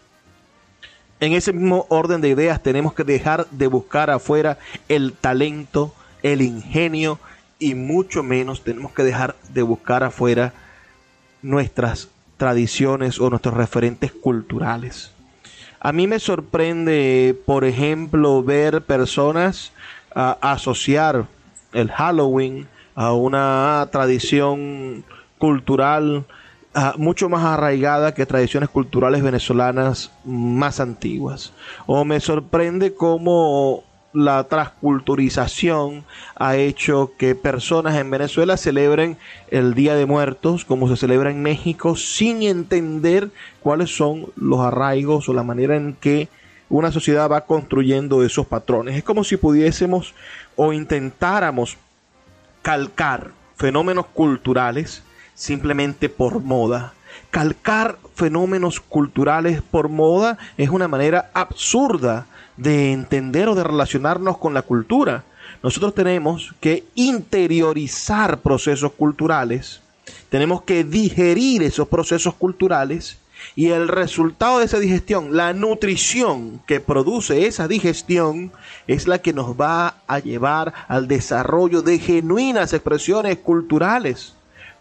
En 1.20 1.34
ese 1.34 1.52
mismo 1.52 1.86
orden 1.88 2.20
de 2.20 2.30
ideas 2.30 2.62
tenemos 2.62 2.94
que 2.94 3.04
dejar 3.04 3.46
de 3.52 3.68
buscar 3.68 4.10
afuera 4.10 4.58
el 4.88 5.12
talento, 5.12 5.94
el 6.22 6.42
ingenio 6.42 7.20
y 7.60 7.76
mucho 7.76 8.24
menos 8.24 8.64
tenemos 8.64 8.90
que 8.92 9.04
dejar 9.04 9.36
de 9.52 9.62
buscar 9.62 10.02
afuera 10.02 10.52
nuestras 11.42 12.08
tradiciones 12.38 13.20
o 13.20 13.30
nuestros 13.30 13.54
referentes 13.54 14.10
culturales. 14.10 15.12
A 15.78 15.92
mí 15.92 16.06
me 16.06 16.18
sorprende, 16.18 17.40
por 17.44 17.64
ejemplo, 17.64 18.42
ver 18.42 18.82
personas 18.82 19.72
asociar 20.14 21.26
el 21.72 21.90
Halloween 21.90 22.68
a 22.94 23.12
una 23.12 23.88
tradición 23.90 25.04
cultural 25.38 26.24
mucho 26.96 27.28
más 27.28 27.44
arraigada 27.44 28.14
que 28.14 28.26
tradiciones 28.26 28.68
culturales 28.68 29.22
venezolanas 29.22 30.10
más 30.24 30.80
antiguas. 30.80 31.52
O 31.86 32.04
me 32.04 32.20
sorprende 32.20 32.94
cómo 32.94 33.84
la 34.14 34.44
transculturización 34.44 36.04
ha 36.36 36.56
hecho 36.56 37.12
que 37.18 37.34
personas 37.34 37.96
en 37.96 38.10
Venezuela 38.10 38.56
celebren 38.56 39.16
el 39.50 39.74
Día 39.74 39.94
de 39.94 40.06
Muertos 40.06 40.64
como 40.64 40.88
se 40.88 40.96
celebra 40.96 41.30
en 41.30 41.42
México 41.42 41.96
sin 41.96 42.42
entender 42.42 43.30
cuáles 43.60 43.96
son 43.96 44.26
los 44.36 44.60
arraigos 44.60 45.28
o 45.28 45.32
la 45.32 45.42
manera 45.42 45.76
en 45.76 45.94
que 45.94 46.28
una 46.72 46.90
sociedad 46.90 47.30
va 47.30 47.44
construyendo 47.44 48.24
esos 48.24 48.46
patrones. 48.46 48.96
Es 48.96 49.04
como 49.04 49.24
si 49.24 49.36
pudiésemos 49.36 50.14
o 50.56 50.72
intentáramos 50.72 51.76
calcar 52.62 53.32
fenómenos 53.56 54.06
culturales 54.06 55.02
simplemente 55.34 56.08
por 56.08 56.40
moda. 56.40 56.94
Calcar 57.30 57.98
fenómenos 58.14 58.80
culturales 58.80 59.60
por 59.60 59.90
moda 59.90 60.38
es 60.56 60.70
una 60.70 60.88
manera 60.88 61.30
absurda 61.34 62.26
de 62.56 62.92
entender 62.92 63.48
o 63.48 63.54
de 63.54 63.64
relacionarnos 63.64 64.38
con 64.38 64.54
la 64.54 64.62
cultura. 64.62 65.24
Nosotros 65.62 65.94
tenemos 65.94 66.54
que 66.60 66.84
interiorizar 66.94 68.38
procesos 68.38 68.92
culturales, 68.92 69.82
tenemos 70.30 70.62
que 70.62 70.84
digerir 70.84 71.62
esos 71.62 71.86
procesos 71.88 72.34
culturales 72.34 73.18
Y 73.54 73.68
el 73.68 73.88
resultado 73.88 74.58
de 74.58 74.64
esa 74.64 74.78
digestión, 74.78 75.36
la 75.36 75.52
nutrición 75.52 76.60
que 76.66 76.80
produce 76.80 77.46
esa 77.46 77.68
digestión, 77.68 78.52
es 78.86 79.06
la 79.06 79.18
que 79.18 79.32
nos 79.32 79.60
va 79.60 79.96
a 80.06 80.18
llevar 80.18 80.72
al 80.88 81.08
desarrollo 81.08 81.82
de 81.82 81.98
genuinas 81.98 82.72
expresiones 82.72 83.38
culturales. 83.38 84.34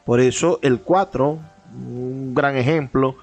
Por 0.06 0.20
eso 0.20 0.60
el 0.62 0.80
4, 0.80 1.40
un 1.76 2.34
gran 2.34 2.56
ejemplo, 2.56 3.16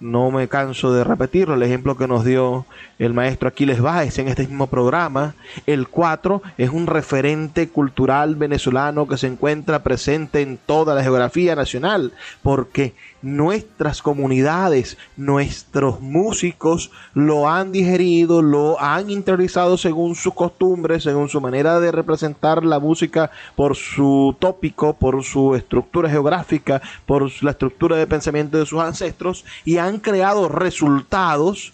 no 0.00 0.30
me 0.30 0.48
canso 0.48 0.92
de 0.92 1.04
repetirlo, 1.04 1.54
el 1.54 1.62
ejemplo 1.62 1.96
que 1.96 2.08
nos 2.08 2.24
dio 2.24 2.64
el 2.98 3.12
maestro 3.12 3.48
Aquiles 3.48 3.80
Báez 3.80 4.18
en 4.18 4.28
este 4.28 4.46
mismo 4.46 4.66
programa. 4.66 5.34
El 5.66 5.88
4 5.88 6.42
es 6.56 6.70
un 6.70 6.86
referente 6.86 7.68
cultural 7.68 8.34
venezolano 8.34 9.06
que 9.06 9.18
se 9.18 9.26
encuentra 9.26 9.82
presente 9.82 10.40
en 10.40 10.56
toda 10.56 10.94
la 10.94 11.02
geografía 11.02 11.54
nacional, 11.54 12.12
porque 12.42 12.94
nuestras 13.22 14.02
comunidades, 14.02 14.96
nuestros 15.16 16.00
músicos 16.00 16.90
lo 17.14 17.48
han 17.48 17.72
digerido, 17.72 18.42
lo 18.42 18.80
han 18.80 19.10
interiorizado 19.10 19.76
según 19.76 20.14
sus 20.14 20.34
costumbres, 20.34 21.02
según 21.02 21.28
su 21.28 21.40
manera 21.40 21.80
de 21.80 21.92
representar 21.92 22.64
la 22.64 22.78
música 22.78 23.30
por 23.56 23.76
su 23.76 24.36
tópico, 24.38 24.94
por 24.94 25.22
su 25.22 25.54
estructura 25.54 26.08
geográfica, 26.08 26.80
por 27.06 27.30
la 27.42 27.50
estructura 27.50 27.96
de 27.96 28.06
pensamiento 28.06 28.58
de 28.58 28.66
sus 28.66 28.80
ancestros 28.80 29.44
y 29.64 29.76
han 29.76 29.98
creado 29.98 30.48
resultados 30.48 31.72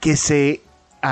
que 0.00 0.16
se 0.16 0.62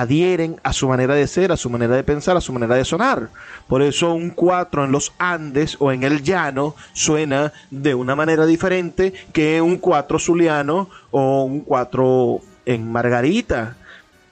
adhieren 0.01 0.61
a 0.64 0.72
su 0.72 0.88
manera 0.88 1.14
de 1.14 1.28
ser, 1.28 1.53
a 1.53 1.57
su 1.57 1.70
manera 1.70 1.95
de 1.95 2.03
pensar, 2.03 2.36
a 2.36 2.40
su 2.40 2.53
manera 2.53 2.74
de 2.74 2.84
sonar. 2.84 3.28
Por 3.68 3.80
eso 3.80 4.12
un 4.12 4.30
4 4.30 4.86
en 4.86 4.92
los 4.92 5.12
Andes 5.18 5.76
o 5.78 5.92
en 5.92 6.03
el 6.03 6.24
llano 6.24 6.74
suena 6.95 7.53
de 7.70 7.95
una 7.95 8.16
manera 8.16 8.45
diferente 8.45 9.12
que 9.32 9.61
un 9.61 9.78
4 9.78 10.18
zuliano 10.18 10.90
o 11.12 11.45
un 11.45 11.61
4 11.61 12.40
en 12.66 12.90
Margarita. 12.90 13.76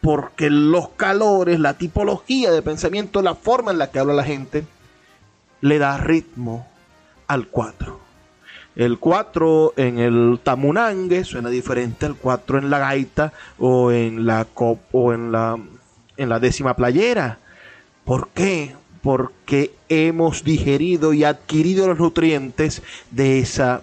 Porque 0.00 0.50
los 0.50 0.88
calores, 0.90 1.60
la 1.60 1.74
tipología 1.74 2.50
de 2.50 2.60
pensamiento, 2.60 3.22
la 3.22 3.36
forma 3.36 3.70
en 3.70 3.78
la 3.78 3.92
que 3.92 4.00
habla 4.00 4.14
la 4.14 4.24
gente, 4.24 4.66
le 5.60 5.78
da 5.78 5.96
ritmo 5.96 6.66
al 7.28 7.46
4. 7.46 8.01
El 8.75 8.99
4 8.99 9.75
en 9.77 9.99
el 9.99 10.41
tamunangue 10.43 11.25
suena 11.25 11.51
diferente 11.51 12.07
al 12.07 12.16
4 12.16 12.59
en 12.59 12.70
la 12.70 12.79
gaita 12.79 13.33
o 13.59 13.93
en 13.93 14.25
la 14.27 14.47
cop 14.47 14.79
o 14.93 15.12
en 15.12 15.31
la 15.31 15.59
en 16.16 16.29
la 16.29 16.39
décima 16.39 16.75
playera. 16.75 17.39
¿Por 18.05 18.29
qué? 18.29 18.75
Porque 19.03 19.75
hemos 19.89 20.45
digerido 20.45 21.12
y 21.12 21.25
adquirido 21.25 21.89
los 21.89 21.99
nutrientes 21.99 22.83
de 23.11 23.41
esa 23.41 23.83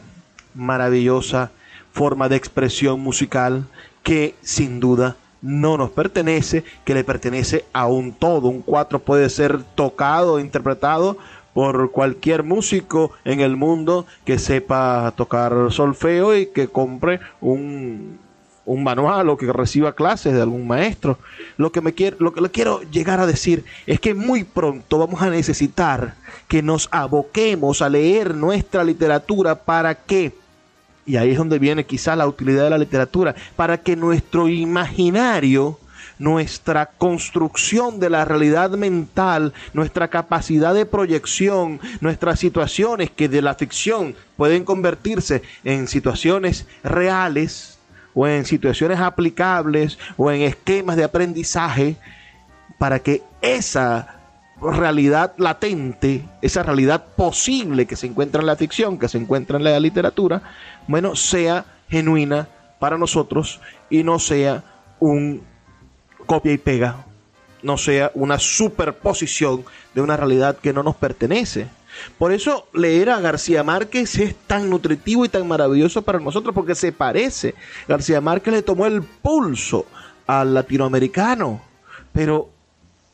maravillosa 0.56 1.52
forma 1.92 2.30
de 2.30 2.36
expresión 2.38 3.00
musical 3.00 3.66
que 4.04 4.36
sin 4.42 4.80
duda 4.80 5.18
no 5.42 5.78
nos 5.78 5.92
pertenece, 5.92 6.64
que 6.84 6.94
le 6.94 7.04
pertenece 7.04 7.66
a 7.74 7.88
un 7.88 8.14
todo. 8.14 8.48
Un 8.48 8.62
4 8.62 9.00
puede 9.00 9.30
ser 9.30 9.62
tocado, 9.76 10.40
interpretado 10.40 11.18
por 11.60 11.92
cualquier 11.92 12.44
músico 12.44 13.12
en 13.26 13.42
el 13.42 13.58
mundo 13.58 14.06
que 14.24 14.40
sepa 14.40 15.14
tocar 15.18 15.54
solfeo 15.72 16.34
y 16.34 16.46
que 16.46 16.70
compre 16.70 17.20
un, 17.42 18.18
un 18.66 18.82
manual 18.82 19.28
o 19.28 19.36
que 19.36 19.52
reciba 19.52 19.94
clases 19.94 20.34
de 20.34 20.42
algún 20.42 20.66
maestro. 20.66 21.18
Lo 21.58 21.74
que, 21.74 21.82
me 21.82 21.92
quiero, 21.92 22.16
lo 22.22 22.32
que 22.32 22.40
le 22.40 22.50
quiero 22.50 22.82
llegar 22.84 23.20
a 23.20 23.28
decir 23.28 23.66
es 23.88 24.00
que 24.00 24.14
muy 24.14 24.46
pronto 24.46 25.00
vamos 25.00 25.22
a 25.22 25.30
necesitar 25.30 26.14
que 26.48 26.64
nos 26.64 26.88
aboquemos 26.94 27.82
a 27.82 27.90
leer 27.90 28.36
nuestra 28.36 28.86
literatura. 28.86 29.56
Para 29.56 29.96
que, 29.96 30.32
y 31.06 31.18
ahí 31.18 31.32
es 31.32 31.38
donde 31.38 31.60
viene 31.60 31.84
quizá 31.84 32.16
la 32.16 32.26
utilidad 32.26 32.64
de 32.64 32.70
la 32.70 32.78
literatura, 32.78 33.36
para 33.58 33.80
que 33.80 33.98
nuestro 33.98 34.48
imaginario 34.48 35.78
nuestra 36.20 36.86
construcción 36.86 38.00
de 38.00 38.10
la 38.10 38.26
realidad 38.26 38.72
mental, 38.72 39.54
nuestra 39.74 40.10
capacidad 40.10 40.74
de 40.74 40.86
proyección, 40.86 41.80
nuestras 42.02 42.40
situaciones 42.40 43.10
que 43.10 43.30
de 43.30 43.42
la 43.42 43.56
ficción 43.56 44.16
pueden 44.38 44.66
convertirse 44.66 45.42
en 45.64 45.88
situaciones 45.88 46.68
reales 46.84 47.80
o 48.14 48.28
en 48.28 48.46
situaciones 48.46 49.00
aplicables 49.00 49.98
o 50.18 50.30
en 50.30 50.42
esquemas 50.42 50.98
de 50.98 51.06
aprendizaje 51.06 51.96
para 52.78 53.00
que 53.00 53.24
esa 53.42 54.20
realidad 54.62 55.34
latente, 55.38 56.26
esa 56.42 56.64
realidad 56.64 57.06
posible 57.16 57.86
que 57.86 57.96
se 57.96 58.08
encuentra 58.08 58.42
en 58.42 58.48
la 58.48 58.58
ficción, 58.58 59.00
que 59.00 59.08
se 59.08 59.18
encuentra 59.18 59.58
en 59.58 59.64
la 59.64 59.80
literatura, 59.80 60.42
bueno, 60.88 61.16
sea 61.16 61.66
genuina 61.90 62.48
para 62.78 62.98
nosotros 62.98 63.62
y 63.90 64.04
no 64.04 64.20
sea 64.20 64.64
un 65.00 65.44
copia 66.30 66.54
y 66.54 66.60
pega, 66.60 67.08
no 67.64 67.76
sea 67.80 68.12
una 68.14 68.38
superposición 68.38 69.66
de 69.96 70.02
una 70.02 70.16
realidad 70.16 70.60
que 70.60 70.74
no 70.74 70.84
nos 70.84 70.96
pertenece. 70.96 71.68
Por 72.20 72.32
eso 72.32 72.68
leer 72.72 73.10
a 73.10 73.20
García 73.20 73.64
Márquez 73.64 74.16
es 74.20 74.36
tan 74.46 74.70
nutritivo 74.70 75.26
y 75.26 75.30
tan 75.30 75.48
maravilloso 75.48 76.04
para 76.04 76.20
nosotros 76.20 76.54
porque 76.54 76.76
se 76.76 76.92
parece. 76.92 77.56
García 77.88 78.22
Márquez 78.22 78.54
le 78.54 78.62
tomó 78.62 78.86
el 78.86 79.02
pulso 79.02 79.88
al 80.28 80.54
latinoamericano, 80.54 81.64
pero 82.14 82.50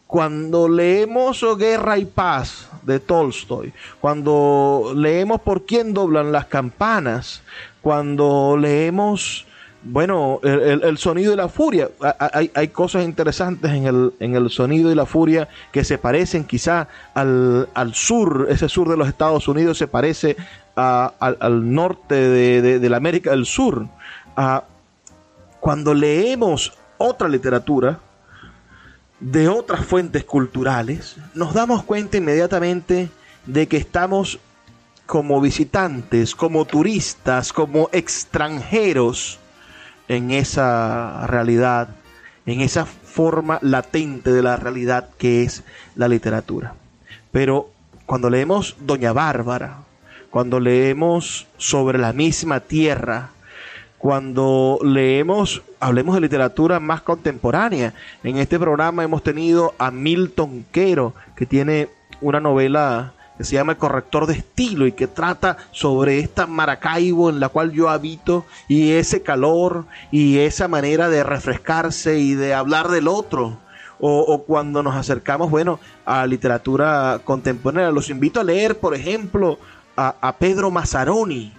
cuando 0.07 0.67
leemos 0.67 1.41
Guerra 1.57 1.97
y 1.97 2.03
Paz 2.03 2.67
de 2.81 2.99
Tolstoy, 2.99 3.71
cuando 4.01 4.91
leemos 4.93 5.39
Por 5.39 5.65
quién 5.65 5.93
doblan 5.93 6.33
las 6.33 6.47
campanas, 6.47 7.43
cuando 7.81 8.57
leemos 8.59 9.45
bueno, 9.85 10.39
el, 10.43 10.97
sonido 10.97 11.31
y 11.31 11.35
la 11.35 11.47
furia. 11.47 11.89
Hay, 12.19 12.67
cosas 12.69 13.03
interesantes 13.03 13.71
en 13.71 13.85
el, 13.85 14.13
en 14.19 14.35
el 14.35 14.49
sonido 14.49 14.91
y 14.91 14.95
la 14.95 15.05
furia 15.05 15.47
que 15.71 15.83
se 15.83 15.99
parecen 15.99 16.43
quizá 16.43 16.87
al, 17.13 17.67
sur, 17.93 18.47
ese 18.49 18.67
sur 18.67 18.89
de 18.89 18.97
los 18.97 19.07
Estados 19.07 19.47
Unidos 19.47 19.77
se 19.77 19.87
parece 19.87 20.37
al, 20.75 21.73
norte 21.73 22.15
de, 22.15 22.89
la 22.89 22.97
América 22.97 23.29
del 23.31 23.45
Sur. 23.45 23.87
cuando 25.59 25.93
leemos 25.93 26.73
otra 26.97 27.29
literatura 27.29 27.99
de 29.19 29.47
otras 29.47 29.85
fuentes 29.85 30.23
culturales, 30.23 31.15
nos 31.35 31.53
damos 31.53 31.83
cuenta 31.83 32.17
inmediatamente 32.17 33.09
de 33.45 33.67
que 33.67 33.77
estamos 33.77 34.39
como 35.05 35.39
visitantes, 35.39 36.33
como 36.33 36.65
turistas, 36.65 37.53
como 37.53 37.89
extranjeros, 37.91 39.39
en 40.07 40.31
esa 40.31 41.25
realidad, 41.27 41.89
en 42.45 42.61
esa 42.61 42.85
forma 42.85 43.59
latente 43.61 44.31
de 44.31 44.41
la 44.41 44.57
realidad 44.57 45.09
que 45.17 45.43
es 45.43 45.63
la 45.95 46.07
literatura. 46.07 46.75
Pero 47.31 47.69
cuando 48.05 48.29
leemos 48.29 48.75
Doña 48.79 49.13
Bárbara, 49.13 49.79
cuando 50.29 50.59
leemos 50.59 51.47
sobre 51.57 51.97
la 51.97 52.13
misma 52.13 52.59
tierra, 52.59 53.29
cuando 53.97 54.77
leemos, 54.83 55.63
hablemos 55.79 56.13
de 56.13 56.21
literatura 56.21 56.79
más 56.79 57.01
contemporánea. 57.01 57.93
En 58.23 58.37
este 58.37 58.59
programa 58.59 59.03
hemos 59.03 59.23
tenido 59.23 59.73
a 59.79 59.89
Milton 59.89 60.65
Quero, 60.71 61.15
que 61.35 61.45
tiene 61.45 61.89
una 62.21 62.39
novela 62.39 63.13
que 63.37 63.43
se 63.43 63.55
llama 63.55 63.73
El 63.73 63.77
corrector 63.77 64.27
de 64.27 64.33
estilo 64.33 64.87
y 64.87 64.91
que 64.91 65.07
trata 65.07 65.57
sobre 65.71 66.19
esta 66.19 66.47
Maracaibo 66.47 67.29
en 67.29 67.39
la 67.39 67.49
cual 67.49 67.71
yo 67.71 67.89
habito 67.89 68.45
y 68.67 68.91
ese 68.91 69.21
calor 69.21 69.85
y 70.11 70.39
esa 70.39 70.67
manera 70.67 71.09
de 71.09 71.23
refrescarse 71.23 72.19
y 72.19 72.33
de 72.33 72.53
hablar 72.53 72.89
del 72.89 73.07
otro. 73.07 73.59
O, 73.97 74.43
cuando 74.45 74.83
nos 74.83 74.93
acercamos, 74.95 75.49
bueno, 75.49 75.79
a 76.05 76.27
literatura 76.27 77.21
contemporánea. 77.23 77.91
Los 77.91 78.09
invito 78.09 78.41
a 78.41 78.43
leer, 78.43 78.77
por 78.77 78.93
ejemplo, 78.93 79.57
a, 79.95 80.35
Pedro 80.37 80.69
Mazzaroni, 80.69 81.53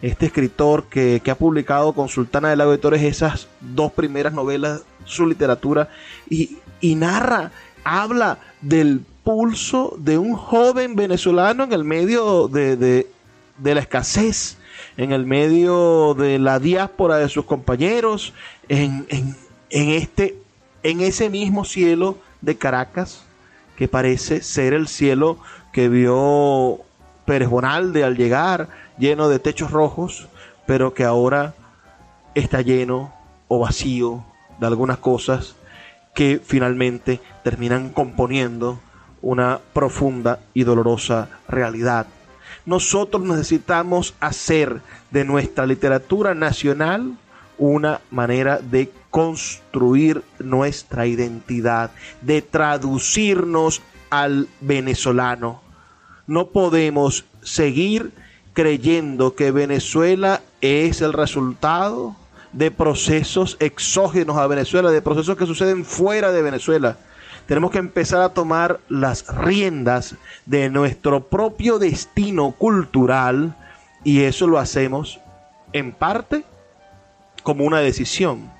este 0.00 0.26
escritor 0.26 0.84
que, 0.84 1.22
ha 1.30 1.34
publicado 1.34 1.92
con 1.92 2.08
Sultana 2.08 2.56
de 2.56 2.62
Auditores 2.62 3.02
esas 3.02 3.48
dos 3.60 3.92
primeras 3.92 4.32
novelas, 4.32 4.82
su 5.04 5.26
literatura, 5.26 5.90
y, 6.28 6.56
y 6.80 6.94
narra, 6.94 7.52
habla 7.84 8.38
del 8.62 9.04
pulso 9.24 9.96
de 9.98 10.18
un 10.18 10.36
joven 10.36 10.94
venezolano 10.94 11.64
en 11.64 11.72
el 11.72 11.82
medio 11.82 12.46
de, 12.48 13.08
la 13.62 13.80
escasez, 13.80 14.58
en 14.96 15.12
el 15.12 15.24
medio 15.26 16.14
de 16.14 16.38
la 16.38 16.58
diáspora 16.60 17.16
de 17.16 17.28
sus 17.28 17.46
compañeros, 17.46 18.34
en, 18.68 19.06
este, 19.70 20.36
en 20.82 21.00
ese 21.00 21.30
mismo 21.30 21.64
cielo 21.64 22.18
de 22.42 22.56
Caracas, 22.56 23.24
que 23.76 23.88
parece 23.88 24.42
ser 24.42 24.74
el 24.74 24.86
cielo 24.86 25.38
que 25.72 25.88
vio 25.88 26.80
Pérez 27.24 27.48
Bonalde 27.48 28.04
al 28.04 28.16
llegar, 28.16 28.68
lleno 28.98 29.28
de 29.28 29.38
techos 29.38 29.70
rojos, 29.70 30.28
pero 30.66 30.94
que 30.94 31.04
ahora 31.04 31.54
está 32.34 32.60
lleno 32.60 33.12
o 33.48 33.58
vacío 33.58 34.24
de 34.60 34.66
algunas 34.66 34.98
cosas 34.98 35.56
que 36.14 36.40
finalmente 36.44 37.20
terminan 37.42 37.88
componiendo 37.88 38.78
una 39.24 39.58
profunda 39.72 40.40
y 40.52 40.64
dolorosa 40.64 41.28
realidad. 41.48 42.06
Nosotros 42.66 43.22
necesitamos 43.24 44.14
hacer 44.20 44.82
de 45.10 45.24
nuestra 45.24 45.66
literatura 45.66 46.34
nacional 46.34 47.16
una 47.56 48.02
manera 48.10 48.58
de 48.58 48.90
construir 49.08 50.22
nuestra 50.38 51.06
identidad, 51.06 51.90
de 52.20 52.42
traducirnos 52.42 53.80
al 54.10 54.46
venezolano. 54.60 55.62
No 56.26 56.48
podemos 56.48 57.24
seguir 57.42 58.12
creyendo 58.52 59.34
que 59.34 59.50
Venezuela 59.52 60.42
es 60.60 61.00
el 61.00 61.14
resultado 61.14 62.14
de 62.52 62.70
procesos 62.70 63.56
exógenos 63.58 64.36
a 64.36 64.46
Venezuela, 64.46 64.90
de 64.90 65.00
procesos 65.00 65.36
que 65.36 65.46
suceden 65.46 65.84
fuera 65.84 66.30
de 66.30 66.42
Venezuela. 66.42 66.98
Tenemos 67.46 67.70
que 67.70 67.78
empezar 67.78 68.22
a 68.22 68.30
tomar 68.30 68.80
las 68.88 69.26
riendas 69.26 70.14
de 70.46 70.70
nuestro 70.70 71.24
propio 71.24 71.78
destino 71.78 72.52
cultural 72.52 73.54
y 74.02 74.22
eso 74.22 74.46
lo 74.46 74.58
hacemos 74.58 75.20
en 75.72 75.92
parte 75.92 76.44
como 77.42 77.64
una 77.64 77.80
decisión. 77.80 78.50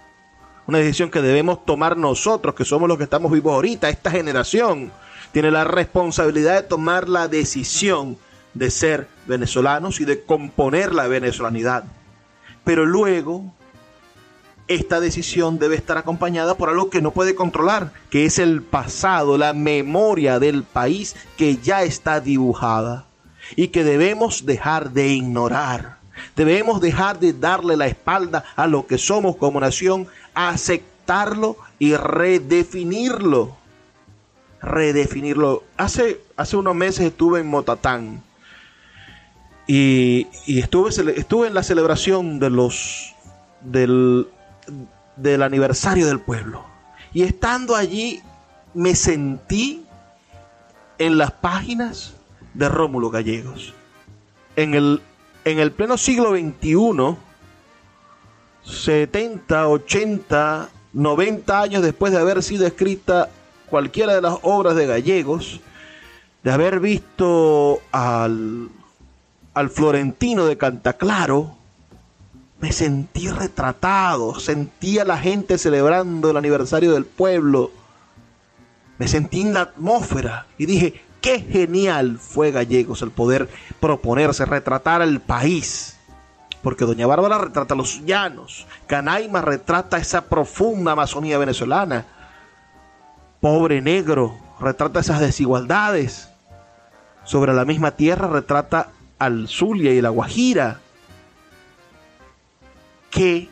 Una 0.67 0.79
decisión 0.79 1.11
que 1.11 1.23
debemos 1.23 1.65
tomar 1.65 1.97
nosotros, 1.97 2.55
que 2.55 2.65
somos 2.65 2.89
los 2.89 2.99
que 2.99 3.05
estamos 3.05 3.33
vivos 3.33 3.55
ahorita, 3.55 3.89
esta 3.89 4.11
generación. 4.11 4.93
Tiene 5.33 5.51
la 5.51 5.65
responsabilidad 5.65 6.55
de 6.55 6.69
tomar 6.69 7.09
la 7.09 7.29
decisión 7.29 8.17
de 8.55 8.71
ser 8.71 9.09
venezolanos 9.27 10.01
y 10.01 10.05
de 10.05 10.23
componer 10.23 10.95
la 10.95 11.09
venezolanidad. 11.09 11.85
Pero 12.65 12.87
luego, 12.87 13.53
esta 14.67 15.01
decisión 15.01 15.59
debe 15.59 15.77
estar 15.77 15.99
acompañada 15.99 16.57
por 16.57 16.71
algo 16.71 16.91
que 16.91 17.03
no 17.03 17.11
puede 17.11 17.35
controlar, 17.35 17.93
que 18.11 18.25
es 18.25 18.39
el 18.39 18.63
pasado, 18.63 19.37
la 19.37 19.53
memoria 19.53 20.39
del 20.39 20.63
país 20.63 21.17
que 21.37 21.59
ya 21.59 21.83
está 21.83 22.21
dibujada 22.21 23.05
y 23.57 23.69
que 23.69 23.85
debemos 23.85 24.47
dejar 24.47 24.93
de 24.93 25.09
ignorar. 25.09 25.99
Debemos 26.37 26.81
dejar 26.81 27.21
de 27.21 27.33
darle 27.33 27.77
la 27.77 27.87
espalda 27.87 28.45
a 28.57 28.67
lo 28.67 28.87
que 28.87 28.99
somos 28.99 29.37
como 29.37 29.61
nación, 29.61 30.07
aceptarlo 30.35 31.57
y 31.79 31.95
redefinirlo. 31.95 33.57
Redefinirlo. 34.63 35.65
Hace, 35.77 36.21
hace 36.37 36.57
unos 36.57 36.75
meses 36.75 37.07
estuve 37.07 37.41
en 37.41 37.49
Motatán 37.49 38.23
y, 39.67 40.27
estuve, 40.47 40.91
estuve 41.19 41.49
en 41.49 41.55
la 41.55 41.63
celebración 41.63 42.39
de 42.39 42.51
los 42.51 43.15
del, 43.61 44.29
del 45.17 45.43
aniversario 45.43 46.07
del 46.07 46.21
pueblo. 46.21 46.65
Y 47.13 47.23
estando 47.23 47.77
allí 47.77 48.21
me 48.75 48.95
sentí 48.95 49.85
en 50.99 51.19
las 51.19 51.33
páginas 51.33 52.15
de 52.55 52.69
Rómulo 52.69 53.11
Gallegos. 53.11 53.75
En 54.57 54.75
el, 54.75 55.03
en 55.45 55.59
el 55.59 55.73
pleno 55.73 55.97
siglo 55.97 56.33
XXI, 56.33 57.17
70, 58.65 59.69
80, 59.69 60.69
90 60.93 61.61
años 61.61 61.83
después 61.83 62.13
de 62.13 62.19
haber 62.19 62.43
sido 62.43 62.67
escrita 62.67 63.29
cualquiera 63.69 64.15
de 64.15 64.23
las 64.23 64.39
obras 64.43 64.77
de 64.77 64.87
Gallegos, 64.87 65.61
de 66.43 66.53
haber 66.53 66.81
visto 66.81 67.81
al, 67.91 68.69
al 69.55 69.71
florentino 69.71 70.47
de 70.47 70.57
Cantaclaro, 70.57 71.57
me 72.65 72.73
sentí 72.73 73.29
retratado, 73.29 74.41
sentí 74.41 74.99
a 74.99 75.05
la 75.05 75.19
gente 75.19 75.59
celebrando 75.59 76.31
el 76.31 76.39
aniversario 76.39 76.95
del 76.95 77.05
pueblo, 77.05 77.71
me 78.97 79.07
sentí 79.07 79.43
en 79.43 79.53
la 79.53 79.61
atmósfera 79.61 80.47
y 80.57 80.65
dije, 80.65 81.03
qué 81.21 81.41
genial 81.41 82.17
fue 82.19 82.53
Gallegos 82.53 83.03
el 83.03 83.11
poder 83.11 83.51
proponerse, 83.81 84.47
retratar 84.47 85.03
al 85.03 85.21
país. 85.21 85.99
Porque 86.63 86.87
Doña 86.87 87.07
Bárbara 87.07 87.37
retrata 87.37 87.75
los 87.75 88.03
llanos, 88.07 88.67
Canaima 88.87 89.43
retrata 89.43 89.99
esa 89.99 90.25
profunda 90.25 90.93
Amazonía 90.93 91.37
venezolana, 91.37 92.07
Pobre 93.43 93.83
Negro 93.83 94.39
retrata 94.59 95.01
esas 95.01 95.21
desigualdades, 95.21 96.31
sobre 97.25 97.53
la 97.53 97.67
misma 97.67 97.91
tierra 97.91 98.27
retrata 98.27 98.89
al 99.19 99.49
Zulia 99.49 99.93
y 99.93 100.01
la 100.01 100.09
Guajira. 100.09 100.81
¿Qué 103.15 103.49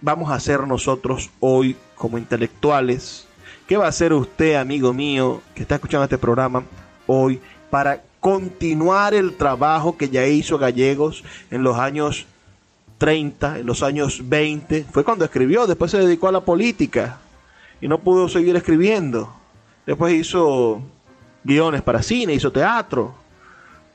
vamos 0.00 0.30
a 0.30 0.34
hacer 0.34 0.66
nosotros 0.66 1.30
hoy 1.40 1.76
como 1.96 2.18
intelectuales 2.18 3.26
¿Qué 3.66 3.76
va 3.76 3.86
a 3.86 3.88
hacer 3.88 4.12
usted, 4.12 4.54
amigo 4.54 4.92
mío, 4.92 5.42
que 5.52 5.62
está 5.62 5.74
escuchando 5.74 6.04
este 6.04 6.18
programa 6.18 6.62
hoy, 7.08 7.40
para 7.68 8.00
continuar 8.20 9.12
el 9.12 9.36
trabajo 9.36 9.96
que 9.96 10.08
ya 10.08 10.24
hizo 10.24 10.56
Gallegos 10.56 11.24
en 11.50 11.64
los 11.64 11.76
años 11.76 12.26
30, 12.98 13.58
en 13.58 13.66
los 13.66 13.82
años 13.82 14.20
20? 14.28 14.84
Fue 14.84 15.02
cuando 15.02 15.24
escribió, 15.24 15.66
después 15.66 15.90
se 15.90 15.98
dedicó 15.98 16.28
a 16.28 16.32
la 16.32 16.42
política 16.42 17.18
y 17.80 17.88
no 17.88 17.98
pudo 17.98 18.28
seguir 18.28 18.54
escribiendo. 18.54 19.34
Después 19.84 20.14
hizo 20.14 20.80
guiones 21.42 21.82
para 21.82 22.04
cine, 22.04 22.34
hizo 22.34 22.52
teatro, 22.52 23.16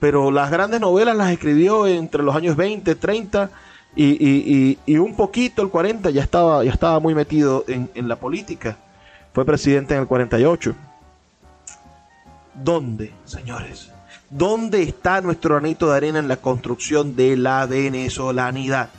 pero 0.01 0.31
las 0.31 0.51
grandes 0.51 0.81
novelas 0.81 1.15
las 1.15 1.31
escribió 1.31 1.87
entre 1.87 2.23
los 2.23 2.35
años 2.35 2.57
20, 2.57 2.93
30 2.95 3.51
y, 3.95 4.97
un 4.97 5.15
poquito 5.15 5.61
el 5.61 5.69
40 5.69 6.09
ya 6.11 6.21
estaba, 6.21 6.63
ya 6.63 6.71
estaba 6.71 6.99
muy 6.99 7.13
metido 7.13 7.65
en, 7.67 7.89
en 7.93 8.07
la 8.07 8.15
política. 8.15 8.77
Fue 9.33 9.45
presidente 9.45 9.93
en 9.93 10.01
el 10.01 10.07
48. 10.07 10.75
¿Dónde, 12.53 13.13
señores? 13.25 13.89
¿Dónde 14.29 14.83
está 14.83 15.21
nuestro 15.21 15.55
granito 15.55 15.89
de 15.89 15.97
arena 15.97 16.19
en 16.19 16.27
la 16.27 16.37
construcción 16.37 17.15
de 17.15 17.37
la 17.37 17.65
venezolanidad? 17.65 18.89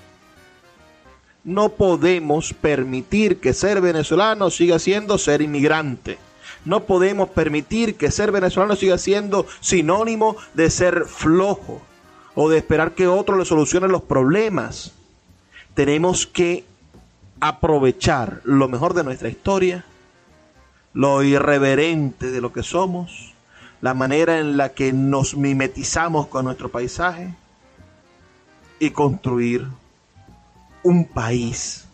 No 1.45 1.71
podemos 1.71 2.53
permitir 2.53 3.41
que 3.41 3.53
ser 3.53 3.81
venezolano 3.81 4.51
siga 4.51 4.79
siendo 4.79 5.19
ser 5.19 5.43
inmigrante. 5.43 6.19
No 6.65 6.85
podemos 6.85 7.31
permitir 7.31 7.97
que 7.97 8.11
ser 8.11 8.31
venezolano 8.31 8.77
siga 8.77 8.97
siendo 8.97 9.47
sinónimo 9.61 10.37
de 10.55 10.71
ser 10.71 11.07
flojo 11.07 11.83
o 12.35 12.49
de 12.49 12.59
esperar 12.59 12.93
que 12.93 13.07
otro 13.07 13.37
le 13.37 13.45
solucione 13.45 13.89
los 13.89 14.03
problemas. 14.03 14.93
Tenemos 15.75 16.27
que 16.27 16.65
aprovechar 17.41 18.41
lo 18.45 18.69
mejor 18.69 18.95
de 18.95 19.05
nuestra 19.05 19.29
historia 19.29 19.85
lo 20.95 21.23
irreverente 21.23 22.31
de 22.31 22.41
lo 22.41 22.53
que 22.53 22.63
somos, 22.63 23.35
la 23.81 23.95
manera 23.95 24.39
en 24.39 24.57
la 24.57 24.71
que 24.71 24.93
nos 24.93 25.37
mimetizamos 25.37 26.27
con 26.27 26.45
nuestro 26.45 26.71
paisaje 26.71 27.35
y 28.79 28.91
construir 28.91 29.67
un 30.83 31.07
país 31.07 31.87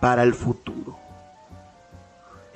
para 0.00 0.22
el 0.22 0.34
futuro. 0.34 0.98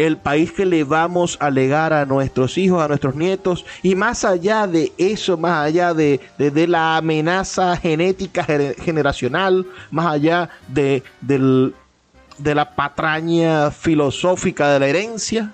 El 0.03 0.17
país 0.17 0.51
que 0.51 0.67
le 0.67 0.83
vamos 0.83 1.37
a 1.39 1.49
legar 1.49 1.93
a 1.93 2.05
nuestros 2.05 2.59
hijos, 2.59 2.83
a 2.83 2.89
nuestros 2.89 3.15
nietos, 3.15 3.65
y 3.85 3.95
más 3.95 4.25
allá 4.25 4.67
de 4.67 4.93
eso, 4.99 5.37
más 5.37 5.65
allá 5.65 5.95
de, 5.95 6.19
la 6.67 6.97
amenaza 6.97 7.77
genética 7.77 8.43
generacional, 8.43 9.65
más 9.93 10.07
allá 10.07 10.51
de, 10.67 11.05
de 11.21 12.55
la 12.55 12.75
patraña 12.75 13.71
filosófica 13.71 14.73
de 14.73 14.81
la 14.81 14.89
herencia, 14.89 15.53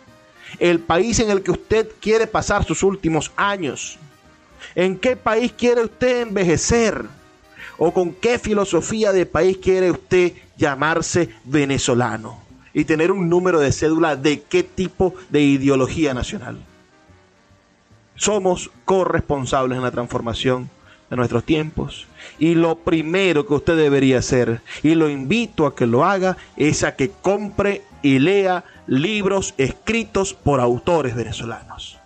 el 0.58 0.78
país 0.78 1.18
en 1.18 1.28
el 1.28 1.42
que 1.42 1.50
usted 1.50 1.90
quiere 2.00 2.26
pasar 2.26 2.64
sus 2.64 2.82
últimos 2.82 3.30
años, 3.36 3.98
en 4.74 4.98
qué 4.98 5.14
país 5.14 5.52
quiere 5.52 5.84
usted 5.84 6.22
envejecer 6.22 7.04
o 7.76 7.92
con 7.92 8.14
qué 8.14 8.38
filosofía 8.38 9.12
de 9.12 9.26
país 9.26 9.58
quiere 9.58 9.90
usted 9.90 10.32
llamarse 10.56 11.28
venezolano 11.44 12.47
y 12.72 12.84
tener 12.84 13.10
un 13.12 13.28
número 13.28 13.60
de 13.60 13.72
cédula 13.72 14.16
de 14.16 14.42
qué 14.42 14.62
tipo 14.62 15.14
de 15.30 15.40
ideología 15.40 16.14
nacional. 16.14 16.58
Somos 18.14 18.70
corresponsables 18.84 19.76
en 19.76 19.84
la 19.84 19.90
transformación 19.90 20.70
de 21.10 21.16
nuestros 21.16 21.44
tiempos. 21.44 22.06
Y 22.38 22.54
lo 22.54 22.76
primero 22.76 23.46
que 23.46 23.54
usted 23.54 23.76
debería 23.76 24.18
hacer, 24.18 24.60
y 24.82 24.94
lo 24.94 25.08
invito 25.08 25.66
a 25.66 25.74
que 25.74 25.86
lo 25.86 26.04
haga, 26.04 26.36
es 26.56 26.84
a 26.84 26.96
que 26.96 27.10
compre 27.10 27.82
y 28.02 28.18
lea 28.18 28.64
libros 28.86 29.54
escritos 29.58 30.34
por 30.34 30.60
autores 30.60 31.14
venezolanos. 31.14 31.98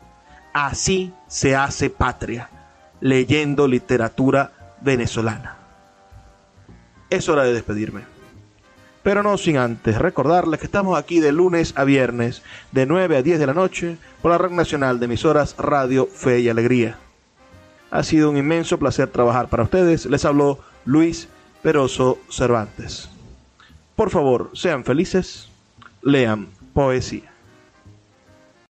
Así 0.52 1.12
se 1.26 1.56
hace 1.56 1.90
patria, 1.90 2.50
leyendo 3.00 3.66
literatura 3.66 4.52
venezolana. 4.80 5.56
Es 7.10 7.28
hora 7.28 7.44
de 7.44 7.52
despedirme. 7.52 8.11
Pero 9.02 9.22
no 9.22 9.36
sin 9.36 9.56
antes 9.56 9.98
recordarles 9.98 10.60
que 10.60 10.66
estamos 10.66 10.98
aquí 10.98 11.18
de 11.20 11.32
lunes 11.32 11.74
a 11.76 11.84
viernes, 11.84 12.42
de 12.70 12.86
9 12.86 13.16
a 13.16 13.22
10 13.22 13.38
de 13.38 13.46
la 13.46 13.54
noche, 13.54 13.96
por 14.20 14.30
la 14.30 14.38
red 14.38 14.50
nacional 14.50 15.00
de 15.00 15.06
emisoras 15.06 15.56
Radio 15.58 16.06
Fe 16.06 16.40
y 16.40 16.48
Alegría. 16.48 16.98
Ha 17.90 18.04
sido 18.04 18.30
un 18.30 18.36
inmenso 18.36 18.78
placer 18.78 19.08
trabajar 19.08 19.48
para 19.48 19.64
ustedes. 19.64 20.06
Les 20.06 20.24
habló 20.24 20.60
Luis 20.84 21.28
Peroso 21.62 22.18
Cervantes. 22.30 23.10
Por 23.96 24.10
favor, 24.10 24.50
sean 24.54 24.84
felices, 24.84 25.48
lean 26.02 26.48
poesía. 26.72 27.31